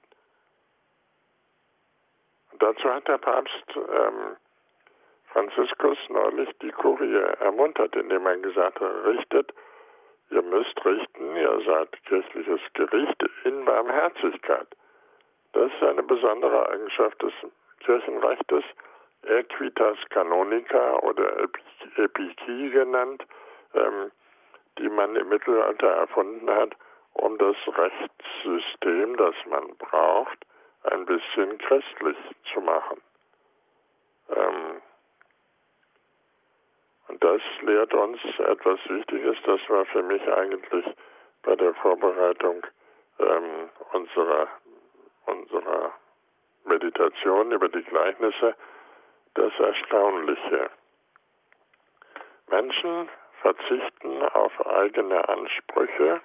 Dazu 2.61 2.93
hat 2.93 3.07
der 3.07 3.17
Papst 3.17 3.65
ähm, 3.75 4.37
Franziskus 5.33 5.97
neulich 6.09 6.49
die 6.61 6.71
Kurie 6.71 7.15
ermuntert, 7.39 7.95
indem 7.95 8.25
er 8.27 8.37
gesagt 8.37 8.79
hat, 8.79 9.05
richtet, 9.05 9.51
ihr 10.29 10.43
müsst 10.43 10.85
richten, 10.85 11.35
ihr 11.35 11.61
seid 11.65 11.89
kirchliches 12.05 12.61
Gericht 12.73 13.23
in 13.45 13.65
Barmherzigkeit. 13.65 14.67
Das 15.53 15.71
ist 15.73 15.83
eine 15.83 16.03
besondere 16.03 16.69
Eigenschaft 16.69 17.21
des 17.21 17.33
Kirchenrechtes, 17.83 18.63
Equitas 19.23 19.97
Canonica 20.09 20.99
oder 20.99 21.47
Epiki 21.97 22.69
genannt. 22.69 23.25
Ähm, 23.73 24.11
die 24.77 24.89
man 24.89 25.15
im 25.15 25.29
Mittelalter 25.29 25.87
erfunden 25.87 26.49
hat, 26.49 26.75
um 27.13 27.37
das 27.37 27.55
Rechtssystem, 27.67 29.17
das 29.17 29.35
man 29.49 29.75
braucht, 29.77 30.45
ein 30.83 31.05
bisschen 31.05 31.57
christlich 31.59 32.17
zu 32.53 32.61
machen. 32.61 33.01
Ähm, 34.35 34.81
und 37.07 37.23
das 37.23 37.41
lehrt 37.61 37.93
uns 37.93 38.19
etwas 38.39 38.79
Wichtiges. 38.87 39.37
Das 39.45 39.59
war 39.69 39.85
für 39.85 40.03
mich 40.03 40.21
eigentlich 40.31 40.85
bei 41.43 41.55
der 41.55 41.73
Vorbereitung 41.75 42.65
ähm, 43.19 43.69
unserer, 43.91 44.47
unserer 45.25 45.93
Meditation 46.65 47.51
über 47.51 47.69
die 47.69 47.83
Gleichnisse 47.83 48.55
das 49.33 49.53
Erstaunliche. 49.59 50.69
Menschen 52.49 53.09
verzichten 53.41 54.21
auf 54.23 54.65
eigene 54.67 55.27
Ansprüche, 55.27 56.21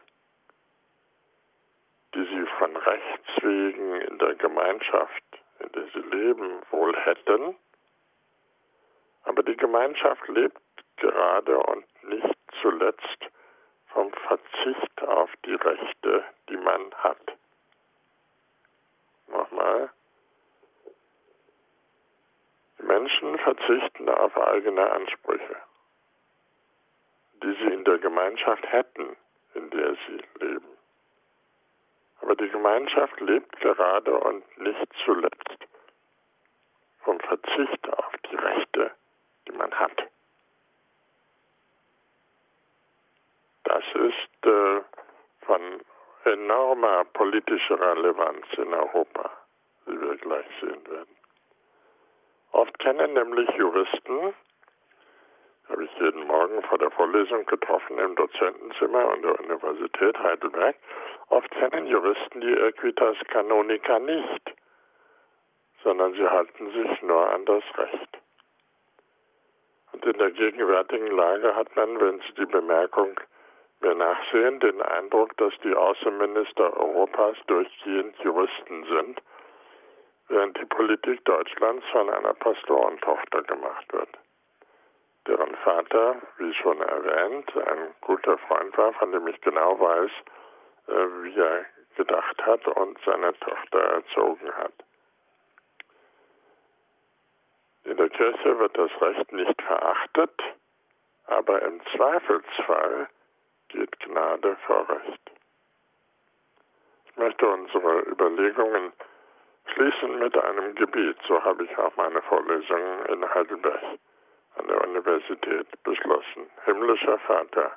die 2.15 2.25
sie 2.25 2.46
von 2.59 2.77
Rechts 2.77 3.29
wegen 3.43 4.01
in 4.03 4.19
der 4.19 4.35
Gemeinschaft, 4.35 5.25
in 5.61 5.73
der 5.73 5.85
sie 5.93 6.17
leben, 6.17 6.63
wohl 6.71 6.97
hätten. 6.97 7.57
Aber 9.25 9.43
die 9.43 9.57
Gemeinschaft 9.57 10.27
lebt 10.29 10.61
gerade 10.97 11.59
und 11.59 11.85
nicht 12.05 12.39
zuletzt 12.63 13.19
vom 13.89 14.13
Verzicht 14.13 15.03
auf 15.03 15.31
die 15.45 15.55
Rechte, 15.55 16.25
die 16.49 16.57
man 16.57 16.93
hat. 16.95 17.37
Nochmal. 19.29 19.91
Menschen 22.79 23.39
verzichten 23.39 24.09
auf 24.09 24.37
eigene 24.37 24.91
Ansprüche, 24.91 25.57
die 27.43 27.53
sie 27.55 27.75
in 27.75 27.85
der 27.85 27.99
Gemeinschaft 27.99 28.71
hätten, 28.71 29.17
in 29.55 29.71
der 29.71 29.97
sie 30.07 30.23
leben. 30.45 30.76
Aber 32.27 32.35
die 32.35 32.49
Gemeinschaft 32.49 33.21
lebt 33.21 33.57
gerade 33.61 34.13
und 34.13 34.59
nicht 34.59 34.93
zuletzt 35.05 35.59
vom 37.05 37.21
Verzicht 37.21 37.89
auf 37.89 38.13
die 38.29 38.35
Rechte, 38.35 38.91
die 39.47 39.53
man 39.53 39.71
hat. 39.71 39.97
Das 43.63 43.85
ist 43.95 44.45
äh, 44.45 44.81
von 45.43 45.81
enormer 46.25 47.05
politischer 47.05 47.79
Relevanz 47.81 48.45
in 48.57 48.75
Europa, 48.75 49.31
wie 49.85 50.01
wir 50.01 50.17
gleich 50.17 50.47
sehen 50.61 50.85
werden. 50.91 51.17
Oft 52.51 52.77
kennen 52.81 53.13
nämlich 53.13 53.49
Juristen, 53.51 54.35
habe 55.69 55.85
ich 55.85 55.91
jeden 55.99 56.27
Morgen 56.27 56.63
vor 56.63 56.79
der 56.79 56.91
Vorlesung 56.91 57.45
getroffen 57.47 57.99
im 57.99 58.15
Dozentenzimmer 58.15 59.13
an 59.13 59.23
der 59.23 59.39
Universität 59.41 60.19
Heidelberg, 60.19 60.77
oft 61.29 61.51
kennen 61.51 61.87
Juristen 61.87 62.41
die 62.41 62.53
Equitas 62.53 63.17
Canonica 63.29 63.99
nicht, 63.99 64.55
sondern 65.83 66.15
sie 66.15 66.29
halten 66.29 66.71
sich 66.71 67.03
nur 67.03 67.29
an 67.31 67.45
das 67.45 67.65
Recht. 67.77 68.19
Und 69.93 70.05
in 70.05 70.19
der 70.19 70.31
gegenwärtigen 70.31 71.11
Lage 71.11 71.55
hat 71.55 71.75
man, 71.75 72.01
wenn 72.01 72.21
Sie 72.21 72.35
die 72.35 72.47
Bemerkung 72.47 73.19
wir 73.81 73.95
nachsehen, 73.95 74.59
den 74.61 74.81
Eindruck, 74.83 75.37
dass 75.37 75.53
die 75.63 75.75
Außenminister 75.75 76.77
Europas 76.77 77.37
durchgehend 77.47 78.17
Juristen 78.21 78.85
sind, 78.85 79.23
während 80.29 80.59
die 80.59 80.65
Politik 80.65 81.25
Deutschlands 81.25 81.85
von 81.93 82.11
einer 82.11 82.35
Pastorentochter 82.35 83.43
gemacht 83.43 83.93
wird. 83.93 84.09
Deren 85.27 85.57
Vater, 85.57 86.17
wie 86.39 86.55
schon 86.55 86.81
erwähnt, 86.81 87.51
ein 87.57 87.95
guter 88.01 88.39
Freund 88.39 88.77
war, 88.79 88.93
von 88.95 89.11
dem 89.11 89.27
ich 89.27 89.41
genau 89.41 89.79
weiß, 89.79 90.11
äh, 90.89 90.93
wie 91.23 91.39
er 91.39 91.67
gedacht 91.97 92.47
hat 92.47 92.67
und 92.69 92.99
seine 93.05 93.37
Tochter 93.41 93.79
erzogen 93.79 94.53
hat. 94.55 94.73
In 97.85 97.97
der 97.97 98.09
Kirche 98.11 98.59
wird 98.59 98.77
das 98.79 98.91
Recht 99.01 99.33
nicht 99.33 99.63
verachtet, 99.63 100.43
aber 101.27 101.63
im 101.63 101.81
Zweifelsfall 101.97 103.09
geht 103.69 103.99
Gnade 104.01 104.57
vor 104.67 104.89
Recht. 104.89 105.31
Ich 107.07 107.17
möchte 107.17 107.49
unsere 107.49 108.01
Überlegungen 108.03 108.93
schließen 109.75 110.19
mit 110.19 110.37
einem 110.37 110.75
Gebet. 110.75 111.17
So 111.27 111.43
habe 111.43 111.65
ich 111.65 111.79
auch 111.79 111.97
meine 111.97 112.23
Vorlesungen 112.23 113.07
in 113.07 113.35
Heidelberg 113.35 113.99
an 114.57 114.69
der 114.69 114.83
Universität 114.83 115.67
beschlossen. 115.83 116.51
Himmlischer 116.65 117.19
Vater, 117.21 117.73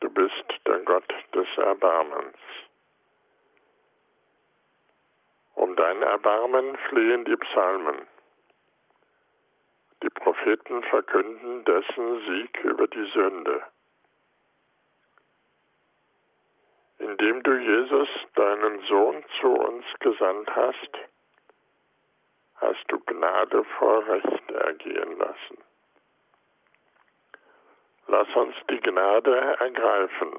du 0.00 0.10
bist 0.10 0.44
der 0.66 0.80
Gott 0.80 1.14
des 1.34 1.46
Erbarmens. 1.56 2.36
Um 5.54 5.74
dein 5.76 6.02
Erbarmen 6.02 6.76
flehen 6.88 7.24
die 7.24 7.36
Psalmen. 7.36 8.06
Die 10.02 10.10
Propheten 10.10 10.82
verkünden 10.84 11.64
dessen 11.64 12.20
Sieg 12.26 12.64
über 12.64 12.86
die 12.88 13.10
Sünde. 13.12 13.62
indem 16.98 17.42
du 17.42 17.52
Jesus, 17.54 18.08
deinen 18.34 18.80
Sohn, 18.88 19.24
zu 19.40 19.48
uns 19.48 19.84
gesandt 20.00 20.50
hast, 20.54 20.90
hast 22.60 22.84
du 22.88 22.98
Gnade 23.00 23.64
vor 23.78 24.06
Recht 24.08 24.50
ergehen 24.50 25.18
lassen. 25.18 25.58
Lass 28.08 28.28
uns 28.36 28.54
die 28.70 28.80
Gnade 28.80 29.36
ergreifen, 29.36 30.38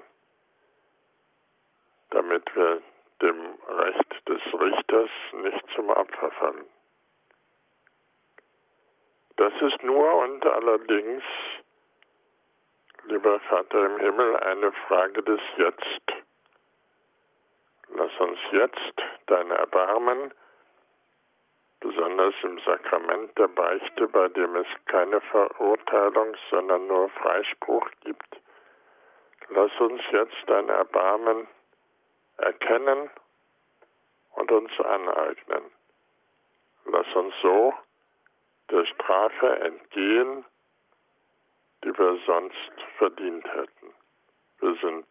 damit 2.11 2.55
wir 2.55 2.81
dem 3.21 3.57
Recht 3.67 4.29
des 4.29 4.41
Richters 4.53 5.09
nicht 5.33 5.65
zum 5.75 5.89
Opfer 5.89 6.31
fallen. 6.31 6.65
Das 9.35 9.53
ist 9.61 9.83
nur 9.83 10.15
und 10.23 10.45
allerdings, 10.45 11.23
lieber 13.03 13.39
Vater 13.41 13.85
im 13.85 13.99
Himmel, 13.99 14.37
eine 14.37 14.71
Frage 14.87 15.21
des 15.23 15.41
Jetzt. 15.57 16.25
Lass 17.89 18.11
uns 18.19 18.39
jetzt 18.51 18.93
dein 19.27 19.51
Erbarmen, 19.51 20.33
besonders 21.79 22.33
im 22.43 22.59
Sakrament 22.59 23.37
der 23.37 23.47
Beichte, 23.47 24.07
bei 24.07 24.27
dem 24.29 24.55
es 24.55 24.67
keine 24.85 25.21
Verurteilung, 25.21 26.35
sondern 26.49 26.87
nur 26.87 27.09
Freispruch 27.09 27.87
gibt, 28.01 28.41
lass 29.49 29.71
uns 29.79 30.01
jetzt 30.11 30.37
dein 30.47 30.69
Erbarmen 30.69 31.47
erkennen 32.37 33.09
und 34.35 34.51
uns 34.51 34.71
aneignen. 34.79 35.63
Lass 36.85 37.07
uns 37.15 37.33
so 37.41 37.73
der 38.69 38.85
Strafe 38.85 39.59
entgehen, 39.59 40.45
die 41.83 41.97
wir 41.97 42.19
sonst 42.25 42.73
verdient 42.97 43.45
hätten. 43.53 43.93
Wir 44.59 44.75
sind 44.81 45.05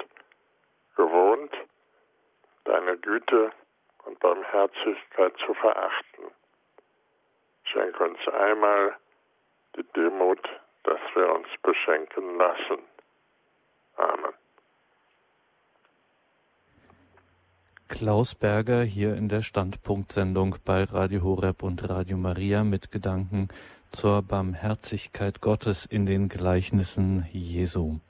gewohnt, 0.97 1.53
deine 2.65 2.97
Güte 2.99 3.53
und 4.05 4.19
Barmherzigkeit 4.21 5.37
zu 5.45 5.55
verachten. 5.55 6.31
Schenk 7.73 8.01
uns 8.01 8.19
einmal 8.29 8.97
die 9.77 9.85
Demut, 9.95 10.41
dass 10.85 11.01
wir 11.15 11.33
uns 11.35 11.49
beschenken 11.63 12.39
lassen. 12.39 12.83
Amen. 13.97 14.33
Klaus 17.89 18.35
Berger 18.35 18.83
hier 18.83 19.15
in 19.15 19.29
der 19.29 19.43
Standpunktsendung 19.43 20.57
bei 20.65 20.85
Radio 20.85 21.23
Horeb 21.23 21.63
und 21.63 21.89
Radio 21.89 22.17
Maria 22.17 22.65
mit 22.65 22.91
Gedanken 22.91 23.49
zur 23.91 24.23
Barmherzigkeit 24.23 25.41
Gottes 25.41 25.87
in 25.87 26.07
den 26.07 26.29
Gleichnissen 26.29 27.27
Jesu. 27.33 28.01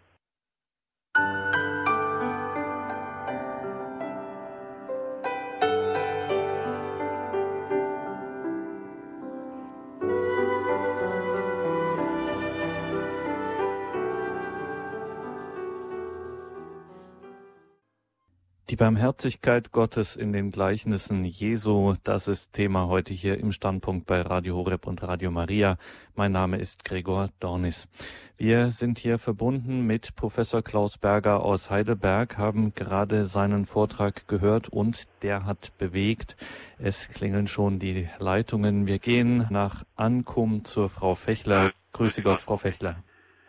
Die 18.77 18.85
Barmherzigkeit 18.85 19.73
Gottes 19.73 20.17
in 20.17 20.35
den 20.35 20.51
Gleichnissen 20.51 21.25
Jesu, 21.25 21.95
das 22.05 22.29
ist 22.29 22.53
Thema 22.53 22.89
heute 22.89 23.15
hier 23.15 23.41
im 23.41 23.51
Standpunkt 23.51 24.07
bei 24.07 24.21
Radio 24.21 24.55
Horeb 24.55 24.87
und 24.87 25.03
Radio 25.03 25.31
Maria. 25.31 25.79
Mein 26.15 26.33
Name 26.33 26.59
ist 26.59 26.85
Gregor 26.85 27.31
Dornis. 27.41 27.89
Wir 28.37 28.73
sind 28.73 28.99
hier 28.99 29.19
verbunden 29.19 29.87
mit 29.87 30.15
Professor 30.15 30.61
Klaus 30.61 30.99
Berger 30.99 31.43
aus 31.43 31.71
Heidelberg, 31.71 32.37
haben 32.37 32.75
gerade 32.75 33.25
seinen 33.25 33.65
Vortrag 33.65 34.29
gehört 34.29 34.69
und 34.69 35.09
der 35.23 35.47
hat 35.47 35.73
bewegt. 35.79 36.37
Es 36.79 37.09
klingeln 37.09 37.47
schon 37.47 37.79
die 37.79 38.11
Leitungen. 38.19 38.87
Wir 38.87 38.99
gehen 38.99 39.47
nach 39.49 39.85
Ankum 39.97 40.67
zur 40.67 40.91
Frau 40.91 41.15
Fechler. 41.15 41.73
Grüße 41.95 42.21
Gott, 42.23 42.43
Frau 42.43 42.59
Fechler. 42.59 42.97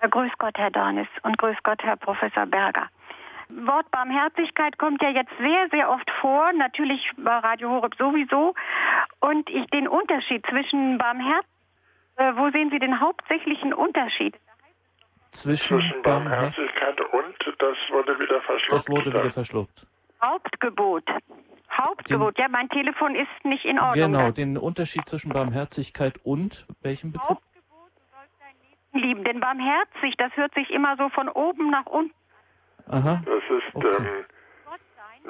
Grüß 0.09 0.31
Gott, 0.37 0.57
Herr 0.57 0.71
Dornis 0.71 1.07
und 1.23 1.37
grüß 1.37 1.57
Gott, 1.63 1.83
Herr 1.83 1.97
Professor 1.97 2.45
Berger. 2.45 2.87
Wort 3.49 3.89
Barmherzigkeit 3.91 4.77
kommt 4.77 5.01
ja 5.01 5.09
jetzt 5.09 5.31
sehr, 5.39 5.67
sehr 5.71 5.89
oft 5.89 6.09
vor, 6.21 6.51
natürlich 6.53 7.01
bei 7.17 7.37
Radio 7.37 7.69
Horeb 7.69 7.95
sowieso. 7.97 8.53
Und 9.19 9.49
ich 9.49 9.65
den 9.67 9.87
Unterschied 9.87 10.45
zwischen 10.49 10.97
Barmherzigkeit, 10.97 11.45
äh, 12.17 12.33
wo 12.35 12.49
sehen 12.49 12.69
Sie 12.71 12.79
den 12.79 12.99
hauptsächlichen 12.99 13.73
Unterschied? 13.73 14.35
Zwischen, 15.31 15.79
zwischen 15.79 16.01
Barmherzigkeit 16.01 16.99
und 16.99 17.55
das 17.59 17.77
wurde 17.91 18.19
wieder 18.19 18.41
verschluckt. 18.41 18.71
Das 18.71 18.89
wurde 18.89 19.05
wieder 19.13 19.29
verschluckt. 19.29 19.87
Hauptgebot. 20.23 21.03
Hauptgebot, 21.71 22.37
den, 22.37 22.41
ja, 22.41 22.49
mein 22.49 22.69
Telefon 22.69 23.15
ist 23.15 23.27
nicht 23.45 23.65
in 23.65 23.77
Ordnung. 23.77 24.13
Genau, 24.13 24.31
den 24.31 24.57
Unterschied 24.57 25.07
zwischen 25.07 25.31
Barmherzigkeit 25.31 26.15
und 26.23 26.65
welchem 26.81 27.11
Begriff? 27.11 27.29
Hauptgebot, 27.29 27.91
du 27.95 28.01
sollst 28.11 28.41
deinen 28.41 28.59
Nächsten 28.67 28.97
lieben. 28.97 29.23
Denn 29.23 29.39
barmherzig, 29.39 30.15
das 30.17 30.35
hört 30.35 30.53
sich 30.55 30.71
immer 30.71 30.97
so 30.97 31.09
von 31.09 31.29
oben 31.29 31.69
nach 31.69 31.85
unten. 31.85 32.15
Aha. 32.89 33.21
Das 33.25 33.43
ist 33.49 33.75
okay. 33.75 33.95
ähm, 33.97 34.25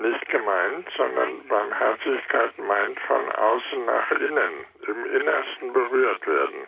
nicht 0.01 0.29
gemeint, 0.29 0.87
sondern 0.95 1.47
Barmherzigkeit 1.47 2.57
meint 2.59 2.99
von 3.01 3.31
außen 3.31 3.85
nach 3.85 4.11
innen, 4.11 4.65
im 4.87 5.05
Innersten 5.05 5.73
berührt 5.73 6.27
werden. 6.27 6.67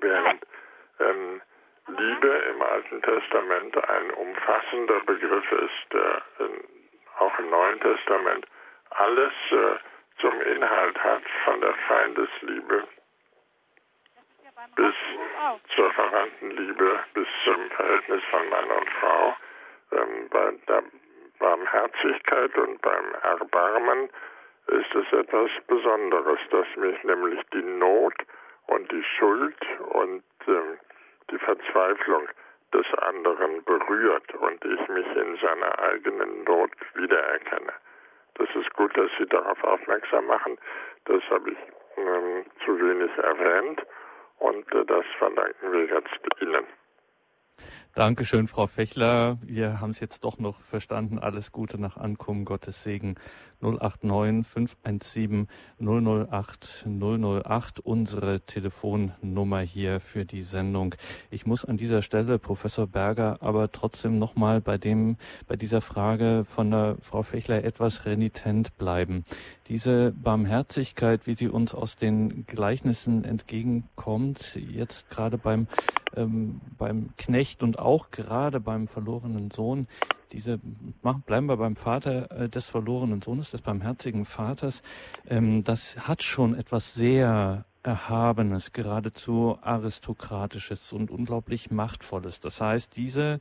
Während 0.00 0.46
ähm, 1.00 1.40
Liebe 1.86 2.28
im 2.50 2.62
Alten 2.62 3.02
Testament 3.02 3.88
ein 3.88 4.10
umfassender 4.12 5.00
Begriff 5.00 5.52
ist, 5.52 5.92
der 5.92 6.22
in 6.40 6.74
auch 7.18 7.38
im 7.38 7.50
Neuen 7.50 7.80
Testament 7.80 8.46
alles 8.90 9.32
äh, 9.50 10.20
zum 10.20 10.40
Inhalt 10.40 10.98
hat, 11.02 11.22
von 11.44 11.60
der 11.60 11.74
Feindesliebe 11.86 12.84
bis 14.76 14.94
zur 15.74 15.90
Verwandtenliebe, 15.92 17.00
bis 17.14 17.28
zum 17.44 17.70
Verhältnis 17.70 18.22
von 18.30 18.48
Mann 18.48 18.70
und 18.70 18.90
Frau. 19.00 19.36
Ähm, 19.92 20.28
bei 20.30 20.52
der 20.68 20.82
Barmherzigkeit 21.38 22.56
und 22.56 22.80
beim 22.82 23.14
Erbarmen 23.22 24.08
ist 24.66 24.94
es 24.94 25.12
etwas 25.12 25.50
Besonderes, 25.66 26.38
dass 26.50 26.66
mich 26.76 27.02
nämlich 27.04 27.40
die 27.52 27.62
Not 27.62 28.14
und 28.66 28.90
die 28.90 29.04
Schuld 29.18 29.56
und 29.90 30.24
ähm, 30.46 30.78
die 31.30 31.38
Verzweiflung 31.38 32.28
des 32.72 32.86
anderen 32.98 33.62
berührt 33.64 34.34
und 34.34 34.64
ich 34.64 34.88
mich 34.88 35.06
in 35.16 35.36
seiner 35.36 35.78
eigenen 35.78 36.44
Not 36.44 36.70
wiedererkenne. 36.94 37.72
Das 38.34 38.48
ist 38.54 38.72
gut, 38.74 38.96
dass 38.96 39.10
Sie 39.18 39.26
darauf 39.26 39.62
aufmerksam 39.62 40.26
machen. 40.26 40.58
Das 41.04 41.22
habe 41.30 41.50
ich 41.50 41.58
ähm, 41.96 42.44
zu 42.64 42.80
wenig 42.80 43.16
erwähnt 43.18 43.80
und 44.44 44.66
äh, 44.72 44.84
das 44.86 45.04
verdanken 45.18 45.72
wir 45.72 45.86
jetzt 45.86 46.42
Ihnen. 46.42 46.64
Dankeschön, 47.94 48.48
Frau 48.48 48.66
Fechler. 48.66 49.38
Wir 49.42 49.80
haben 49.80 49.90
es 49.90 50.00
jetzt 50.00 50.24
doch 50.24 50.38
noch 50.38 50.60
verstanden. 50.60 51.20
Alles 51.20 51.52
Gute 51.52 51.80
nach 51.80 51.96
Ankommen, 51.96 52.44
Gottes 52.44 52.82
Segen. 52.82 53.14
089 53.64 54.46
517 54.46 55.48
008 55.80 56.86
008, 56.86 57.80
unsere 57.80 58.40
Telefonnummer 58.42 59.60
hier 59.60 60.00
für 60.00 60.24
die 60.24 60.42
Sendung. 60.42 60.94
Ich 61.30 61.46
muss 61.46 61.64
an 61.64 61.76
dieser 61.76 62.02
Stelle, 62.02 62.38
Professor 62.38 62.86
Berger, 62.86 63.38
aber 63.40 63.72
trotzdem 63.72 64.18
nochmal 64.18 64.60
bei 64.60 64.78
dem, 64.78 65.16
bei 65.46 65.56
dieser 65.56 65.80
Frage 65.80 66.44
von 66.44 66.70
der 66.70 66.96
Frau 67.00 67.22
Fechler 67.22 67.64
etwas 67.64 68.04
renitent 68.04 68.76
bleiben. 68.76 69.24
Diese 69.68 70.12
Barmherzigkeit, 70.12 71.26
wie 71.26 71.34
sie 71.34 71.48
uns 71.48 71.74
aus 71.74 71.96
den 71.96 72.44
Gleichnissen 72.46 73.24
entgegenkommt, 73.24 74.56
jetzt 74.56 75.08
gerade 75.08 75.38
beim, 75.38 75.68
ähm, 76.14 76.60
beim 76.76 77.10
Knecht 77.16 77.62
und 77.62 77.78
auch 77.78 78.10
gerade 78.10 78.60
beim 78.60 78.86
verlorenen 78.86 79.50
Sohn, 79.50 79.88
diese, 80.34 80.58
bleiben 81.26 81.46
wir 81.46 81.56
beim 81.56 81.76
Vater 81.76 82.30
äh, 82.32 82.48
des 82.48 82.66
verlorenen 82.66 83.22
Sohnes, 83.22 83.52
des 83.52 83.62
barmherzigen 83.62 84.24
Vaters, 84.24 84.82
ähm, 85.28 85.62
das 85.62 86.08
hat 86.08 86.24
schon 86.24 86.56
etwas 86.56 86.94
sehr 86.94 87.64
Erhabenes, 87.84 88.72
geradezu 88.72 89.58
aristokratisches 89.62 90.92
und 90.92 91.08
unglaublich 91.10 91.70
machtvolles. 91.70 92.40
Das 92.40 92.60
heißt, 92.60 92.96
diese 92.96 93.38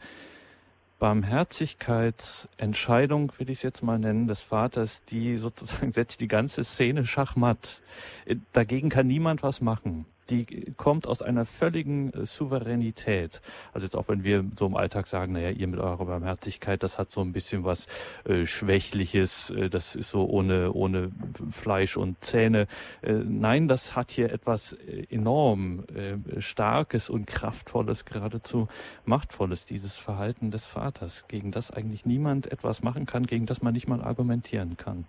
Barmherzigkeitsentscheidung, 0.99 3.31
will 3.37 3.49
ich 3.49 3.57
es 3.59 3.63
jetzt 3.63 3.81
mal 3.81 3.97
nennen, 3.97 4.27
des 4.27 4.41
Vaters, 4.41 5.03
die 5.05 5.37
sozusagen 5.37 5.91
setzt 5.91 6.21
die 6.21 6.27
ganze 6.27 6.63
Szene 6.63 7.07
schachmatt. 7.07 7.81
Äh, 8.25 8.35
dagegen 8.51 8.89
kann 8.89 9.07
niemand 9.07 9.41
was 9.41 9.61
machen 9.61 10.05
die 10.29 10.73
kommt 10.77 11.07
aus 11.07 11.21
einer 11.21 11.45
völligen 11.45 12.13
äh, 12.13 12.25
Souveränität. 12.25 13.41
Also 13.73 13.85
jetzt 13.85 13.95
auch 13.95 14.07
wenn 14.07 14.23
wir 14.23 14.45
so 14.57 14.65
im 14.65 14.75
Alltag 14.75 15.07
sagen, 15.07 15.33
naja, 15.33 15.49
ihr 15.49 15.67
mit 15.67 15.79
eurer 15.79 16.05
Barmherzigkeit, 16.05 16.83
das 16.83 16.97
hat 16.97 17.11
so 17.11 17.21
ein 17.21 17.33
bisschen 17.33 17.63
was 17.63 17.87
äh, 18.25 18.45
Schwächliches, 18.45 19.49
äh, 19.49 19.69
das 19.69 19.95
ist 19.95 20.09
so 20.09 20.25
ohne, 20.25 20.71
ohne 20.73 21.11
Fleisch 21.49 21.97
und 21.97 22.23
Zähne. 22.23 22.67
Äh, 23.01 23.13
nein, 23.13 23.67
das 23.67 23.95
hat 23.95 24.11
hier 24.11 24.31
etwas 24.31 24.73
äh, 24.73 25.05
enorm 25.09 25.83
äh, 25.93 26.41
Starkes 26.41 27.09
und 27.09 27.27
Kraftvolles, 27.27 28.05
geradezu 28.05 28.67
Machtvolles, 29.05 29.65
dieses 29.65 29.97
Verhalten 29.97 30.51
des 30.51 30.65
Vaters, 30.65 31.27
gegen 31.27 31.51
das 31.51 31.71
eigentlich 31.71 32.05
niemand 32.05 32.51
etwas 32.51 32.83
machen 32.83 33.05
kann, 33.05 33.25
gegen 33.25 33.45
das 33.45 33.61
man 33.61 33.73
nicht 33.73 33.87
mal 33.87 34.01
argumentieren 34.01 34.77
kann. 34.77 35.05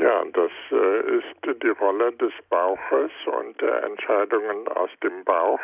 Ja, 0.00 0.24
das 0.32 0.50
äh, 0.70 1.18
ist 1.18 1.61
die 1.72 1.84
Rolle 1.84 2.12
des 2.12 2.32
Bauches 2.48 3.10
und 3.26 3.60
der 3.60 3.84
Entscheidungen 3.84 4.68
aus 4.68 4.90
dem 5.02 5.24
Bauch. 5.24 5.60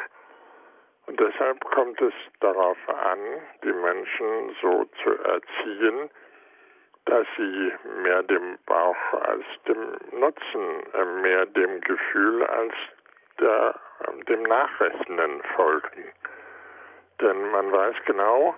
Und 1.07 1.19
deshalb 1.19 1.65
kommt 1.65 2.01
es 2.01 2.13
darauf 2.41 2.77
an, 2.89 3.19
die 3.63 3.73
Menschen 3.73 4.57
so 4.61 4.85
zu 5.03 5.11
erziehen, 5.25 6.11
dass 7.07 7.27
sie 7.37 7.73
mehr 8.03 8.23
dem 8.23 8.59
Bauch 8.67 8.97
als 9.23 9.45
dem 9.67 10.21
Nutzen, 10.21 10.83
äh, 10.93 11.05
mehr 11.23 11.47
dem 11.47 11.81
Gefühl 11.81 12.45
als 12.45 12.75
der, 13.41 13.75
äh, 14.01 14.25
dem 14.25 14.43
Nachrechnen 14.43 15.43
folgen. 15.57 16.13
Denn 17.21 17.51
man 17.51 17.73
weiß 17.73 17.97
genau, 18.05 18.55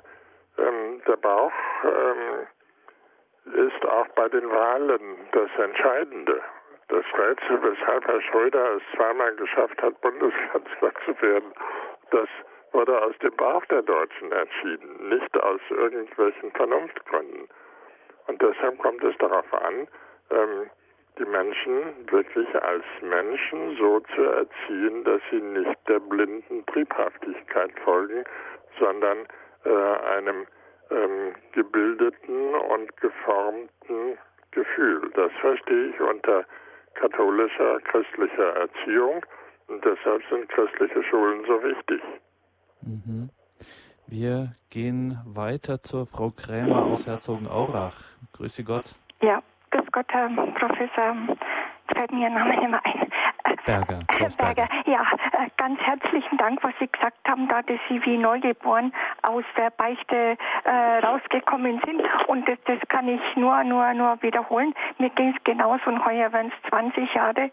ähm, 0.59 1.01
der 1.07 1.17
Bauch 1.17 1.53
ähm, 1.85 2.47
ist 3.69 3.87
auch 3.87 4.09
bei 4.09 4.29
den 4.29 4.51
Wahlen 4.51 5.29
das 5.33 5.51
Entscheidende. 5.57 6.43
Das 6.91 7.05
Rätsel, 7.17 7.63
weshalb 7.63 8.05
Herr 8.05 8.21
Schröder 8.21 8.75
es 8.75 8.83
zweimal 8.97 9.33
geschafft 9.37 9.81
hat, 9.81 10.01
Bundeskanzler 10.01 10.93
zu 11.05 11.23
werden, 11.23 11.53
das 12.11 12.29
wurde 12.73 13.01
aus 13.01 13.17
dem 13.19 13.35
Bauch 13.37 13.65
der 13.67 13.83
Deutschen 13.83 14.33
entschieden, 14.33 15.09
nicht 15.09 15.41
aus 15.41 15.61
irgendwelchen 15.71 16.51
Vernunftgründen. 16.51 17.49
Und 18.27 18.43
deshalb 18.43 18.77
kommt 18.79 19.05
es 19.05 19.17
darauf 19.19 19.55
an, 19.55 19.87
ähm, 20.31 20.71
die 21.19 21.27
Menschen 21.27 22.11
wirklich 22.11 22.49
als 22.61 22.85
Menschen 23.03 23.77
so 23.77 24.01
zu 24.15 24.23
erziehen, 24.23 25.05
dass 25.05 25.21
sie 25.31 25.41
nicht 25.41 25.89
der 25.89 26.01
blinden 26.01 26.67
Triebhaftigkeit 26.67 27.71
folgen, 27.85 28.25
sondern 28.81 29.29
äh, 29.65 29.71
einem 30.17 30.45
ähm, 30.91 31.35
gebildeten 31.53 32.55
und 32.55 32.97
geformten 33.01 34.19
Gefühl. 34.51 35.09
Das 35.15 35.31
verstehe 35.41 35.91
ich 35.91 36.01
unter 36.01 36.45
katholischer, 36.95 37.81
christlicher 37.81 38.57
Erziehung 38.57 39.25
und 39.69 39.85
deshalb 39.85 40.23
sind 40.31 40.49
christliche 40.49 41.03
Schulen 41.05 41.45
so 41.47 41.63
wichtig. 41.63 42.01
Mhm. 42.83 43.31
Wir 44.07 44.57
gehen 44.71 45.19
weiter 45.25 45.83
zur 45.83 46.07
Frau 46.07 46.31
Krämer 46.31 46.85
aus 46.85 47.07
Herzogenaurach. 47.07 47.95
Grüße 48.33 48.65
Gott. 48.65 48.87
Ja, 49.23 49.41
grüß 49.71 49.87
Gott, 49.93 50.07
Herr 50.09 50.29
Professor. 50.59 51.17
Jetzt 51.29 51.97
fällt 51.97 52.13
mir 52.13 52.29
Ihr 52.29 52.31
Name 52.31 52.51
nicht 52.51 52.71
mehr 52.71 52.85
ein. 52.85 53.10
Berger. 53.65 54.01
Klaus 54.09 54.37
Berger. 54.37 54.69
Ja, 54.87 55.03
äh, 55.33 55.49
ganz 55.57 55.81
herzlichen 55.81 56.39
Dank, 56.39 56.63
was 56.63 56.73
Sie 56.81 56.89
gesagt 56.89 57.17
haben, 57.29 57.49
da 57.49 57.63
dass 57.63 57.79
Sie 57.89 58.05
wie 58.05 58.17
neugeboren 58.17 58.93
aus 59.23 59.45
der 59.57 59.71
Beichte 59.71 60.37
äh, 60.65 60.99
rausgekommen 61.05 61.81
sind. 61.85 62.03
Und 62.27 62.49
das, 62.49 62.59
das 62.65 62.79
kann 62.89 63.09
ich 63.09 63.21
nur, 63.37 63.63
nur, 63.65 63.93
nur 63.95 64.23
wiederholen. 64.23 64.75
Mir 64.99 65.11
ging 65.11 65.35
es 65.37 65.45
genauso 65.45 65.91
und 65.91 66.05
heuer 66.05 66.33
werden 66.33 66.53
es 66.55 66.71
20 66.71 67.15
Jahre, 67.15 67.43
äh, 67.43 67.51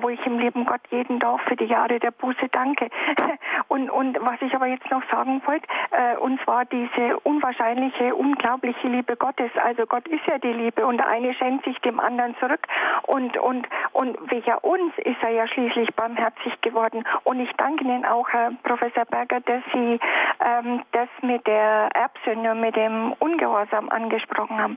wo 0.00 0.08
ich 0.08 0.24
im 0.26 0.38
Leben 0.38 0.66
Gott 0.66 0.80
jeden 0.90 1.20
Tag 1.20 1.40
für 1.48 1.56
die 1.56 1.66
Jahre 1.66 1.98
der 1.98 2.10
Buße 2.10 2.48
danke. 2.50 2.88
und, 3.68 3.90
und 3.90 4.18
was 4.20 4.40
ich 4.42 4.54
aber 4.54 4.66
jetzt 4.66 4.90
noch 4.90 5.02
sagen 5.10 5.40
wollte, 5.46 5.66
äh, 5.90 6.16
und 6.16 6.40
zwar 6.42 6.64
diese 6.64 7.18
unwahrscheinliche, 7.20 8.14
unglaubliche 8.14 8.88
Liebe 8.88 9.16
Gottes. 9.16 9.50
Also 9.64 9.86
Gott 9.86 10.06
ist 10.08 10.26
ja 10.26 10.38
die 10.38 10.52
Liebe 10.52 10.86
und 10.86 10.98
der 10.98 11.08
eine 11.08 11.34
schenkt 11.34 11.64
sich 11.64 11.78
dem 11.80 12.00
anderen 12.00 12.36
zurück 12.38 12.66
und, 13.04 13.36
und, 13.38 13.68
und 13.92 14.18
welcher 14.30 14.62
uns 14.64 14.92
ist 14.98 15.16
er 15.22 15.27
sei 15.28 15.34
ja 15.34 15.46
schließlich 15.46 15.94
barmherzig 15.94 16.60
geworden. 16.62 17.04
Und 17.24 17.40
ich 17.40 17.50
danke 17.56 17.84
Ihnen 17.84 18.04
auch, 18.04 18.28
Herr 18.30 18.52
Professor 18.62 19.04
Berger, 19.04 19.40
dass 19.40 19.62
Sie 19.72 20.00
ähm, 20.40 20.82
das 20.92 21.08
mit 21.22 21.46
der 21.46 21.90
Erbsünde 21.94 22.54
mit 22.54 22.76
dem 22.76 23.12
Ungehorsam 23.18 23.90
angesprochen 23.90 24.60
haben. 24.60 24.76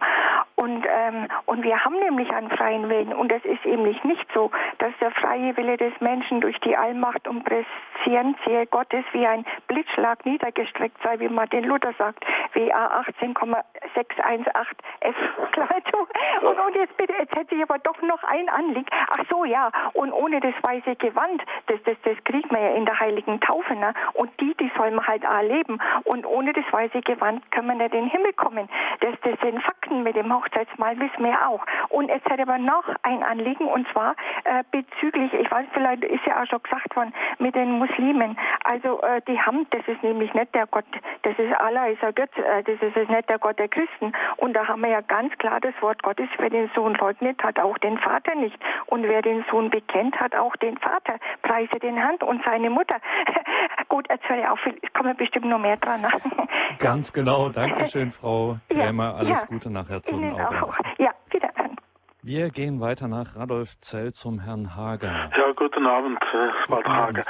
Und, 0.56 0.86
ähm, 0.86 1.28
und 1.46 1.64
wir 1.64 1.84
haben 1.84 1.98
nämlich 2.00 2.30
einen 2.32 2.50
freien 2.50 2.90
Willen. 2.90 3.14
Und 3.14 3.32
es 3.32 3.44
ist 3.46 3.66
eben 3.66 3.84
nicht 3.84 4.28
so, 4.34 4.52
dass 4.80 4.92
der 5.00 5.12
freie 5.12 5.56
Wille 5.56 5.78
des 5.78 5.94
Menschen 6.02 6.42
durch 6.42 6.60
die 6.60 6.76
Allmacht 6.76 7.28
und 7.28 7.46
Präsenz 7.46 8.38
Gottes 8.72 9.06
wie 9.14 9.26
ein 9.26 9.46
Blitzschlag 9.68 10.26
niedergestreckt 10.26 10.98
sei, 11.04 11.20
wie 11.20 11.30
Martin 11.30 11.64
Luther 11.64 11.94
sagt, 11.98 12.26
WA 12.54 13.04
18,618 13.22 14.76
F. 15.02 15.16
Und, 16.42 16.60
und 16.60 16.76
jetzt 16.76 16.96
bitte, 16.98 17.14
jetzt 17.14 17.36
hätte 17.36 17.56
ich 17.56 17.62
aber 17.62 17.78
doch 17.80 18.02
noch 18.02 18.24
ein 18.24 18.50
Anliegen. 18.50 18.88
Ach 19.10 19.24
so, 19.30 19.46
ja. 19.46 19.72
Und 19.94 20.12
ohne 20.12 20.40
das 20.42 20.54
weiße 20.62 20.96
Gewand, 20.98 21.44
das, 21.68 21.82
das, 21.84 21.96
das 22.04 22.18
kriegt 22.24 22.52
man 22.52 22.62
ja 22.62 22.70
in 22.76 22.86
der 22.86 23.00
heiligen 23.00 23.40
Taufe. 23.40 23.76
Ne? 23.76 23.94
Und 24.14 24.30
die, 24.40 24.54
die 24.56 24.72
soll 24.78 24.92
man 24.92 25.06
halt 25.06 25.26
auch 25.26 25.42
leben. 25.42 25.80
Und 26.04 26.26
ohne 26.26 26.54
das 26.54 26.66
weiße 26.72 27.02
Gewand 27.02 27.50
können 27.52 27.68
wir 27.68 27.76
nicht 27.76 27.94
in 27.94 28.02
den 28.02 28.10
Himmel 28.10 28.34
kommen. 28.34 28.70
Das, 29.00 29.16
das 29.24 29.40
sind 29.42 29.62
Fakten 29.64 30.04
mit 30.04 30.16
dem 30.16 30.34
Hochzeitsmahl, 30.34 31.00
wissen 31.00 31.24
wir 31.24 31.48
auch. 31.48 31.66
Und 31.90 32.10
jetzt 32.10 32.30
hätte 32.30 32.44
aber 32.44 32.58
noch 32.58 32.84
ein 33.04 33.24
Anliegen, 33.24 33.66
und 33.66 33.88
zwar 33.92 34.16
äh, 34.44 34.64
bezüglich, 34.72 35.34
ich 35.34 35.50
weiß, 35.50 35.66
vielleicht 35.74 36.04
ist 36.04 36.26
ja 36.26 36.42
auch 36.42 36.48
schon 36.48 36.62
gesagt 36.64 36.96
worden, 36.96 37.14
mit 37.40 37.56
den 37.56 37.72
Muslimen. 37.72 38.38
Also 38.64 39.02
äh, 39.02 39.22
die 39.28 39.40
haben, 39.40 39.68
das 39.72 39.88
ist 39.88 40.04
nämlich 40.04 40.34
nicht 40.34 40.54
der 40.56 40.68
Gott, 40.68 40.86
das 41.24 41.38
ist 41.38 41.54
Allah, 41.60 41.88
ist 41.88 42.04
ein 42.04 42.16
Götz, 42.16 42.36
äh, 42.38 42.64
das 42.64 42.82
ist 42.82 43.10
nicht 43.10 43.30
der 43.30 43.40
Gott 43.40 43.60
der 43.60 43.68
Christen. 43.68 44.14
Und 44.38 44.54
da 44.54 44.68
haben 44.68 44.82
wir 44.82 44.90
ja 44.90 45.02
ganz 45.02 45.38
klar 45.38 45.60
das 45.60 45.74
Wort 45.82 46.02
Gottes, 46.04 46.30
wer 46.38 46.50
den 46.50 46.70
Sohn 46.76 46.96
leugnet, 46.96 47.44
hat 47.44 47.60
auch 47.60 47.78
den 47.80 47.98
Vater 47.98 48.36
nicht. 48.36 48.58
Und 48.88 49.04
wer 49.04 49.22
den 49.22 49.44
Sohn 49.50 49.70
bekennt, 49.70 50.20
hat 50.20 50.31
auch 50.36 50.56
den 50.58 50.78
Vater. 50.78 51.18
Preise 51.42 51.80
den 51.80 51.96
Herrn 51.96 52.18
und 52.18 52.44
seine 52.44 52.70
Mutter. 52.70 52.98
Gut, 53.90 54.08
jetzt 54.10 54.28
höre 54.28 54.40
ich 54.40 54.48
auf, 54.48 54.60
es 54.66 54.94
kommen 54.94 55.16
bestimmt 55.18 55.46
noch 55.46 55.60
mehr 55.60 55.78
dran. 55.78 56.06
Ganz 56.80 57.12
genau, 57.12 57.50
danke 57.50 57.88
schön, 57.90 58.12
Frau 58.12 58.58
Krämer. 58.70 59.16
Alles 59.16 59.42
ja. 59.42 59.48
Gute 59.48 59.70
nach 59.70 59.88
Herzogenaurach. 59.90 60.80
Ja, 60.98 61.12
wiederhören. 61.30 61.76
Wir 62.24 62.50
gehen 62.50 62.80
weiter 62.80 63.08
nach 63.08 63.36
Radolf 63.36 63.80
Zell 63.82 64.14
zum 64.14 64.40
Herrn 64.40 64.76
Hager. 64.76 65.32
Ja, 65.36 65.52
guten 65.56 65.88
Abend, 65.88 66.22
äh, 66.22 66.72
Walter 66.72 66.96
Hager. 66.96 67.24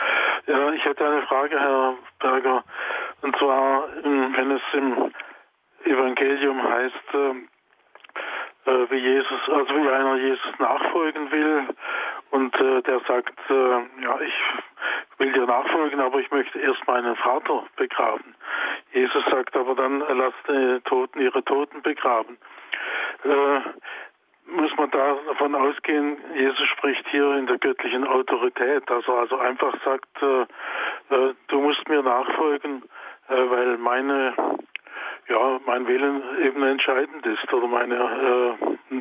Ja, 0.47 0.71
ich 0.71 0.83
hätte 0.83 1.05
eine 1.05 1.21
Frage, 1.23 1.59
Herr 1.59 1.93
Berger. 2.19 2.63
Und 3.21 3.35
zwar, 3.37 3.83
wenn 4.03 4.51
es 4.51 4.61
im 4.73 5.11
Evangelium 5.85 6.61
heißt, 6.61 7.13
äh, 7.13 8.69
äh, 8.69 8.91
wie 8.91 8.97
Jesus, 8.97 9.39
also 9.47 9.73
wie 9.75 9.89
einer 9.89 10.15
Jesus 10.17 10.59
nachfolgen 10.59 11.31
will 11.31 11.67
und 12.31 12.55
äh, 12.59 12.81
der 12.81 12.99
sagt, 13.01 13.37
äh, 13.49 14.03
ja, 14.03 14.19
ich 14.21 14.33
will 15.17 15.31
dir 15.31 15.45
nachfolgen, 15.45 15.99
aber 15.99 16.19
ich 16.19 16.31
möchte 16.31 16.59
erst 16.59 16.85
meinen 16.87 17.15
Vater 17.17 17.65
begraben. 17.75 18.35
Jesus 18.93 19.23
sagt 19.31 19.55
aber 19.55 19.75
dann, 19.75 19.99
lass 19.99 20.33
die 20.47 20.79
Toten 20.85 21.21
ihre 21.21 21.43
Toten 21.43 21.81
begraben. 21.81 22.37
Äh, 23.23 23.59
muss 24.51 24.75
man 24.75 24.89
da 24.91 25.15
davon 25.27 25.55
ausgehen, 25.55 26.17
Jesus 26.35 26.67
spricht 26.69 27.07
hier 27.09 27.35
in 27.35 27.47
der 27.47 27.57
göttlichen 27.57 28.05
Autorität, 28.05 28.89
dass 28.89 29.07
er 29.07 29.13
also 29.13 29.37
einfach 29.37 29.73
sagt, 29.85 30.09
äh, 30.21 30.41
äh, 31.15 31.33
du 31.47 31.61
musst 31.61 31.87
mir 31.87 32.01
nachfolgen, 32.01 32.83
äh, 33.29 33.49
weil 33.49 33.77
meine, 33.77 34.33
ja, 35.29 35.59
mein 35.65 35.87
Willen 35.87 36.23
eben 36.43 36.63
entscheidend 36.63 37.25
ist 37.25 37.53
oder 37.53 37.67
meine, 37.67 37.95
äh, 37.95 38.95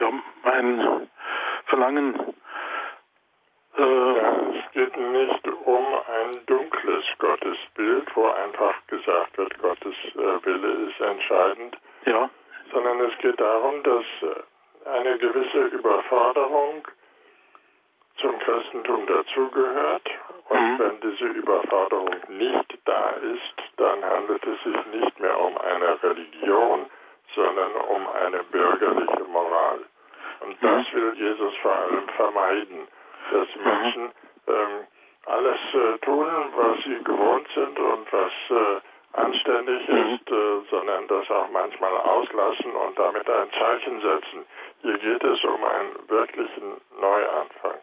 ja, 0.00 0.10
mein 0.42 1.08
Verlangen. 1.66 2.34
Äh, 3.76 4.16
ja, 4.16 4.36
es 4.54 4.72
geht 4.72 4.96
nicht 4.96 5.48
um 5.64 5.86
ein 5.86 6.46
dunkles 6.46 7.04
Gottesbild, 7.18 8.16
wo 8.16 8.26
einfach 8.26 8.74
gesagt 8.86 9.38
wird, 9.38 9.58
Gottes 9.60 9.94
äh, 10.14 10.44
Wille 10.46 10.88
ist 10.88 11.00
entscheidend. 11.00 11.76
Ja. 12.06 12.28
Sondern 12.72 13.00
es 13.00 13.18
geht 13.18 13.40
darum, 13.40 13.82
dass 13.82 14.04
eine 14.86 15.18
gewisse 15.18 15.64
Überforderung 15.76 16.86
zum 18.16 18.38
Christentum 18.38 19.06
dazugehört. 19.06 20.08
Und 20.48 20.60
mhm. 20.60 20.78
wenn 20.78 21.00
diese 21.00 21.24
Überforderung 21.26 22.14
nicht 22.28 22.78
da 22.84 23.10
ist, 23.10 23.54
dann 23.76 24.04
handelt 24.04 24.44
es 24.46 24.62
sich 24.62 24.86
nicht 25.00 25.20
mehr 25.20 25.38
um 25.38 25.56
eine 25.58 26.02
Religion, 26.02 26.86
sondern 27.34 27.72
um 27.72 28.06
eine 28.08 28.42
bürgerliche 28.44 29.24
Moral. 29.24 29.80
Und 30.40 30.62
mhm. 30.62 30.66
das 30.66 30.92
will 30.92 31.14
Jesus 31.16 31.54
vor 31.62 31.74
allem 31.74 32.08
vermeiden, 32.16 32.88
dass 33.30 33.48
mhm. 33.56 33.64
Menschen 33.64 34.12
ähm, 34.48 34.86
alles 35.26 35.58
äh, 35.74 35.98
tun, 35.98 36.26
was 36.56 36.84
sie 36.84 37.04
gewohnt 37.04 37.46
sind 37.54 37.78
und 37.78 38.12
was 38.12 38.32
äh, 38.50 38.80
anständig 39.12 39.88
mhm. 39.88 40.14
ist, 40.14 40.30
äh, 40.30 40.60
sondern 40.70 41.06
das 41.08 41.30
auch 41.30 41.48
manchmal 41.50 41.96
auslassen 41.96 42.72
und 42.72 42.98
damit 42.98 43.28
ein 43.28 43.50
Zeichen 43.52 44.00
setzen. 44.00 44.46
Hier 44.82 44.98
geht 44.98 45.22
es 45.22 45.44
um 45.44 45.62
einen 45.64 46.08
wirklichen 46.08 46.80
Neuanfang. 47.00 47.80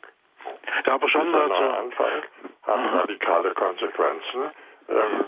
Ja, 0.85 0.93
aber 0.93 1.09
schon 1.09 1.27
Dieser 1.27 1.47
Neuanfang 1.47 2.23
hat 2.63 2.79
mhm. 2.79 2.97
radikale 2.99 3.51
Konsequenzen, 3.53 4.51
ähm, 4.89 5.25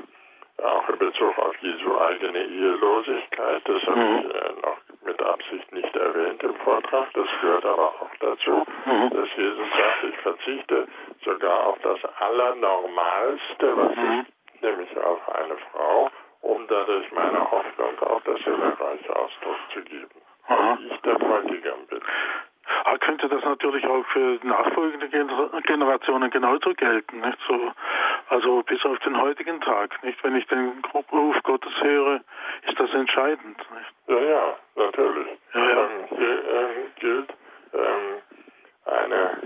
auch 0.64 0.90
in 0.90 0.98
Bezug 0.98 1.38
auf 1.38 1.56
Jesu 1.62 1.98
eigene 2.00 2.44
Ehelosigkeit. 2.46 3.62
Das 3.66 3.84
habe 3.84 4.00
ich 4.00 4.36
äh, 4.36 4.54
noch 4.62 4.78
mit 5.22 5.28
Absicht 5.28 5.72
nicht 5.72 5.96
erwähnt 5.96 6.42
im 6.44 6.56
Vortrag. 6.56 7.14
Das 7.14 7.28
gehört 7.42 7.66
aber 7.66 7.88
auch 7.88 8.10
dazu, 8.20 8.66
mhm. 8.86 9.10
dass 9.12 9.30
Jesus 9.36 9.68
sagt, 9.70 10.04
ich 10.10 10.18
verzichte 10.18 10.88
sogar 11.24 11.68
auf 11.68 11.78
das 11.84 12.00
Allernormalste, 12.20 13.78
was 13.78 13.96
mhm. 13.96 14.26
ich, 14.26 14.62
nämlich 14.62 14.98
auf 14.98 15.36
eine 15.36 15.58
Frau, 15.72 16.10
um 16.42 16.68
dadurch 16.68 17.12
meiner 17.12 17.52
Hoffnung 17.52 18.00
auf 18.00 18.24
das 18.24 18.40
Himmelreich 18.42 19.10
Ausdruck 19.10 19.58
zu 19.74 19.82
geben. 19.84 20.10
Aha. 20.48 20.78
ich 20.90 21.02
der 21.02 21.16
Bräutigam 21.16 21.86
bin. 21.88 22.02
Ah, 22.86 22.98
könnte 22.98 23.28
das 23.30 23.44
natürlich 23.44 23.86
auch 23.86 24.06
für 24.08 24.40
nachfolgende 24.44 25.08
Generationen 25.10 26.30
genauso 26.30 26.74
gelten, 26.74 27.22
nicht 27.22 27.38
so, 27.48 27.72
also 28.30 28.64
bis 28.64 28.84
auf 28.86 28.98
den 29.00 29.20
heutigen 29.22 29.62
Tag, 29.62 30.02
nicht? 30.04 30.24
Wenn 30.24 30.36
ich 30.36 30.48
den 30.48 30.82
Ruf 31.12 31.36
Gottes 31.44 31.74
höre, 31.82 32.22
ist 32.68 32.80
das 32.80 32.92
entscheidend, 32.94 33.58
nicht? 33.58 33.94
Ja, 34.08 34.20
ja, 34.20 34.56
natürlich. 34.92 35.28
Ja, 35.54 35.70
ja. 35.70 35.84
Ähm, 35.84 36.18
hier 36.18 36.50
ähm, 36.50 36.92
gilt 37.00 37.30
ähm, 37.74 38.22
eine 38.86 39.38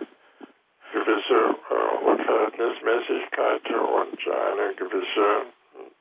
gewisse 0.94 1.56
äh, 1.70 2.06
Unverhältnismäßigkeit 2.06 3.70
und 3.70 4.28
eine 4.28 4.74
gewisse 4.76 5.42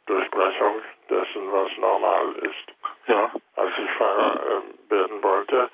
Durchbrechung 0.07 0.75
dessen, 1.09 1.53
was 1.53 1.77
normal 1.79 2.33
ist. 2.43 3.07
Ja. 3.07 3.31
Als 3.57 3.73
ich 3.79 3.91
Pfarrer 3.97 4.35
äh, 4.35 4.91
werden 4.91 5.23
wollte, 5.23 5.71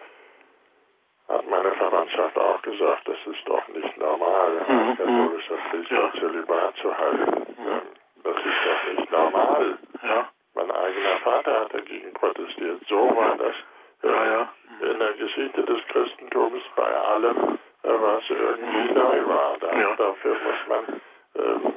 hat 1.28 1.48
meine 1.48 1.72
Verwandtschaft 1.72 2.36
auch 2.38 2.62
gesagt, 2.62 3.06
das 3.08 3.18
ist 3.26 3.46
doch 3.46 3.66
nicht 3.68 3.96
normal, 3.98 4.64
mhm. 4.66 4.96
katholischer 4.96 5.56
Priester 5.70 5.94
ja. 5.94 6.12
Zölibat 6.18 6.76
zu 6.76 6.96
halten. 6.96 7.46
Mhm. 7.56 7.82
Das 8.22 8.36
ist 8.36 8.60
doch 8.66 8.92
nicht 8.92 9.12
normal. 9.12 9.78
Ja. 10.02 10.28
Mein 10.54 10.70
eigener 10.70 11.16
Vater 11.22 11.60
hat 11.60 11.74
dagegen 11.74 12.12
protestiert. 12.14 12.80
So 12.88 13.16
war 13.16 13.36
das 13.36 13.54
ja, 14.02 14.24
ja. 14.24 14.48
in 14.90 14.98
der 14.98 15.12
Geschichte 15.14 15.62
des 15.62 15.80
Christentums 15.88 16.62
bei 16.76 16.94
allem, 16.94 17.58
äh, 17.82 17.88
was 17.88 18.22
irgendwie 18.28 18.90
mhm. 18.90 18.94
neu 18.94 19.26
war. 19.26 19.56
Da, 19.60 19.78
ja. 19.78 19.94
Dafür 19.96 20.34
muss 20.34 20.68
man 20.68 21.00
ähm, 21.36 21.74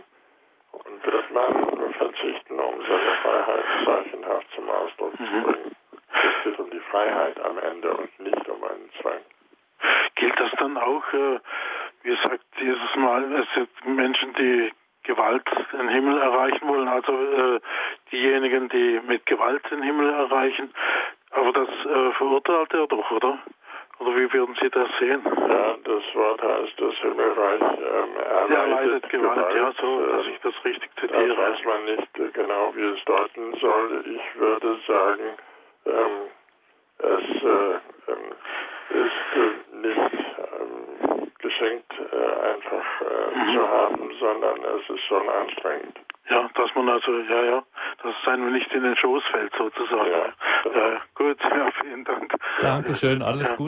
und 0.72 1.06
wird 1.06 1.32
man 1.32 1.94
verzichten, 1.94 2.60
um 2.60 2.82
seine 2.82 3.16
Freiheit 3.22 3.66
zeichenhaft 3.86 4.48
zum 4.56 4.70
Ausdruck 4.70 5.20
mhm. 5.20 5.26
zu 5.26 5.42
bringen. 5.44 5.76
Es 6.14 6.44
geht 6.44 6.60
um 6.60 6.70
die 6.70 6.80
Freiheit 6.92 7.40
am 7.44 7.58
Ende 7.58 7.92
und 7.92 8.20
nicht 8.20 8.50
um 8.50 8.64
einen 8.64 8.90
Zwang. 9.02 9.20
Gilt 10.16 10.40
das 10.40 10.52
dann 10.60 10.78
auch, 10.78 11.14
äh, 11.14 11.40
wie 12.04 12.16
sagt 12.24 12.46
Jesus 12.58 12.96
mal, 12.96 13.24
es 13.34 13.48
sind 13.56 13.70
Menschen, 13.86 14.34
die 14.36 14.72
Gewalt 15.04 15.44
den 15.74 15.90
Himmel 15.90 16.22
erreichen 16.22 16.66
wollen, 16.68 16.88
also 16.88 17.12
äh, 17.12 17.60
diejenigen, 18.12 18.70
die 18.70 19.02
mit 19.06 19.26
Gewalt 19.26 19.70
den 19.70 19.82
Himmel 19.82 20.10
erreichen, 20.10 20.74
aber 21.32 21.52
das 21.52 21.68
äh, 21.68 22.12
verurteilt 22.14 22.74
er 22.74 22.88
doch, 22.88 23.12
oder? 23.12 23.40
Oder 24.00 24.16
wie 24.16 24.34
würden 24.34 24.56
Sie 24.62 24.70
das 24.70 24.90
sehen? 25.00 25.22
Ja, 25.26 25.76
das 25.84 26.04
Wort 26.16 26.42
heißt, 26.42 26.74
das 26.78 26.96
Himmelreich 26.96 27.62
ähm, 27.62 28.18
erleidet, 28.18 28.50
ja, 28.50 28.66
leidet 28.66 29.10
Gewalt. 29.10 29.50
Gewalt. 29.50 29.56
Ja, 29.56 29.72
so, 29.82 30.06
dass 30.06 30.28
ich 30.28 30.40
das 30.42 30.54
richtig 30.66 30.90
zitiere. 31.00 31.28
Das 31.28 31.38
weiß 31.38 31.66
man 31.66 31.86
nicht 31.86 32.34
genau, 32.34 32.74
wie 32.76 32.84
es 32.84 33.04
deuten 33.06 33.54
soll. 33.60 34.04
Ich 34.06 34.40
würde 34.40 34.78
sagen, 34.88 35.24
ähm, 35.86 36.30
es 37.00 37.44
äh, 37.44 38.12
ähm, 38.12 38.32
ist 38.90 39.36
äh, 39.36 39.78
nicht 39.78 40.14
ähm, 40.38 41.32
geschenkt, 41.40 41.94
äh, 42.12 42.50
einfach 42.50 43.02
äh, 43.02 43.38
mhm. 43.38 43.54
zu 43.54 43.70
haben, 43.70 44.12
sondern 44.20 44.58
es 44.64 44.90
ist 44.90 45.04
schon 45.06 45.30
anstrengend. 45.30 46.00
Ja, 46.30 46.50
dass 46.56 46.74
man 46.74 46.88
also, 46.88 47.12
ja, 47.20 47.44
ja, 47.44 47.64
dass 48.02 48.16
es 48.22 48.28
einem 48.28 48.54
nicht 48.54 48.72
in 48.74 48.84
den 48.84 48.96
Schoß 48.96 49.24
fällt, 49.32 49.54
sozusagen. 49.56 50.10
Ja. 50.10 50.34
Ja, 50.74 51.02
gut, 51.16 51.38
ja, 51.44 51.70
vielen 51.82 52.06
Dank. 52.06 52.34
Dankeschön, 52.62 53.22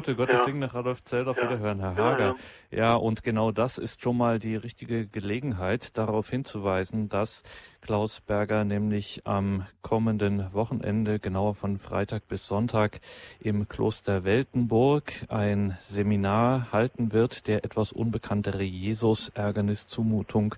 Gute. 0.06 0.16
Gottes 0.16 0.40
ja. 0.40 0.46
Segen 0.46 0.60
nach 0.60 0.76
Adolf 0.76 1.04
Zell, 1.04 1.28
auf 1.28 1.38
ja. 1.38 1.44
Wiederhören, 1.44 1.80
Herr 1.80 1.96
Hager. 1.96 2.36
Ja, 2.70 2.78
ja, 2.78 2.96
und 2.96 3.24
genau 3.24 3.52
das 3.52 3.78
ist 3.78 4.02
schon 4.02 4.18
mal 4.18 4.38
die 4.38 4.56
richtige 4.56 5.08
Gelegenheit, 5.08 5.98
darauf 5.98 6.30
hinzuweisen, 6.30 7.10
dass 7.10 7.42
Klaus 7.82 8.22
Berger 8.22 8.64
nämlich 8.66 9.22
am 9.26 9.66
kommenden 9.82 10.54
Wochenende, 10.54 11.20
genauer 11.20 11.56
von 11.56 11.80
Freitag 11.80 12.28
bis 12.28 12.48
Sonntag, 12.48 13.00
im 13.40 13.68
Kloster 13.68 14.24
Weltenburg 14.24 15.14
ein 15.30 15.78
Seminar 15.82 16.72
halten 16.72 17.12
wird, 17.12 17.48
der 17.48 17.64
etwas 17.64 17.92
unbekanntere 17.92 18.64
Jesus-Ärgernis-Zumutung 18.64 20.56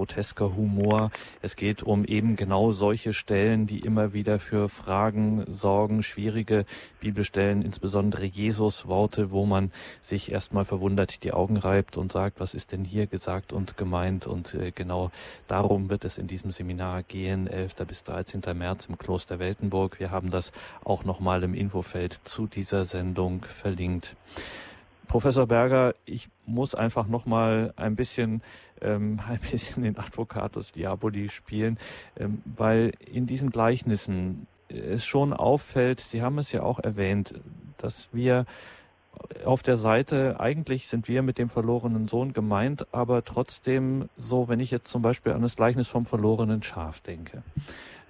grotesker 0.00 0.56
Humor. 0.56 1.10
Es 1.42 1.56
geht 1.56 1.82
um 1.82 2.06
eben 2.06 2.34
genau 2.34 2.72
solche 2.72 3.12
Stellen, 3.12 3.66
die 3.66 3.80
immer 3.80 4.14
wieder 4.14 4.38
für 4.38 4.70
Fragen 4.70 5.44
sorgen, 5.46 6.02
schwierige 6.02 6.64
Bibelstellen, 7.00 7.60
insbesondere 7.60 8.24
Jesus-Worte, 8.24 9.30
wo 9.30 9.44
man 9.44 9.72
sich 10.00 10.32
erstmal 10.32 10.64
verwundert 10.64 11.22
die 11.22 11.34
Augen 11.34 11.58
reibt 11.58 11.98
und 11.98 12.12
sagt, 12.12 12.40
was 12.40 12.54
ist 12.54 12.72
denn 12.72 12.82
hier 12.82 13.08
gesagt 13.08 13.52
und 13.52 13.76
gemeint? 13.76 14.26
Und 14.26 14.54
äh, 14.54 14.70
genau 14.70 15.10
darum 15.48 15.90
wird 15.90 16.06
es 16.06 16.16
in 16.16 16.26
diesem 16.26 16.50
Seminar 16.50 17.02
gehen, 17.02 17.46
11. 17.46 17.74
bis 17.86 18.02
13. 18.02 18.40
März 18.54 18.86
im 18.88 18.96
Kloster 18.96 19.38
Weltenburg. 19.38 20.00
Wir 20.00 20.10
haben 20.10 20.30
das 20.30 20.50
auch 20.82 21.04
nochmal 21.04 21.42
im 21.42 21.52
Infofeld 21.52 22.18
zu 22.24 22.46
dieser 22.46 22.86
Sendung 22.86 23.44
verlinkt. 23.44 24.16
Professor 25.10 25.48
Berger, 25.48 25.96
ich 26.04 26.28
muss 26.46 26.76
einfach 26.76 27.08
noch 27.08 27.26
mal 27.26 27.74
ein 27.74 27.96
bisschen 27.96 28.42
ähm, 28.80 29.18
ein 29.28 29.40
bisschen 29.40 29.82
den 29.82 29.98
Advocatus 29.98 30.70
Diaboli 30.70 31.28
spielen, 31.30 31.78
ähm, 32.16 32.42
weil 32.44 32.92
in 33.12 33.26
diesen 33.26 33.50
Gleichnissen 33.50 34.46
es 34.68 35.04
schon 35.04 35.32
auffällt, 35.32 35.98
Sie 35.98 36.22
haben 36.22 36.38
es 36.38 36.52
ja 36.52 36.62
auch 36.62 36.78
erwähnt, 36.78 37.34
dass 37.78 38.08
wir 38.12 38.46
auf 39.44 39.64
der 39.64 39.76
Seite, 39.76 40.38
eigentlich 40.38 40.86
sind 40.86 41.08
wir 41.08 41.22
mit 41.22 41.38
dem 41.38 41.48
verlorenen 41.48 42.06
Sohn 42.06 42.32
gemeint, 42.32 42.86
aber 42.92 43.24
trotzdem 43.24 44.08
so, 44.16 44.48
wenn 44.48 44.60
ich 44.60 44.70
jetzt 44.70 44.92
zum 44.92 45.02
Beispiel 45.02 45.32
an 45.32 45.42
das 45.42 45.56
Gleichnis 45.56 45.88
vom 45.88 46.06
verlorenen 46.06 46.62
Schaf 46.62 47.00
denke. 47.00 47.42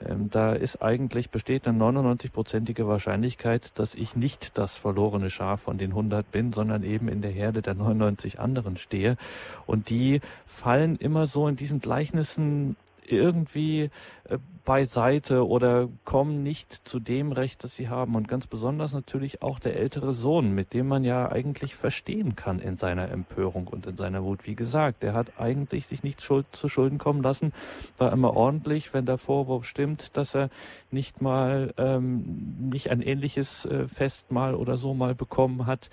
Ähm, 0.04 0.30
da 0.30 0.52
ist 0.52 0.82
eigentlich, 0.82 1.30
besteht 1.30 1.66
eine 1.66 1.78
99-prozentige 1.78 2.86
Wahrscheinlichkeit, 2.86 3.72
dass 3.74 3.94
ich 3.94 4.16
nicht 4.16 4.56
das 4.56 4.76
verlorene 4.76 5.30
Schaf 5.30 5.62
von 5.62 5.78
den 5.78 5.90
100 5.90 6.30
bin, 6.30 6.52
sondern 6.52 6.82
eben 6.82 7.08
in 7.08 7.22
der 7.22 7.30
Herde 7.30 7.62
der 7.62 7.74
99 7.74 8.40
anderen 8.40 8.76
stehe. 8.76 9.16
Und 9.66 9.90
die 9.90 10.20
fallen 10.46 10.96
immer 10.96 11.26
so 11.26 11.48
in 11.48 11.56
diesen 11.56 11.80
Gleichnissen 11.80 12.76
irgendwie 13.16 13.90
äh, 14.24 14.38
beiseite 14.64 15.46
oder 15.46 15.88
kommen 16.04 16.42
nicht 16.42 16.86
zu 16.86 17.00
dem 17.00 17.32
Recht, 17.32 17.64
das 17.64 17.74
sie 17.76 17.88
haben. 17.88 18.14
Und 18.14 18.28
ganz 18.28 18.46
besonders 18.46 18.92
natürlich 18.92 19.42
auch 19.42 19.58
der 19.58 19.76
ältere 19.76 20.12
Sohn, 20.12 20.54
mit 20.54 20.74
dem 20.74 20.86
man 20.86 21.02
ja 21.02 21.30
eigentlich 21.30 21.74
verstehen 21.74 22.36
kann 22.36 22.60
in 22.60 22.76
seiner 22.76 23.10
Empörung 23.10 23.66
und 23.66 23.86
in 23.86 23.96
seiner 23.96 24.22
Wut. 24.22 24.46
Wie 24.46 24.54
gesagt, 24.54 25.02
der 25.02 25.14
hat 25.14 25.38
eigentlich 25.38 25.86
sich 25.86 26.02
nicht 26.02 26.22
schuld, 26.22 26.46
zu 26.52 26.68
Schulden 26.68 26.98
kommen 26.98 27.22
lassen, 27.22 27.52
war 27.96 28.12
immer 28.12 28.36
ordentlich, 28.36 28.94
wenn 28.94 29.06
der 29.06 29.18
Vorwurf 29.18 29.64
stimmt, 29.64 30.16
dass 30.16 30.34
er 30.34 30.50
nicht 30.90 31.20
mal 31.20 31.74
ähm, 31.76 32.68
nicht 32.70 32.90
ein 32.90 33.02
ähnliches 33.02 33.64
äh, 33.64 33.88
Festmahl 33.88 34.54
oder 34.54 34.76
so 34.76 34.94
mal 34.94 35.14
bekommen 35.14 35.66
hat 35.66 35.90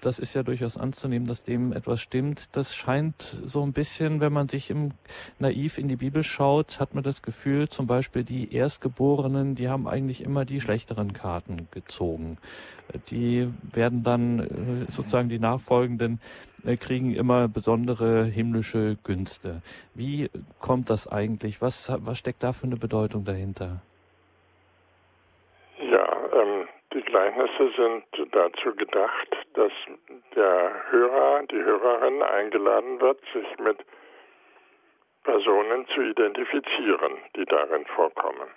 das 0.00 0.18
ist 0.18 0.34
ja 0.34 0.42
durchaus 0.42 0.76
anzunehmen, 0.76 1.26
dass 1.26 1.44
dem 1.44 1.72
etwas 1.72 2.00
stimmt. 2.00 2.54
Das 2.56 2.74
scheint 2.74 3.22
so 3.22 3.62
ein 3.62 3.72
bisschen, 3.72 4.20
wenn 4.20 4.32
man 4.32 4.48
sich 4.48 4.70
im 4.70 4.92
naiv 5.38 5.78
in 5.78 5.88
die 5.88 5.96
Bibel 5.96 6.22
schaut, 6.22 6.78
hat 6.80 6.94
man 6.94 7.02
das 7.02 7.22
Gefühl, 7.22 7.68
zum 7.68 7.86
Beispiel 7.86 8.24
die 8.24 8.54
Erstgeborenen, 8.54 9.54
die 9.54 9.68
haben 9.68 9.88
eigentlich 9.88 10.22
immer 10.22 10.44
die 10.44 10.60
schlechteren 10.60 11.12
Karten 11.12 11.68
gezogen. 11.70 12.38
Äh, 12.92 12.98
die 13.10 13.48
werden 13.72 14.02
dann 14.02 14.40
äh, 14.40 14.92
sozusagen 14.92 15.28
die 15.28 15.38
Nachfolgenden 15.38 16.20
kriegen 16.78 17.12
immer 17.12 17.48
besondere 17.48 18.24
himmlische 18.24 18.96
Günste. 19.02 19.62
Wie 19.94 20.30
kommt 20.60 20.90
das 20.90 21.08
eigentlich? 21.08 21.60
Was, 21.60 21.92
was 21.92 22.18
steckt 22.18 22.44
da 22.44 22.52
für 22.52 22.66
eine 22.66 22.76
Bedeutung 22.76 23.24
dahinter? 23.24 23.82
Die 26.92 27.00
Gleichnisse 27.00 27.70
sind 27.74 28.04
dazu 28.34 28.74
gedacht, 28.76 29.36
dass 29.54 29.72
der 30.36 30.90
Hörer, 30.90 31.42
die 31.44 31.62
Hörerin 31.62 32.22
eingeladen 32.22 33.00
wird, 33.00 33.18
sich 33.32 33.58
mit 33.58 33.78
Personen 35.24 35.86
zu 35.94 36.02
identifizieren, 36.02 37.16
die 37.34 37.46
darin 37.46 37.86
vorkommen. 37.86 38.50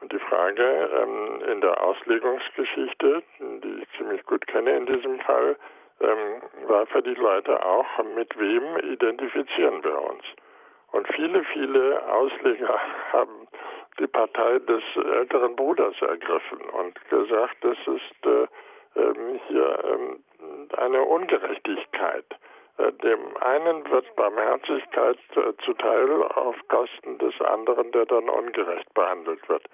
Und 0.00 0.12
die 0.12 0.18
Frage 0.18 0.90
ähm, 1.00 1.42
in 1.48 1.60
der 1.60 1.80
Auslegungsgeschichte, 1.80 3.22
die 3.38 3.82
ich 3.82 3.98
ziemlich 3.98 4.24
gut 4.24 4.44
kenne 4.48 4.76
in 4.76 4.86
diesem 4.86 5.20
Fall, 5.20 5.56
ähm, 6.00 6.42
war 6.66 6.86
für 6.86 7.02
die 7.02 7.14
Leute 7.14 7.64
auch, 7.64 7.86
mit 8.16 8.36
wem 8.36 8.78
identifizieren 8.78 9.84
wir 9.84 10.00
uns? 10.02 10.24
Und 10.90 11.06
viele, 11.14 11.44
viele 11.44 12.04
Ausleger 12.12 12.80
haben 13.12 13.43
die 13.98 14.06
Partei 14.06 14.58
des 14.60 14.82
älteren 14.96 15.56
Bruders 15.56 15.94
ergriffen 16.00 16.60
und 16.60 17.10
gesagt, 17.10 17.56
das 17.60 17.78
ist 17.86 18.26
äh, 18.26 18.46
ähm, 19.00 19.40
hier 19.48 19.78
ähm, 19.84 20.24
eine 20.76 21.02
Ungerechtigkeit. 21.02 22.24
Äh, 22.78 22.92
dem 22.92 23.36
einen 23.38 23.88
wird 23.90 24.14
Barmherzigkeit 24.16 25.18
äh, 25.36 25.52
zuteil 25.64 26.22
auf 26.22 26.56
Kosten 26.68 27.18
des 27.18 27.40
anderen, 27.40 27.92
der 27.92 28.06
dann 28.06 28.28
ungerecht 28.28 28.92
behandelt 28.94 29.48
wird. 29.48 29.64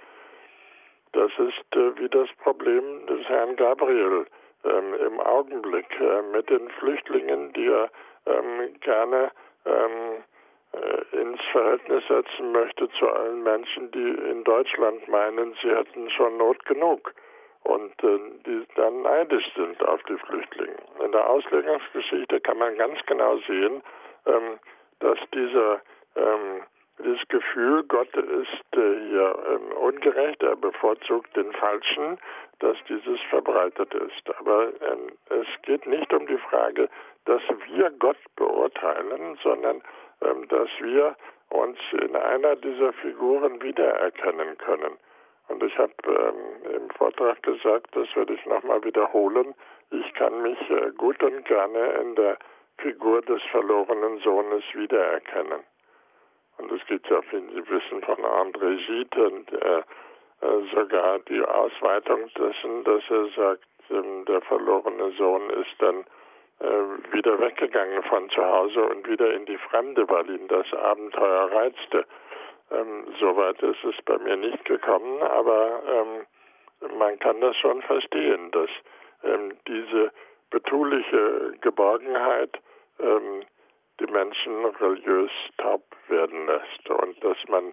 Das 1.12 1.30
ist 1.38 1.76
äh, 1.76 1.98
wie 1.98 2.08
das 2.08 2.28
Problem 2.42 3.06
des 3.06 3.26
Herrn 3.26 3.56
Gabriel 3.56 4.26
ähm, 4.64 4.94
im 4.94 5.20
Augenblick 5.20 5.88
äh, 5.98 6.22
mit 6.32 6.50
den 6.50 6.68
Flüchtlingen, 6.78 7.52
die 7.54 7.66
er 7.66 7.90
ähm, 8.26 8.74
gerne 8.80 9.30
äh, 9.64 10.29
Verhältnis 11.50 12.04
setzen 12.08 12.52
möchte 12.52 12.88
zu 12.98 13.08
allen 13.08 13.42
Menschen, 13.42 13.90
die 13.92 14.10
in 14.30 14.44
Deutschland 14.44 15.06
meinen, 15.08 15.54
sie 15.62 15.70
hätten 15.70 16.10
schon 16.10 16.36
Not 16.38 16.64
genug 16.64 17.14
und 17.64 17.92
äh, 18.02 18.18
die 18.46 18.64
dann 18.76 19.02
neidisch 19.02 19.52
sind 19.54 19.82
auf 19.86 20.02
die 20.04 20.16
Flüchtlinge. 20.16 20.76
In 21.04 21.12
der 21.12 21.28
Auslegungsgeschichte 21.28 22.40
kann 22.40 22.58
man 22.58 22.76
ganz 22.76 22.98
genau 23.06 23.36
sehen, 23.46 23.82
ähm, 24.26 24.58
dass 25.00 25.18
dieser 25.32 25.80
ähm, 26.16 26.62
dieses 27.02 27.26
Gefühl, 27.28 27.82
Gott 27.84 28.14
ist 28.14 28.76
äh, 28.76 29.08
hier 29.08 29.34
ähm, 29.48 29.72
ungerecht, 29.78 30.42
er 30.42 30.56
bevorzugt 30.56 31.34
den 31.36 31.52
Falschen, 31.52 32.18
dass 32.58 32.76
dieses 32.88 33.20
verbreitet 33.30 33.94
ist. 33.94 34.38
Aber 34.38 34.68
ähm, 34.82 35.12
es 35.30 35.46
geht 35.62 35.86
nicht 35.86 36.12
um 36.12 36.26
die 36.26 36.38
Frage, 36.38 36.88
dass 37.24 37.42
wir 37.72 37.90
Gott 37.98 38.18
beurteilen, 38.36 39.38
sondern 39.42 39.82
ähm, 40.22 40.46
dass 40.48 40.68
wir 40.80 41.16
uns 41.50 41.78
in 41.92 42.16
einer 42.16 42.56
dieser 42.56 42.92
Figuren 42.94 43.60
wiedererkennen 43.62 44.56
können. 44.58 44.98
Und 45.48 45.62
ich 45.62 45.76
habe 45.78 45.92
ähm, 46.06 46.74
im 46.76 46.90
Vortrag 46.90 47.42
gesagt, 47.42 47.88
das 47.94 48.08
werde 48.14 48.34
ich 48.34 48.46
nochmal 48.46 48.82
wiederholen, 48.84 49.54
ich 49.90 50.14
kann 50.14 50.42
mich 50.42 50.58
äh, 50.70 50.90
gut 50.96 51.20
und 51.22 51.44
gerne 51.44 51.92
in 52.00 52.14
der 52.14 52.38
Figur 52.78 53.20
des 53.22 53.42
verlorenen 53.50 54.18
Sohnes 54.20 54.62
wiedererkennen. 54.74 55.60
Und 56.58 56.72
es 56.72 56.86
gibt 56.86 57.08
ja, 57.08 57.20
wie 57.30 57.40
Sie 57.40 57.68
wissen, 57.68 58.02
von 58.02 58.18
André 58.18 58.76
Gide 58.86 59.28
und 59.28 59.52
äh, 59.52 59.78
äh, 59.78 60.74
sogar 60.74 61.18
die 61.20 61.42
Ausweitung 61.42 62.30
dessen, 62.38 62.84
dass 62.84 63.02
er 63.10 63.26
sagt, 63.34 63.66
ähm, 63.90 64.24
der 64.26 64.40
verlorene 64.42 65.10
Sohn 65.12 65.50
ist 65.50 65.74
dann 65.78 66.04
wieder 67.12 67.40
weggegangen 67.40 68.02
von 68.02 68.28
zu 68.30 68.44
Hause 68.44 68.82
und 68.82 69.08
wieder 69.08 69.32
in 69.32 69.46
die 69.46 69.56
Fremde, 69.56 70.08
weil 70.08 70.28
ihn 70.28 70.46
das 70.48 70.70
Abenteuer 70.74 71.50
reizte. 71.52 72.04
Ähm, 72.70 73.06
Soweit 73.18 73.60
ist 73.62 73.82
es 73.84 73.94
bei 74.04 74.18
mir 74.18 74.36
nicht 74.36 74.64
gekommen, 74.64 75.22
aber 75.22 75.82
ähm, 75.88 76.96
man 76.98 77.18
kann 77.18 77.40
das 77.40 77.56
schon 77.56 77.82
verstehen, 77.82 78.50
dass 78.50 78.70
ähm, 79.24 79.52
diese 79.66 80.12
betuliche 80.50 81.54
Geborgenheit 81.60 82.58
ähm, 82.98 83.42
die 84.00 84.06
Menschen 84.06 84.64
religiös 84.64 85.30
taub 85.58 85.82
werden 86.08 86.46
lässt 86.46 86.90
und 86.90 87.22
dass 87.24 87.36
man 87.48 87.72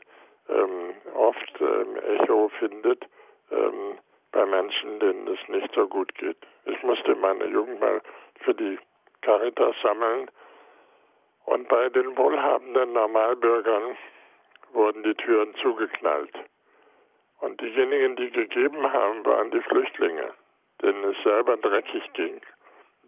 ähm, 0.50 0.94
oft 1.16 1.62
ähm, 1.62 1.98
Echo 2.20 2.50
findet 2.60 3.06
ähm, 3.52 3.98
bei 4.32 4.46
Menschen, 4.46 5.00
denen 5.00 5.28
es 5.28 5.40
nicht 5.48 5.74
so 5.74 5.88
gut 5.88 6.14
geht. 6.16 6.38
Ich 6.66 6.82
musste 6.84 7.14
in 7.14 7.20
meiner 7.22 7.46
Jugend 7.46 7.80
mal 7.80 8.02
für 8.40 8.54
die 8.54 8.78
Caritas 9.22 9.76
sammeln. 9.82 10.30
Und 11.46 11.68
bei 11.70 11.90
den 11.90 12.18
wohlhabenden 12.18 12.94
Normalbürgern 12.94 13.98
wurden 14.74 15.04
die 15.04 15.16
Türen 15.16 15.56
zugeknallt. 15.62 16.34
Und 17.40 17.62
diejenigen, 17.62 18.16
die 18.16 18.32
gegeben 18.32 18.92
haben, 18.92 19.26
waren 19.26 19.52
die 19.52 19.62
Flüchtlinge, 19.62 20.34
denen 20.82 21.04
es 21.06 21.24
selber 21.24 21.56
dreckig 21.58 22.04
ging. 22.14 22.42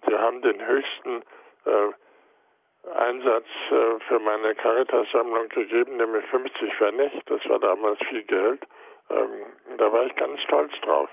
Sie 0.07 0.15
haben 0.15 0.41
den 0.41 0.65
höchsten 0.65 1.23
äh, 1.65 2.89
Einsatz 2.95 3.47
äh, 3.71 3.99
für 4.07 4.19
meine 4.19 4.55
Caritas-Sammlung 4.55 5.49
gegeben, 5.49 5.97
nämlich 5.97 6.25
50 6.27 6.73
Pfennig. 6.75 7.11
Das 7.25 7.47
war 7.49 7.59
damals 7.59 7.99
viel 8.07 8.23
Geld. 8.23 8.65
ähm, 9.09 9.77
da 9.77 9.91
war 9.91 10.05
ich 10.05 10.15
ganz 10.15 10.41
stolz 10.41 10.71
drauf, 10.81 11.09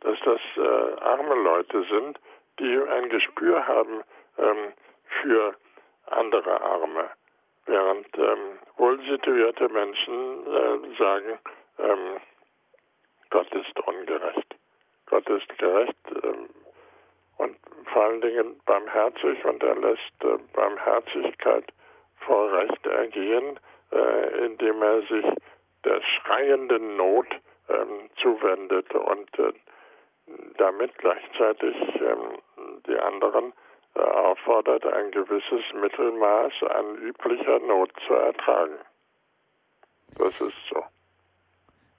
dass 0.00 0.18
das 0.24 0.40
äh, 0.56 1.00
arme 1.00 1.34
Leute 1.34 1.84
sind, 1.90 2.18
die 2.62 2.80
ein 2.88 3.08
Gespür 3.08 3.66
haben 3.66 4.02
ähm, 4.38 4.72
für 5.20 5.54
andere 6.06 6.60
Arme, 6.60 7.10
während 7.66 8.06
ähm, 8.16 8.58
wohlsituierte 8.76 9.68
Menschen 9.68 10.46
äh, 10.46 10.96
sagen, 10.98 11.38
ähm, 11.78 12.20
Gott 13.30 13.52
ist 13.54 13.78
ungerecht. 13.80 14.54
Gott 15.06 15.28
ist 15.28 15.58
gerecht 15.58 15.96
ähm, 16.22 16.48
und 17.38 17.56
vor 17.92 18.04
allen 18.04 18.20
Dingen 18.20 18.60
barmherzig 18.64 19.44
und 19.44 19.62
er 19.62 19.74
lässt 19.76 20.24
äh, 20.24 20.38
Barmherzigkeit 20.54 21.64
vor 22.20 22.52
Recht 22.52 22.86
ergehen, 22.86 23.58
äh, 23.90 24.44
indem 24.44 24.82
er 24.82 25.02
sich 25.02 25.26
der 25.84 26.00
schreienden 26.02 26.96
Not 26.96 27.26
ähm, 27.68 28.08
zuwendet 28.20 28.94
und 28.94 29.38
äh, 29.38 29.52
damit 30.58 30.96
gleichzeitig 30.98 31.76
ähm, 32.00 32.38
die 32.86 32.98
anderen 32.98 33.52
äh, 33.94 34.00
auffordert, 34.00 34.86
ein 34.86 35.10
gewisses 35.10 35.62
Mittelmaß 35.74 36.52
an 36.70 36.96
üblicher 36.96 37.58
Not 37.60 37.90
zu 38.06 38.14
ertragen. 38.14 38.78
Das 40.18 40.40
ist 40.40 40.56
so. 40.70 40.82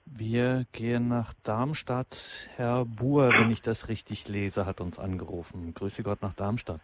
Wir 0.06 0.64
gehen 0.72 1.08
nach 1.08 1.32
Darmstadt. 1.44 2.48
Herr 2.56 2.84
Buhr, 2.84 3.30
wenn 3.30 3.50
ich 3.50 3.62
das 3.62 3.88
richtig 3.88 4.28
lese, 4.28 4.66
hat 4.66 4.80
uns 4.80 4.98
angerufen. 4.98 5.74
Grüße 5.74 6.02
Gott 6.02 6.22
nach 6.22 6.34
Darmstadt. 6.34 6.80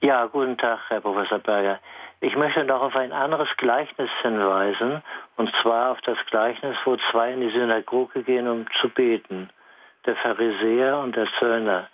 Ja, 0.00 0.26
guten 0.26 0.56
Tag, 0.56 0.80
Herr 0.88 1.00
Professor 1.00 1.38
Berger. 1.38 1.80
Ich 2.20 2.34
möchte 2.36 2.64
noch 2.64 2.80
auf 2.80 2.96
ein 2.96 3.12
anderes 3.12 3.48
Gleichnis 3.58 4.10
hinweisen, 4.22 5.02
und 5.36 5.50
zwar 5.62 5.92
auf 5.92 6.00
das 6.02 6.18
Gleichnis, 6.30 6.76
wo 6.84 6.96
zwei 7.10 7.32
in 7.32 7.40
die 7.40 7.50
Synagoge 7.50 8.22
gehen, 8.22 8.48
um 8.48 8.66
zu 8.80 8.88
beten. 8.88 9.50
Der 10.06 10.16
Pharisäer 10.16 10.98
und 10.98 11.16
der 11.16 11.26
Zöllner. 11.38 11.88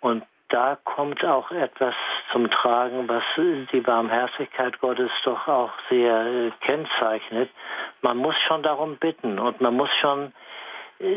Und 0.00 0.24
da 0.50 0.76
kommt 0.84 1.24
auch 1.24 1.50
etwas 1.50 1.94
zum 2.30 2.50
Tragen, 2.50 3.08
was 3.08 3.24
die 3.72 3.80
Barmherzigkeit 3.80 4.78
Gottes 4.80 5.10
doch 5.24 5.48
auch 5.48 5.72
sehr 5.88 6.26
äh, 6.26 6.50
kennzeichnet. 6.60 7.50
Man 8.02 8.18
muss 8.18 8.36
schon 8.46 8.62
darum 8.62 8.96
bitten 8.96 9.38
und 9.38 9.60
man 9.60 9.74
muss 9.74 9.90
schon 10.00 10.32
äh, 11.00 11.16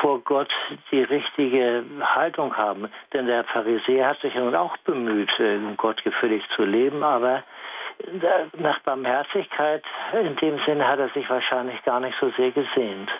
vor 0.00 0.20
Gott 0.20 0.50
die 0.90 1.02
richtige 1.02 1.84
Haltung 2.00 2.56
haben. 2.56 2.88
Denn 3.12 3.26
der 3.26 3.44
Pharisäer 3.44 4.08
hat 4.08 4.20
sich 4.20 4.34
ja 4.34 4.40
nun 4.40 4.54
auch 4.54 4.76
bemüht, 4.78 5.30
äh, 5.38 5.58
Gott 5.76 6.02
gefällig 6.04 6.42
zu 6.54 6.64
leben, 6.64 7.02
aber 7.02 7.42
nach 8.56 8.78
Barmherzigkeit 8.80 9.82
in 10.12 10.36
dem 10.36 10.60
Sinne 10.64 10.86
hat 10.86 11.00
er 11.00 11.08
sich 11.10 11.28
wahrscheinlich 11.28 11.82
gar 11.84 12.00
nicht 12.00 12.16
so 12.20 12.30
sehr 12.36 12.52
gesehnt. 12.52 13.10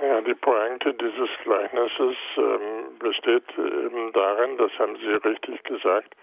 Ja, 0.00 0.20
die 0.20 0.34
Pointe 0.34 0.94
dieses 0.94 1.28
Gleichnisses 1.42 2.16
ähm, 2.36 2.98
besteht 2.98 3.44
eben 3.58 4.12
darin, 4.12 4.56
das 4.56 4.70
haben 4.78 4.96
Sie 4.96 5.28
richtig 5.28 5.62
gesagt, 5.64 6.14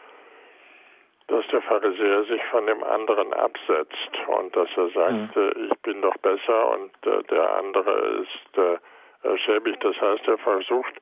dass 1.27 1.45
der 1.47 1.61
Pharisäer 1.61 2.23
sich 2.26 2.43
von 2.45 2.68
dem 2.68 2.84
anderen 2.84 3.34
absetzt 3.34 4.11
und 4.27 4.56
dass 4.56 4.69
er 4.77 4.89
sagt, 4.89 5.35
mhm. 5.35 5.41
äh, 5.41 5.65
ich 5.65 5.80
bin 5.81 6.02
doch 6.02 6.15
besser 6.18 6.72
und 6.72 6.91
äh, 7.06 7.23
der 7.23 7.57
andere 7.57 8.23
ist 8.23 8.57
äh, 8.57 9.38
schäbig. 9.39 9.80
Das 9.81 9.99
heißt, 9.99 10.27
er 10.27 10.38
versucht 10.38 10.93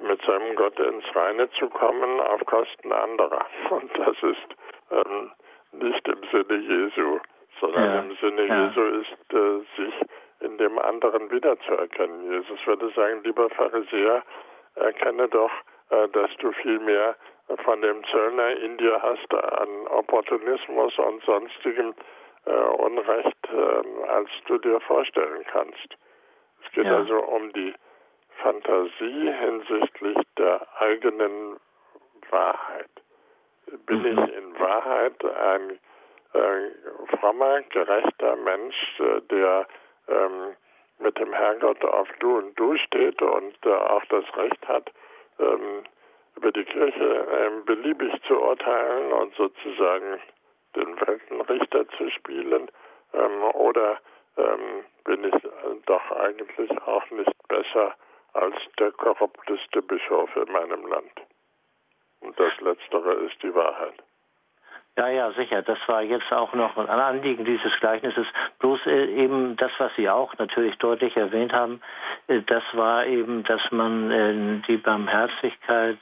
mit 0.00 0.20
seinem 0.22 0.54
Gott 0.56 0.78
ins 0.78 1.04
Reine 1.14 1.50
zu 1.52 1.68
kommen 1.68 2.20
auf 2.20 2.44
Kosten 2.46 2.92
anderer. 2.92 3.46
Und 3.70 3.90
das 3.98 4.16
ist 4.22 4.48
ähm, 4.90 5.30
nicht 5.72 6.06
im 6.08 6.20
Sinne 6.30 6.56
Jesu, 6.60 7.20
sondern 7.60 7.84
ja. 7.84 8.00
im 8.00 8.16
Sinne 8.16 8.46
ja. 8.46 8.66
Jesu 8.66 8.80
ist, 8.80 9.34
äh, 9.34 9.82
sich 9.82 9.94
in 10.40 10.58
dem 10.58 10.78
anderen 10.78 11.30
wiederzuerkennen. 11.30 12.30
Jesus 12.30 12.58
würde 12.66 12.90
sagen, 12.90 13.22
lieber 13.24 13.48
Pharisäer, 13.50 14.22
erkenne 14.74 15.28
doch, 15.28 15.52
äh, 15.90 16.08
dass 16.08 16.30
du 16.38 16.52
viel 16.52 16.78
mehr 16.80 17.16
von 17.64 17.80
dem 17.82 18.02
Zöllner 18.04 18.56
in 18.56 18.78
dir 18.78 19.00
hast 19.02 19.34
an 19.34 19.86
Opportunismus 19.88 20.98
und 20.98 21.22
sonstigem 21.24 21.94
äh, 22.46 22.50
Unrecht, 22.50 23.48
äh, 23.52 24.08
als 24.08 24.30
du 24.46 24.58
dir 24.58 24.80
vorstellen 24.80 25.44
kannst. 25.50 25.96
Es 26.64 26.72
geht 26.72 26.86
ja. 26.86 26.96
also 26.96 27.18
um 27.18 27.52
die 27.52 27.74
Fantasie 28.42 29.32
hinsichtlich 29.32 30.16
der 30.38 30.66
eigenen 30.80 31.56
Wahrheit. 32.30 32.90
Bin 33.86 34.00
mhm. 34.00 34.06
ich 34.06 34.34
in 34.34 34.58
Wahrheit 34.58 35.24
ein 35.24 35.78
äh, 36.32 37.16
frommer, 37.16 37.62
gerechter 37.70 38.36
Mensch, 38.36 39.00
äh, 39.00 39.20
der 39.30 39.66
ähm, 40.08 40.56
mit 40.98 41.18
dem 41.18 41.32
Herrgott 41.32 41.84
auf 41.84 42.08
Du 42.20 42.38
und 42.38 42.58
Du 42.58 42.76
steht 42.76 43.20
und 43.20 43.54
äh, 43.64 43.72
auch 43.72 44.04
das 44.06 44.24
Recht 44.36 44.68
hat, 44.68 44.90
ähm, 45.38 45.84
über 46.36 46.52
die 46.52 46.64
Kirche 46.64 47.26
ähm, 47.30 47.64
beliebig 47.64 48.12
zu 48.26 48.40
urteilen 48.40 49.12
und 49.12 49.34
sozusagen 49.34 50.20
den 50.74 51.00
Weltenrichter 51.00 51.88
zu 51.90 52.10
spielen? 52.10 52.70
Ähm, 53.12 53.42
oder 53.54 53.98
ähm, 54.36 54.84
bin 55.04 55.24
ich 55.24 55.34
doch 55.86 56.10
eigentlich 56.12 56.70
auch 56.86 57.08
nicht 57.10 57.48
besser 57.48 57.94
als 58.32 58.56
der 58.78 58.90
korrupteste 58.92 59.82
Bischof 59.82 60.34
in 60.36 60.50
meinem 60.52 60.86
Land? 60.86 61.12
Und 62.20 62.38
das 62.40 62.58
Letztere 62.60 63.12
ist 63.26 63.40
die 63.42 63.54
Wahrheit. 63.54 64.02
Ja, 64.96 65.08
ja, 65.08 65.32
sicher. 65.32 65.62
Das 65.62 65.78
war 65.88 66.02
jetzt 66.02 66.32
auch 66.32 66.52
noch 66.54 66.76
ein 66.76 66.88
Anliegen 66.88 67.44
dieses 67.44 67.72
Gleichnisses. 67.80 68.26
Bloß 68.60 68.86
äh, 68.86 69.06
eben 69.16 69.56
das, 69.56 69.72
was 69.78 69.90
Sie 69.96 70.08
auch 70.08 70.36
natürlich 70.38 70.76
deutlich 70.78 71.16
erwähnt 71.16 71.52
haben, 71.52 71.80
äh, 72.28 72.42
das 72.42 72.62
war 72.74 73.04
eben, 73.06 73.42
dass 73.42 73.60
man 73.72 74.10
äh, 74.10 74.62
die 74.68 74.76
Barmherzigkeit 74.76 75.98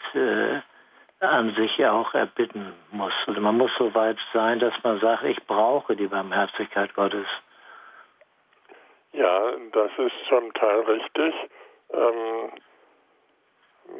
an 1.22 1.54
sich 1.54 1.84
auch 1.86 2.12
erbitten 2.14 2.74
muss. 2.90 3.12
Also 3.26 3.40
man 3.40 3.56
muss 3.56 3.70
so 3.78 3.94
weit 3.94 4.18
sein, 4.32 4.58
dass 4.58 4.74
man 4.82 4.98
sagt, 5.00 5.22
ich 5.22 5.42
brauche 5.46 5.94
die 5.94 6.08
Barmherzigkeit 6.08 6.94
Gottes. 6.94 7.26
Ja, 9.12 9.52
das 9.72 9.90
ist 9.98 10.14
zum 10.28 10.52
Teil 10.54 10.80
richtig. 10.80 11.34
Ähm, 11.92 12.50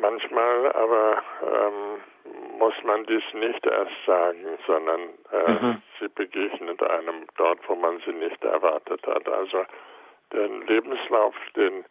manchmal 0.00 0.72
aber 0.72 1.22
ähm, 1.42 2.00
muss 2.58 2.74
man 2.84 3.04
dies 3.04 3.22
nicht 3.34 3.66
erst 3.66 4.04
sagen, 4.06 4.58
sondern 4.66 5.00
äh, 5.32 5.50
mhm. 5.50 5.82
sie 5.98 6.08
begegnet 6.08 6.82
einem 6.82 7.26
dort, 7.36 7.58
wo 7.68 7.74
man 7.74 8.00
sie 8.04 8.12
nicht 8.12 8.42
erwartet 8.44 9.06
hat. 9.06 9.28
Also 9.28 9.64
den 10.32 10.62
Lebenslauf, 10.66 11.34
den 11.56 11.84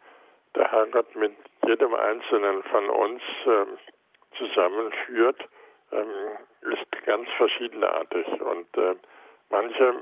der 0.54 0.70
Herrgott 0.70 1.14
mit 1.16 1.34
jedem 1.66 1.94
Einzelnen 1.94 2.62
von 2.64 2.88
uns 2.90 3.22
äh, 3.46 4.36
zusammenführt, 4.36 5.48
ähm, 5.92 6.08
ist 6.72 7.04
ganz 7.04 7.28
verschiedenartig. 7.36 8.26
Und 8.40 8.76
äh, 8.76 8.94
manche 9.50 9.94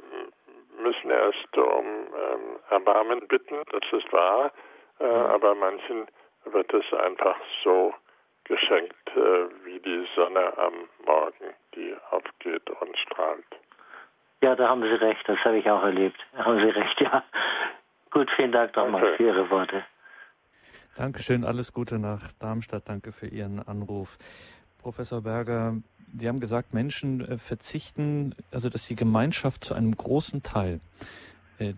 müssen 0.79 1.11
erst 1.11 1.57
um 1.57 1.87
ähm, 1.87 2.59
Erbarmen 2.71 3.27
bitten, 3.29 3.63
das 3.71 3.83
ist 3.93 4.13
wahr, 4.13 4.53
äh, 4.99 5.05
mhm. 5.05 5.11
aber 5.11 5.55
manchen 5.55 6.07
wird 6.45 6.73
es 6.73 6.93
einfach 6.95 7.37
so 7.63 7.95
geschenkt 8.51 9.09
äh, 9.15 9.65
wie 9.65 9.79
die 9.79 10.05
Sonne 10.17 10.59
am 10.59 10.75
Morgen, 11.07 11.55
die 11.75 11.95
aufgeht 12.11 12.69
und 12.69 12.99
strahlt. 12.99 13.47
Ja, 14.43 14.57
da 14.57 14.69
haben 14.69 14.83
Sie 14.83 14.89
recht, 14.89 15.23
das 15.27 15.39
habe 15.45 15.59
ich 15.59 15.71
auch 15.71 15.83
erlebt. 15.83 16.19
Da 16.33 16.45
haben 16.45 16.59
Sie 16.59 16.71
recht, 16.71 17.01
ja. 17.01 17.23
Gut, 18.11 18.29
vielen 18.35 18.53
Dank 18.53 18.75
nochmal 18.75 19.05
okay. 19.05 19.17
für 19.17 19.23
Ihre 19.25 19.51
Worte. 19.51 19.85
Dankeschön, 20.97 21.45
alles 21.45 21.73
Gute 21.73 21.99
nach 21.99 22.33
Darmstadt. 22.41 22.89
Danke 22.89 23.13
für 23.13 23.29
Ihren 23.29 23.61
Anruf. 23.61 24.19
Professor 24.83 25.23
Berger, 25.23 25.75
Sie 26.19 26.27
haben 26.27 26.41
gesagt, 26.41 26.75
Menschen 26.75 27.21
äh, 27.21 27.39
verzichten, 27.39 28.35
also 28.51 28.69
dass 28.69 28.87
die 28.89 28.97
Gemeinschaft 28.97 29.63
zu 29.63 29.75
einem 29.75 29.95
großen 29.95 30.43
Teil 30.43 30.81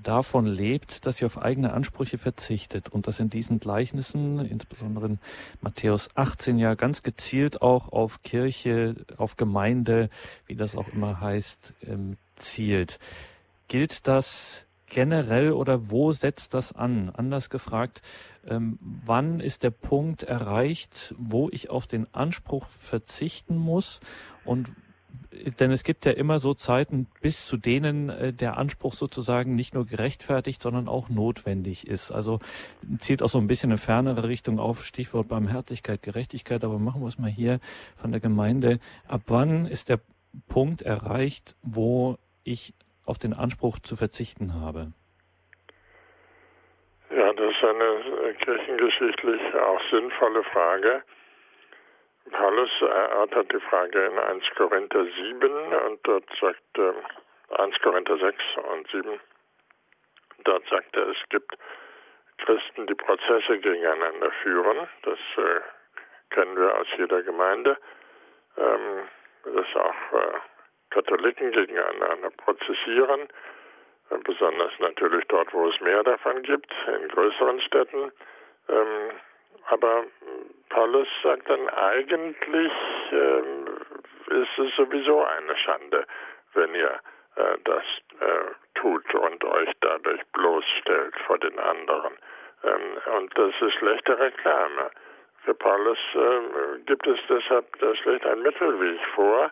davon 0.02 0.46
lebt, 0.46 1.06
dass 1.06 1.18
sie 1.18 1.24
auf 1.24 1.40
eigene 1.40 1.72
Ansprüche 1.72 2.18
verzichtet 2.18 2.88
und 2.88 3.06
das 3.06 3.20
in 3.20 3.30
diesen 3.30 3.60
Gleichnissen, 3.60 4.38
insbesondere 4.44 5.06
in 5.06 5.18
Matthäus 5.60 6.09
18 6.14 6.59
ja 6.59 6.74
ganz 6.74 7.02
gezielt 7.02 7.62
auch 7.62 7.90
auf 7.92 8.22
Kirche, 8.22 8.94
auf 9.16 9.36
Gemeinde, 9.36 10.09
wie 10.46 10.56
das 10.56 10.76
auch 10.76 10.88
immer 10.88 11.20
heißt, 11.20 11.74
ähm, 11.86 12.16
zielt. 12.36 12.98
Gilt 13.68 14.06
das 14.06 14.66
generell 14.86 15.52
oder 15.52 15.90
wo 15.90 16.12
setzt 16.12 16.54
das 16.54 16.72
an? 16.72 17.10
Anders 17.10 17.50
gefragt, 17.50 18.02
ähm, 18.46 18.78
wann 18.80 19.40
ist 19.40 19.62
der 19.62 19.70
Punkt 19.70 20.22
erreicht, 20.22 21.14
wo 21.18 21.48
ich 21.50 21.70
auf 21.70 21.86
den 21.86 22.12
Anspruch 22.14 22.66
verzichten 22.66 23.56
muss 23.56 24.00
und 24.44 24.70
denn 25.59 25.70
es 25.70 25.84
gibt 25.84 26.05
ja 26.05 26.12
immer 26.12 26.39
so 26.39 26.55
Zeiten, 26.55 27.06
bis 27.20 27.47
zu 27.47 27.56
denen 27.56 28.09
äh, 28.09 28.32
der 28.32 28.56
Anspruch 28.56 28.94
sozusagen 28.94 29.55
nicht 29.55 29.74
nur 29.74 29.86
gerechtfertigt, 29.86 30.60
sondern 30.60 30.89
auch 30.89 31.09
notwendig 31.09 31.86
ist. 31.86 32.10
Also 32.10 32.40
zielt 32.98 33.22
auch 33.22 33.28
so 33.28 33.39
ein 33.39 33.47
bisschen 33.47 33.70
eine 33.70 33.78
fernere 33.78 34.28
Richtung 34.28 34.59
auf, 34.59 34.84
Stichwort 34.84 35.28
Barmherzigkeit, 35.28 36.02
Gerechtigkeit, 36.02 36.64
aber 36.64 36.78
machen 36.78 37.02
wir 37.02 37.09
es 37.09 37.18
mal 37.18 37.30
hier 37.30 37.60
von 38.01 38.12
der 38.12 38.20
Gemeinde. 38.20 38.78
Ab 39.09 39.22
wann 39.28 39.66
ist 39.66 39.89
der 39.89 40.01
Punkt 40.48 40.82
erreicht, 40.82 41.56
wo 41.62 42.16
ich 42.44 42.74
auf 43.05 43.18
den 43.18 43.34
Anspruch 43.34 43.78
zu 43.80 43.97
verzichten 43.97 44.55
habe? 44.55 44.93
Ja, 47.10 47.32
das 47.32 47.51
ist 47.51 47.64
eine 47.64 48.34
kirchengeschichtlich 48.34 49.40
auch 49.55 49.80
sinnvolle 49.90 50.43
Frage. 50.44 51.02
Paulus 52.30 52.70
erörtert 52.80 53.52
die 53.52 53.60
Frage 53.60 54.06
in 54.06 54.18
1 54.18 54.44
Korinther 54.56 55.04
7 55.04 55.72
und 55.86 56.00
dort 56.04 56.24
sagt 56.40 56.78
äh, 56.78 56.92
1 57.58 57.78
Korinther 57.80 58.16
6 58.18 58.42
und 58.72 58.88
7, 58.90 59.20
dort 60.44 60.66
sagt 60.68 60.96
er, 60.96 61.08
es 61.08 61.18
gibt 61.28 61.52
Christen, 62.38 62.86
die 62.86 62.94
Prozesse 62.94 63.58
gegeneinander 63.58 64.30
führen. 64.42 64.88
Das 65.02 65.18
äh, 65.36 65.60
kennen 66.30 66.56
wir 66.56 66.76
aus 66.76 66.86
jeder 66.96 67.22
Gemeinde. 67.22 67.76
Ähm, 68.56 69.08
dass 69.44 69.76
auch 69.76 70.12
äh, 70.12 70.38
Katholiken 70.90 71.52
gegeneinander 71.52 72.30
prozessieren, 72.30 73.28
äh, 74.10 74.18
besonders 74.18 74.72
natürlich 74.78 75.24
dort, 75.28 75.52
wo 75.52 75.68
es 75.68 75.80
mehr 75.80 76.02
davon 76.02 76.42
gibt, 76.42 76.72
in 76.86 77.08
größeren 77.08 77.60
Städten. 77.62 78.12
Ähm, 78.68 79.10
aber 79.68 80.05
Paulus 80.68 81.09
sagt 81.22 81.48
dann, 81.48 81.68
eigentlich 81.68 82.72
ähm, 83.12 83.66
ist 84.28 84.59
es 84.59 84.74
sowieso 84.76 85.24
eine 85.24 85.56
Schande, 85.56 86.06
wenn 86.55 86.74
ihr 86.74 87.01
äh, 87.36 87.59
das 87.64 87.84
äh, 88.20 88.51
tut 88.74 89.14
und 89.14 89.44
euch 89.44 89.70
dadurch 89.80 90.20
bloßstellt 90.32 91.14
vor 91.26 91.39
den 91.39 91.59
anderen. 91.59 92.14
Ähm, 92.64 93.16
und 93.18 93.39
das 93.39 93.55
ist 93.60 93.74
schlechte 93.74 94.18
Reklame. 94.18 94.90
Für 95.44 95.55
Paulus 95.55 95.98
äh, 96.14 96.78
gibt 96.86 97.06
es 97.06 97.18
deshalb 97.28 97.66
schlecht 98.02 98.26
ein 98.26 98.43
Mittelweg 98.43 99.01
vor. 99.14 99.51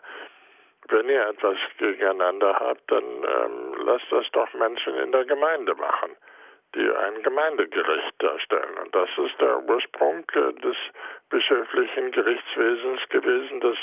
Wenn 0.89 1.09
ihr 1.09 1.27
etwas 1.27 1.57
gegeneinander 1.77 2.55
habt, 2.59 2.89
dann 2.91 3.03
ähm, 3.03 3.85
lasst 3.85 4.11
das 4.11 4.25
doch 4.31 4.51
Menschen 4.53 4.95
in 4.95 5.11
der 5.11 5.25
Gemeinde 5.25 5.75
machen, 5.75 6.15
die 6.75 6.89
ein 6.89 7.21
Gemeindegericht 7.23 8.13
darstellen. 8.19 8.77
Und 8.83 8.93
das 8.95 9.09
ist 9.17 9.39
der 9.39 9.61
Ursprung 9.63 10.23
äh, 10.33 10.53
des 10.61 10.77
bischöflichen 11.29 12.11
Gerichtswesens 12.11 13.01
gewesen, 13.09 13.59
das 13.61 13.77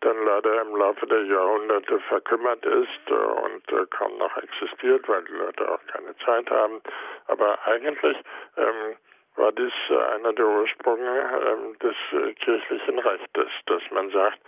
dann 0.00 0.24
leider 0.24 0.62
im 0.62 0.76
Laufe 0.76 1.06
der 1.06 1.24
Jahrhunderte 1.24 2.00
verkümmert 2.00 2.64
ist 2.64 3.00
äh, 3.08 3.12
und 3.12 3.72
äh, 3.72 3.86
kaum 3.90 4.16
noch 4.18 4.36
existiert, 4.36 5.06
weil 5.08 5.22
die 5.24 5.32
Leute 5.32 5.70
auch 5.70 5.84
keine 5.92 6.16
Zeit 6.24 6.50
haben. 6.50 6.80
Aber 7.26 7.58
eigentlich 7.66 8.16
ähm, 8.56 8.96
war 9.36 9.52
dies 9.52 9.72
einer 10.14 10.32
der 10.32 10.46
Ursprünge 10.46 11.42
ähm, 11.46 11.78
des 11.78 11.96
kirchlichen 12.36 12.98
Rechtes, 12.98 13.48
dass 13.66 13.82
man 13.90 14.10
sagt, 14.10 14.38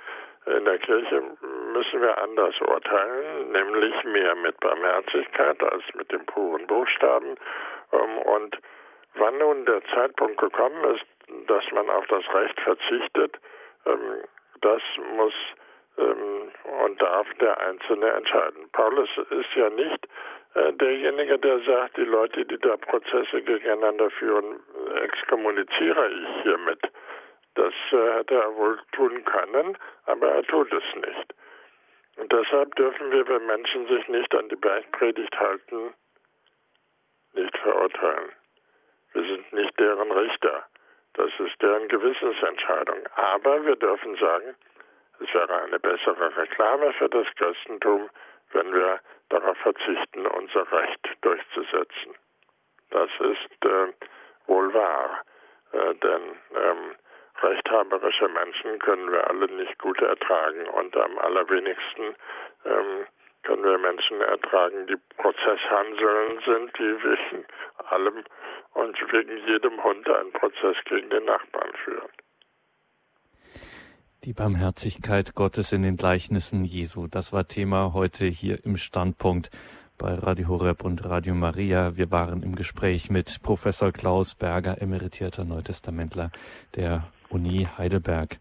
in 0.47 0.65
der 0.65 0.79
Kirche 0.79 1.23
müssen 1.73 2.01
wir 2.01 2.17
anders 2.19 2.55
urteilen, 2.61 3.53
nämlich 3.53 4.05
mehr 4.05 4.35
mit 4.37 4.59
Barmherzigkeit 4.61 5.63
als 5.63 5.83
mit 5.95 6.11
dem 6.13 6.25
puren 6.27 6.67
Buchstaben. 6.67 7.37
Ähm, 7.93 8.19
und 8.19 8.59
wann 9.15 9.39
nun 9.39 9.65
der 9.67 9.83
Zeitpunkt 9.95 10.39
gekommen 10.39 10.85
ist, 10.95 11.05
dass 11.49 11.65
man 11.73 11.89
auf 11.91 12.07
das 12.09 12.25
Recht 12.35 12.61
verzichtet, 12.61 13.39
ähm, 13.87 14.25
das 14.61 14.83
muss 15.17 15.35
und 15.97 17.01
darf 17.03 17.27
der 17.41 17.59
Einzelne 17.61 18.11
entscheiden. 18.11 18.69
Paulus 18.73 19.09
ist 19.31 19.55
ja 19.55 19.69
nicht 19.71 20.09
äh, 20.55 20.73
derjenige, 20.73 21.39
der 21.39 21.61
sagt, 21.61 21.97
die 21.97 22.05
Leute, 22.05 22.45
die 22.45 22.59
da 22.59 22.77
Prozesse 22.77 23.43
gegeneinander 23.43 24.11
führen, 24.11 24.61
exkommuniziere 25.03 26.11
ich 26.11 26.43
hiermit. 26.43 26.81
Das 27.55 27.75
äh, 27.93 28.13
hätte 28.15 28.35
er 28.35 28.55
wohl 28.57 28.79
tun 28.93 29.25
können, 29.25 29.77
aber 30.07 30.29
er 30.29 30.43
tut 30.45 30.73
es 30.73 30.85
nicht. 30.97 31.35
Und 32.17 32.33
deshalb 32.33 32.75
dürfen 32.77 33.11
wir, 33.11 33.27
wenn 33.29 33.47
Menschen 33.47 33.87
sich 33.89 34.09
nicht 34.09 34.35
an 34.35 34.49
die 34.49 34.57
Bergpredigt 34.57 35.39
halten, 35.39 35.95
nicht 37.35 37.57
verurteilen. 37.59 38.33
Wir 39.13 39.25
sind 39.25 39.53
nicht 39.53 39.79
deren 39.79 40.11
Richter. 40.13 40.67
Das 41.15 41.31
ist 41.39 41.61
deren 41.61 41.89
Gewissensentscheidung. 41.89 43.07
Aber 43.17 43.65
wir 43.65 43.77
dürfen 43.77 44.17
sagen, 44.17 44.55
es 45.21 45.33
wäre 45.35 45.63
eine 45.63 45.79
bessere 45.79 46.37
Reklame 46.37 46.93
für 46.95 47.09
das 47.09 47.27
Christentum, 47.37 48.11
wenn 48.53 48.73
wir 48.73 49.01
darauf 49.29 49.57
verzichten, 49.59 50.27
unser 50.27 50.71
Recht 50.73 51.09
durchzusetzen. 51.21 52.15
Das 52.91 53.11
ist 53.21 53.65
äh, 53.65 53.93
wohl 54.47 54.73
wahr, 54.75 55.23
äh, 55.73 55.95
denn 55.95 56.37
ähm, 56.55 56.97
rechthaberische 57.43 58.29
Menschen 58.29 58.79
können 58.79 59.11
wir 59.11 59.29
alle 59.29 59.47
nicht 59.53 59.79
gut 59.79 60.01
ertragen 60.01 60.67
und 60.69 60.97
am 60.97 61.19
allerwenigsten 61.19 62.15
ähm, 62.65 63.07
können 63.43 63.65
wir 63.65 63.79
Menschen 63.79 64.21
ertragen, 64.21 64.87
die 64.87 64.97
Prozesshanseln 65.17 66.41
sind, 66.47 66.79
die 66.79 67.05
wegen 67.05 67.45
allem 67.91 68.25
und 68.75 68.97
wegen 69.13 69.37
jedem 69.47 69.83
Hund 69.83 70.09
einen 70.09 70.33
Prozess 70.33 70.77
gegen 70.85 71.11
den 71.11 71.25
Nachbarn 71.25 71.73
führen. 71.85 72.09
Die 74.25 74.33
Barmherzigkeit 74.33 75.35
Gottes 75.35 75.73
in 75.73 75.83
den 75.83 75.97
Gleichnissen 75.97 76.65
Jesu, 76.65 77.09
das 77.09 77.33
war 77.33 77.49
Thema 77.49 77.93
heute 77.93 78.27
hier 78.27 78.65
im 78.65 78.77
Standpunkt 78.77 79.51
bei 79.99 80.15
Radio 80.15 80.47
Horeb 80.47 80.85
und 80.85 81.05
Radio 81.05 81.35
Maria. 81.35 81.97
Wir 81.97 82.13
waren 82.13 82.43
im 82.45 82.55
Gespräch 82.55 83.11
mit 83.11 83.43
Professor 83.43 83.91
Klaus 83.91 84.37
Berger, 84.37 84.81
emeritierter 84.81 85.45
Neutestamentler 85.45 86.31
der 86.77 87.09
Uni 87.33 87.67
Heidelberg. 87.79 88.39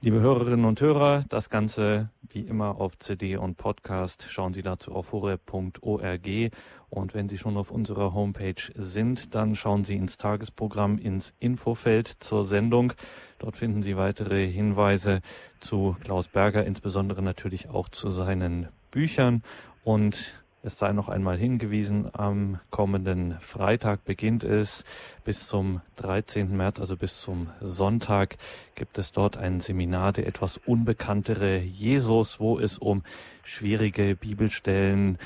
Liebe 0.00 0.20
Hörerinnen 0.20 0.64
und 0.64 0.80
Hörer, 0.80 1.24
das 1.28 1.50
Ganze 1.50 2.08
wie 2.28 2.40
immer 2.40 2.80
auf 2.80 2.98
CD 2.98 3.36
und 3.36 3.56
Podcast. 3.56 4.26
Schauen 4.30 4.54
Sie 4.54 4.62
dazu 4.62 4.92
auf 4.92 5.12
horeb.org. 5.12 6.50
Und 6.88 7.14
wenn 7.14 7.28
Sie 7.28 7.38
schon 7.38 7.56
auf 7.58 7.70
unserer 7.70 8.14
Homepage 8.14 8.62
sind, 8.74 9.34
dann 9.34 9.54
schauen 9.54 9.84
Sie 9.84 9.96
ins 9.96 10.16
Tagesprogramm, 10.16 10.98
ins 10.98 11.34
Infofeld 11.38 12.08
zur 12.08 12.44
Sendung. 12.44 12.94
Dort 13.38 13.58
finden 13.58 13.82
Sie 13.82 13.96
weitere 13.96 14.50
Hinweise 14.50 15.20
zu 15.60 15.94
Klaus 16.02 16.28
Berger, 16.28 16.64
insbesondere 16.64 17.22
natürlich 17.22 17.68
auch 17.68 17.90
zu 17.90 18.10
seinen 18.10 18.68
Büchern 18.90 19.42
und 19.84 20.42
es 20.64 20.78
sei 20.78 20.92
noch 20.92 21.08
einmal 21.08 21.36
hingewiesen, 21.36 22.08
am 22.12 22.60
kommenden 22.70 23.36
Freitag 23.40 24.04
beginnt 24.04 24.44
es 24.44 24.84
bis 25.24 25.46
zum 25.46 25.80
13. 25.96 26.56
März, 26.56 26.80
also 26.80 26.96
bis 26.96 27.20
zum 27.20 27.48
Sonntag, 27.60 28.36
gibt 28.74 28.98
es 28.98 29.12
dort 29.12 29.36
ein 29.36 29.60
Seminar, 29.60 30.12
der 30.12 30.26
etwas 30.26 30.58
unbekanntere 30.58 31.58
Jesus, 31.58 32.40
wo 32.40 32.58
es 32.58 32.78
um 32.78 33.02
schwierige 33.44 34.16
Bibelstellen, 34.16 35.18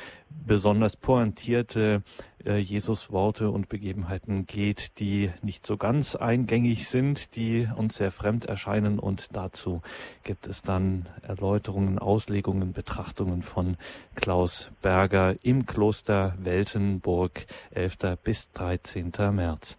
besonders 0.46 0.96
pointierte 0.96 2.02
äh, 2.44 2.58
Jesus-Worte 2.58 3.50
und 3.50 3.68
Begebenheiten 3.68 4.46
geht, 4.46 4.98
die 4.98 5.30
nicht 5.42 5.66
so 5.66 5.76
ganz 5.76 6.16
eingängig 6.16 6.88
sind, 6.88 7.36
die 7.36 7.68
uns 7.74 7.96
sehr 7.96 8.10
fremd 8.10 8.44
erscheinen 8.44 8.98
und 8.98 9.34
dazu 9.34 9.82
gibt 10.24 10.46
es 10.46 10.62
dann 10.62 11.06
Erläuterungen, 11.22 11.98
Auslegungen, 11.98 12.72
Betrachtungen 12.72 13.42
von 13.42 13.76
Klaus 14.14 14.70
Berger 14.82 15.36
im 15.42 15.66
Kloster 15.66 16.34
Weltenburg, 16.38 17.46
11. 17.70 18.18
bis 18.22 18.50
13. 18.52 19.12
März. 19.32 19.76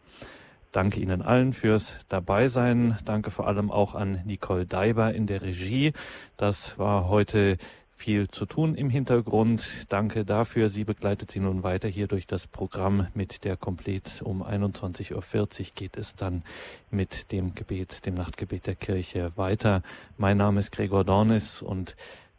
Danke 0.78 1.00
Ihnen 1.00 1.24
allen 1.24 1.54
fürs 1.54 1.98
Dabeisein. 2.08 3.00
Danke 3.04 3.32
vor 3.32 3.48
allem 3.48 3.72
auch 3.72 3.96
an 3.96 4.22
Nicole 4.26 4.68
Daiber 4.68 5.12
in 5.12 5.26
der 5.26 5.42
Regie. 5.42 5.92
Das 6.38 6.78
war 6.78 7.10
heute 7.10 7.58
viel 7.96 8.28
zu 8.28 8.46
tun 8.46 8.76
im 8.76 8.92
Hintergrund. 8.92 9.88
Danke 9.90 10.24
dafür. 10.24 10.70
Sie 10.70 10.84
begleitet 10.84 11.32
Sie 11.32 11.40
nun 11.40 11.64
weiter 11.64 11.88
hier 11.88 12.06
durch 12.06 12.28
das 12.28 12.46
Programm 12.46 13.08
mit 13.16 13.44
der 13.44 13.58
Komplett 13.58 14.22
um 14.22 14.44
21.40 14.44 15.14
Uhr 15.16 15.66
geht 15.74 15.98
es 15.98 16.14
dann 16.14 16.44
mit 16.92 17.32
dem 17.32 17.56
Gebet, 17.56 18.06
dem 18.06 18.14
Nachtgebet 18.14 18.68
der 18.68 18.76
Kirche 18.76 19.32
weiter. 19.36 19.82
Mein 20.16 20.38
Name 20.38 20.60
ist 20.60 20.72
Gregor 20.72 21.04
Dornis 21.04 21.64
und 21.64 21.96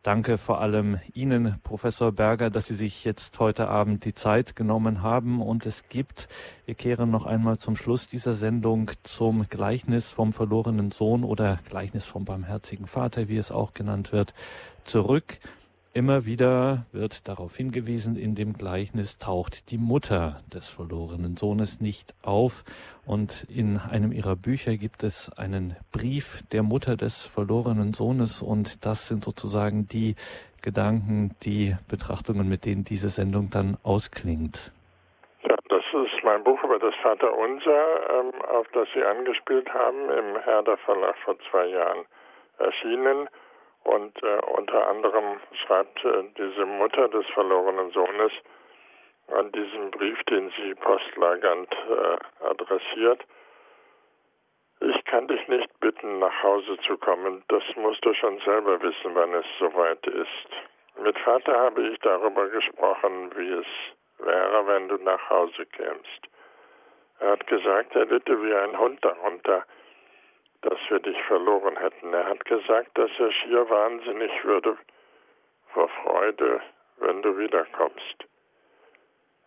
Danke 0.09 0.39
vor 0.39 0.63
allem 0.63 0.99
Ihnen, 1.13 1.61
Professor 1.63 2.13
Berger, 2.13 2.49
dass 2.49 2.69
Sie 2.69 2.75
sich 2.75 3.05
jetzt 3.05 3.39
heute 3.41 3.69
Abend 3.69 4.07
die 4.07 4.15
Zeit 4.15 4.57
genommen 4.57 5.03
haben 5.03 5.43
und 5.43 5.67
es 5.67 5.91
gibt. 5.91 6.29
Wir 6.65 6.75
kehren 6.75 7.11
noch 7.11 7.27
einmal 7.27 7.59
zum 7.59 7.77
Schluss 7.77 8.09
dieser 8.09 8.33
Sendung 8.33 8.91
zum 9.03 9.47
Gleichnis 9.51 10.09
vom 10.09 10.33
verlorenen 10.33 10.93
Sohn 10.93 11.25
oder 11.25 11.59
Gleichnis 11.69 12.07
vom 12.07 12.25
barmherzigen 12.25 12.87
Vater, 12.87 13.29
wie 13.29 13.37
es 13.37 13.51
auch 13.51 13.75
genannt 13.75 14.11
wird, 14.11 14.33
zurück. 14.85 15.41
Immer 15.99 16.27
wieder 16.27 16.87
wird 16.93 17.27
darauf 17.27 17.57
hingewiesen, 17.57 18.15
in 18.15 18.37
dem 18.37 18.53
Gleichnis 18.53 19.19
taucht 19.19 19.73
die 19.73 19.79
Mutter 19.79 20.43
des 20.55 20.71
verlorenen 20.71 21.37
Sohnes 21.37 21.81
nicht 21.81 22.15
auf. 22.23 22.63
Und 23.05 23.45
in 23.51 23.79
einem 23.79 24.13
ihrer 24.13 24.37
Bücher 24.37 24.77
gibt 24.77 25.03
es 25.03 25.37
einen 25.37 25.75
Brief 25.91 26.45
der 26.53 26.63
Mutter 26.63 26.97
des 26.97 27.27
verlorenen 27.27 27.95
Sohnes. 27.95 28.43
Und 28.43 28.87
das 28.87 29.09
sind 29.09 29.25
sozusagen 29.25 29.89
die 29.89 30.15
Gedanken, 30.63 31.35
die 31.43 31.75
Betrachtungen, 31.89 32.49
mit 32.49 32.65
denen 32.65 32.85
diese 32.85 33.09
Sendung 33.09 33.51
dann 33.51 33.77
ausklingt. 33.83 34.73
Ja, 35.43 35.57
das 35.69 35.83
ist 35.83 36.23
mein 36.23 36.45
Buch 36.45 36.63
über 36.63 36.79
das 36.79 36.95
Vaterunser, 37.03 38.21
ähm, 38.21 38.41
auf 38.43 38.69
das 38.73 38.87
Sie 38.95 39.03
angespielt 39.03 39.69
haben, 39.75 40.09
im 40.11 40.41
Herder 40.45 40.77
Verlag 40.77 41.17
vor 41.25 41.35
zwei 41.51 41.67
Jahren 41.67 42.05
erschienen. 42.59 43.29
Und 43.89 44.23
äh, 44.23 44.39
unter 44.53 44.87
anderem 44.87 45.41
schreibt 45.65 46.05
äh, 46.05 46.25
diese 46.37 46.67
Mutter 46.67 47.09
des 47.09 47.27
verlorenen 47.29 47.91
Sohnes, 47.93 48.33
an 49.29 49.51
diesem 49.53 49.91
Brief, 49.91 50.23
den 50.25 50.53
sie 50.57 50.75
postlagernd 50.75 51.73
äh, 51.73 52.45
adressiert. 52.45 53.25
Ich 54.81 55.05
kann 55.07 55.27
dich 55.29 55.49
nicht 55.49 55.81
bitten, 55.81 56.19
nach 56.19 56.43
Hause 56.43 56.77
zu 56.87 56.99
kommen. 56.99 57.43
Das 57.49 57.63
musst 57.77 58.05
du 58.05 58.13
schon 58.13 58.39
selber 58.41 58.81
wissen, 58.83 59.15
wann 59.15 59.33
es 59.33 59.47
soweit 59.59 60.07
ist. 60.07 60.49
Mit 61.03 61.19
Vater 61.21 61.59
habe 61.59 61.89
ich 61.89 61.99
darüber 62.01 62.47
gesprochen, 62.49 63.31
wie 63.37 63.53
es 63.53 63.67
wäre, 64.19 64.67
wenn 64.67 64.89
du 64.89 64.97
nach 64.99 65.31
Hause 65.31 65.65
kämst. 65.65 66.29
Er 67.21 67.31
hat 67.31 67.47
gesagt, 67.47 67.95
er 67.95 68.05
litte 68.05 68.43
wie 68.43 68.55
ein 68.55 68.79
Hund 68.79 69.03
darunter, 69.03 69.65
dass 70.63 70.79
wir 70.89 70.99
dich 70.99 71.21
verloren 71.25 71.77
hätten. 71.77 72.13
Er 72.13 72.27
hat 72.27 72.45
gesagt, 72.45 72.97
dass 72.99 73.11
er 73.19 73.33
schier 73.33 73.69
wahnsinnig 73.69 74.33
würde 74.45 74.77
vor 75.73 75.89
Freude, 75.89 76.61
wenn 76.99 77.23
du 77.23 77.39
wiederkommst. 77.39 78.25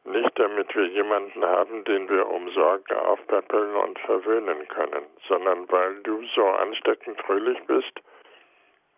Nicht 0.03 0.39
damit 0.39 0.73
wir 0.75 0.88
jemanden 0.88 1.45
haben, 1.45 1.83
den 1.83 2.09
wir 2.09 2.27
um 2.27 2.49
Sorge 2.51 2.99
aufpäppeln 2.99 3.75
und 3.75 3.99
verwöhnen 3.99 4.67
können, 4.69 5.05
sondern 5.27 5.71
weil 5.71 6.01
du 6.01 6.23
so 6.33 6.43
ansteckend 6.47 7.21
fröhlich 7.21 7.59
bist, 7.67 7.99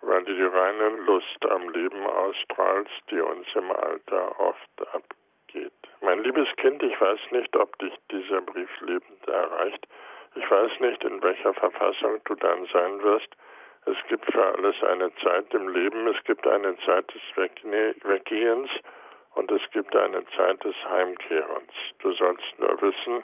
weil 0.02 0.24
du 0.24 0.34
die 0.34 0.44
reine 0.44 0.90
Lust 1.06 1.46
am 1.50 1.70
Leben 1.70 2.06
ausstrahlst, 2.06 3.04
die 3.10 3.20
uns 3.20 3.48
im 3.54 3.72
Alter 3.72 4.40
oft 4.40 4.94
abgeht. 4.94 5.74
Mein 6.02 6.24
liebes 6.24 6.48
Kind, 6.58 6.82
ich 6.84 7.00
weiß 7.00 7.20
nicht, 7.32 7.54
ob 7.56 7.78
dich 7.80 7.94
dieser 8.12 8.42
Brief 8.42 8.70
lebend 8.82 9.28
erreicht. 9.28 9.86
Ich 10.36 10.50
weiß 10.50 10.80
nicht, 10.80 11.04
in 11.04 11.22
welcher 11.22 11.54
Verfassung 11.54 12.20
du 12.26 12.36
dann 12.36 12.66
sein 12.74 13.02
wirst. 13.04 13.30
Es 13.86 13.98
gibt 14.08 14.32
für 14.32 14.46
alles 14.46 14.82
eine 14.84 15.14
Zeit 15.16 15.54
im 15.54 15.68
Leben. 15.70 16.08
Es 16.08 16.24
gibt 16.24 16.48
eine 16.48 16.78
Zeit 16.80 17.14
des 17.14 17.22
Weggehens 18.04 18.70
und 19.36 19.52
es 19.52 19.62
gibt 19.72 19.96
eine 19.96 20.26
Zeit 20.38 20.64
des 20.64 20.76
Heimkehrens. 20.90 21.74
Du 22.00 22.12
sollst 22.14 22.60
nur 22.60 22.82
wissen, 22.82 23.24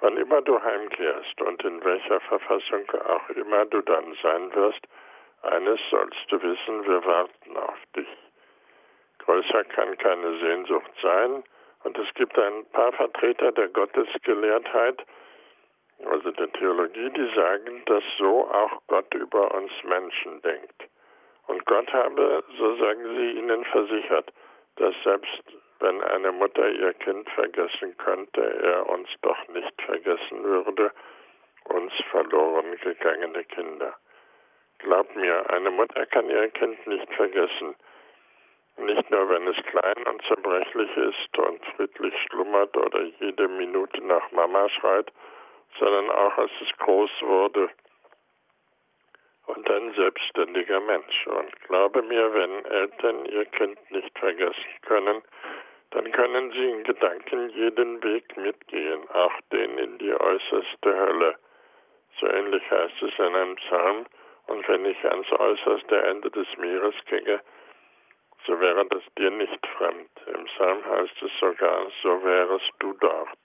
wann 0.00 0.16
immer 0.16 0.42
du 0.42 0.62
heimkehrst 0.62 1.40
und 1.42 1.62
in 1.64 1.84
welcher 1.84 2.20
Verfassung 2.20 2.90
auch 3.08 3.28
immer 3.30 3.64
du 3.66 3.80
dann 3.82 4.16
sein 4.22 4.54
wirst, 4.54 4.86
eines 5.42 5.80
sollst 5.90 6.20
du 6.28 6.42
wissen, 6.42 6.86
wir 6.86 7.04
warten 7.04 7.56
auf 7.56 7.78
dich. 7.94 8.08
Größer 9.18 9.64
kann 9.64 9.96
keine 9.98 10.38
Sehnsucht 10.38 10.90
sein 11.02 11.42
und 11.84 11.98
es 11.98 12.12
gibt 12.14 12.38
ein 12.38 12.64
paar 12.72 12.92
Vertreter 12.92 13.52
der 13.52 13.68
Gottesgelehrtheit, 13.68 15.04
also 16.04 16.30
der 16.30 16.52
Theologie, 16.52 17.10
die 17.10 17.34
sagen, 17.34 17.82
dass 17.86 18.04
so 18.18 18.48
auch 18.50 18.82
Gott 18.86 19.12
über 19.14 19.54
uns 19.54 19.72
Menschen 19.84 20.42
denkt. 20.42 20.88
Und 21.46 21.64
Gott 21.66 21.92
habe, 21.92 22.44
so 22.58 22.76
sagen 22.76 23.02
sie 23.16 23.38
ihnen 23.38 23.64
versichert, 23.64 24.32
dass 24.76 24.94
selbst 25.04 25.42
wenn 25.80 26.02
eine 26.02 26.32
Mutter 26.32 26.68
ihr 26.68 26.92
Kind 26.94 27.28
vergessen 27.30 27.96
könnte, 27.98 28.42
er 28.62 28.88
uns 28.88 29.08
doch 29.22 29.48
nicht 29.48 29.82
vergessen 29.82 30.42
würde, 30.42 30.90
uns 31.64 31.92
verloren 32.10 32.76
gegangene 32.82 33.44
Kinder. 33.44 33.94
Glaub 34.78 35.14
mir, 35.16 35.48
eine 35.50 35.70
Mutter 35.70 36.06
kann 36.06 36.28
ihr 36.28 36.48
Kind 36.50 36.86
nicht 36.86 37.12
vergessen. 37.14 37.74
Nicht 38.78 39.10
nur, 39.10 39.28
wenn 39.30 39.46
es 39.48 39.56
klein 39.64 40.06
und 40.06 40.22
zerbrechlich 40.26 40.96
ist 40.96 41.38
und 41.38 41.64
friedlich 41.76 42.14
schlummert 42.28 42.76
oder 42.76 43.02
jede 43.20 43.48
Minute 43.48 44.04
nach 44.04 44.30
Mama 44.32 44.68
schreit, 44.68 45.10
sondern 45.78 46.10
auch 46.10 46.38
als 46.38 46.50
es 46.60 46.76
groß 46.78 47.10
wurde 47.22 47.70
und 49.46 49.70
ein 49.70 49.94
selbstständiger 49.94 50.80
Mensch. 50.80 51.26
Und 51.26 51.60
glaube 51.62 52.02
mir, 52.02 52.32
wenn 52.34 52.64
Eltern 52.66 53.24
ihr 53.26 53.44
Kind 53.46 53.78
nicht 53.90 54.18
vergessen 54.18 54.74
können, 54.82 55.22
dann 55.90 56.10
können 56.12 56.50
sie 56.52 56.70
in 56.70 56.84
Gedanken 56.84 57.50
jeden 57.50 58.02
Weg 58.02 58.36
mitgehen, 58.36 59.08
auch 59.10 59.32
den 59.52 59.78
in 59.78 59.98
die 59.98 60.12
äußerste 60.12 60.96
Hölle. 60.96 61.36
So 62.20 62.26
ähnlich 62.26 62.62
heißt 62.70 63.02
es 63.02 63.18
in 63.18 63.34
einem 63.34 63.56
Psalm, 63.56 64.06
und 64.48 64.68
wenn 64.68 64.84
ich 64.84 65.04
ans 65.04 65.30
äußerste 65.32 66.02
Ende 66.02 66.30
des 66.30 66.46
Meeres 66.56 66.94
ginge, 67.06 67.40
so 68.46 68.60
wäre 68.60 68.86
das 68.86 69.02
dir 69.18 69.30
nicht 69.30 69.66
fremd. 69.76 70.10
Im 70.26 70.44
Psalm 70.44 70.84
heißt 70.84 71.22
es 71.22 71.30
sogar, 71.40 71.86
so 72.02 72.22
wärest 72.22 72.72
du 72.78 72.92
dort. 72.94 73.38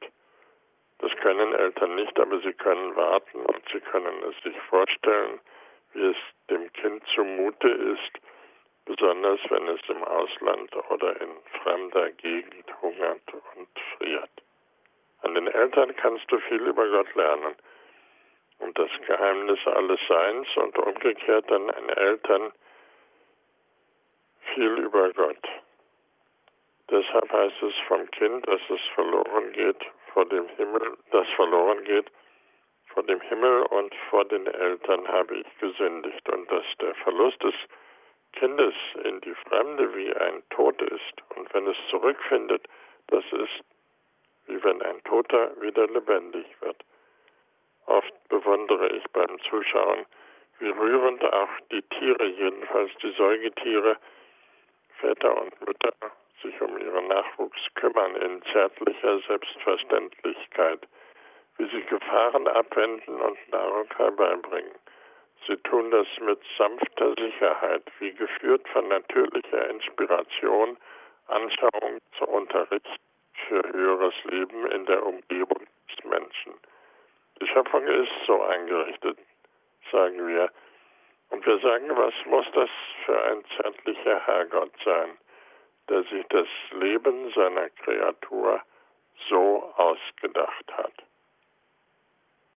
Das 1.01 1.11
können 1.15 1.53
Eltern 1.55 1.95
nicht, 1.95 2.19
aber 2.19 2.39
sie 2.41 2.53
können 2.53 2.95
warten 2.95 3.39
und 3.39 3.61
sie 3.73 3.79
können 3.79 4.23
es 4.29 4.43
sich 4.43 4.55
vorstellen, 4.69 5.39
wie 5.93 6.11
es 6.11 6.17
dem 6.47 6.71
Kind 6.73 7.03
zumute 7.15 7.69
ist, 7.69 8.11
besonders 8.85 9.39
wenn 9.49 9.67
es 9.67 9.81
im 9.89 10.03
Ausland 10.03 10.75
oder 10.91 11.19
in 11.19 11.29
fremder 11.63 12.11
Gegend 12.11 12.65
hungert 12.83 13.33
und 13.33 13.67
friert. 13.97 14.29
An 15.23 15.33
den 15.33 15.47
Eltern 15.47 15.95
kannst 15.95 16.31
du 16.31 16.37
viel 16.41 16.67
über 16.67 16.87
Gott 16.87 17.13
lernen 17.15 17.55
und 18.59 18.77
das 18.77 18.91
Geheimnis 19.07 19.59
alles 19.65 19.99
Seins 20.07 20.47
und 20.55 20.77
umgekehrt 20.77 21.51
an 21.51 21.65
den 21.65 21.89
Eltern 21.89 22.51
viel 24.53 24.77
über 24.77 25.11
Gott. 25.13 25.47
Deshalb 26.91 27.31
heißt 27.31 27.63
es 27.63 27.73
vom 27.87 28.09
Kind, 28.11 28.47
dass 28.47 28.61
es 28.69 28.81
verloren 28.93 29.51
geht 29.53 29.83
vor 30.13 30.25
dem 30.25 30.47
Himmel, 30.57 30.97
das 31.11 31.27
verloren 31.35 31.83
geht. 31.83 32.11
Vor 32.88 33.03
dem 33.03 33.21
Himmel 33.21 33.63
und 33.63 33.95
vor 34.09 34.25
den 34.25 34.45
Eltern 34.47 35.07
habe 35.07 35.38
ich 35.38 35.59
gesündigt. 35.59 36.27
Und 36.29 36.51
dass 36.51 36.65
der 36.81 36.93
Verlust 36.95 37.41
des 37.43 37.55
Kindes 38.33 38.73
in 39.03 39.21
die 39.21 39.35
Fremde 39.35 39.95
wie 39.95 40.13
ein 40.13 40.43
Tod 40.49 40.81
ist. 40.81 41.13
Und 41.35 41.53
wenn 41.53 41.67
es 41.67 41.77
zurückfindet, 41.89 42.67
das 43.07 43.23
ist 43.31 43.63
wie 44.47 44.61
wenn 44.63 44.81
ein 44.81 45.01
Toter 45.03 45.51
wieder 45.61 45.88
lebendig 45.88 46.45
wird. 46.61 46.77
Oft 47.85 48.13
bewundere 48.29 48.89
ich 48.89 49.03
beim 49.11 49.39
Zuschauen, 49.49 50.05
wie 50.59 50.69
rührend 50.69 51.23
auch 51.23 51.49
die 51.71 51.81
Tiere, 51.83 52.25
jedenfalls 52.25 52.91
die 53.01 53.11
Säugetiere, 53.11 53.97
Väter 54.99 55.41
und 55.41 55.65
Mütter 55.65 55.93
sich 56.41 56.59
um 56.61 56.77
ihren 56.77 57.07
Nachwuchs 57.07 57.61
kümmern 57.76 58.15
in 58.15 58.41
zärtlicher 58.51 59.19
Selbstverständlichkeit, 59.27 60.88
wie 61.57 61.69
sie 61.69 61.84
Gefahren 61.84 62.47
abwenden 62.47 63.22
und 63.22 63.51
Nahrung 63.51 63.88
herbeibringen. 63.95 64.76
Sie 65.47 65.57
tun 65.57 65.89
das 65.91 66.07
mit 66.19 66.39
sanfter 66.57 67.13
Sicherheit, 67.18 67.84
wie 67.99 68.13
geführt 68.13 68.68
von 68.69 68.88
natürlicher 68.88 69.69
Inspiration, 69.69 70.77
Anschauung 71.27 71.97
zu 72.18 72.27
Unterricht 72.27 72.99
für 73.47 73.63
höheres 73.72 74.13
Leben 74.26 74.68
in 74.68 74.85
der 74.85 75.05
Umgebung 75.05 75.65
des 75.89 76.03
Menschen. 76.03 76.53
Die 77.41 77.47
Schöpfung 77.47 77.88
ist 77.88 78.11
so 78.27 78.41
eingerichtet, 78.43 79.18
sagen 79.91 80.27
wir. 80.27 80.51
Und 81.30 81.45
wir 81.45 81.57
sagen, 81.59 81.89
was 81.95 82.13
muss 82.26 82.45
das 82.53 82.69
für 83.05 83.23
ein 83.23 83.43
zärtlicher 83.57 84.19
Herrgott 84.26 84.72
sein, 84.84 85.18
der 85.91 86.03
sich 86.03 86.26
das 86.30 86.47
Leben 86.80 87.31
seiner 87.35 87.69
Kreatur 87.69 88.61
so 89.30 89.73
ausgedacht 89.76 90.65
hat. 90.72 90.93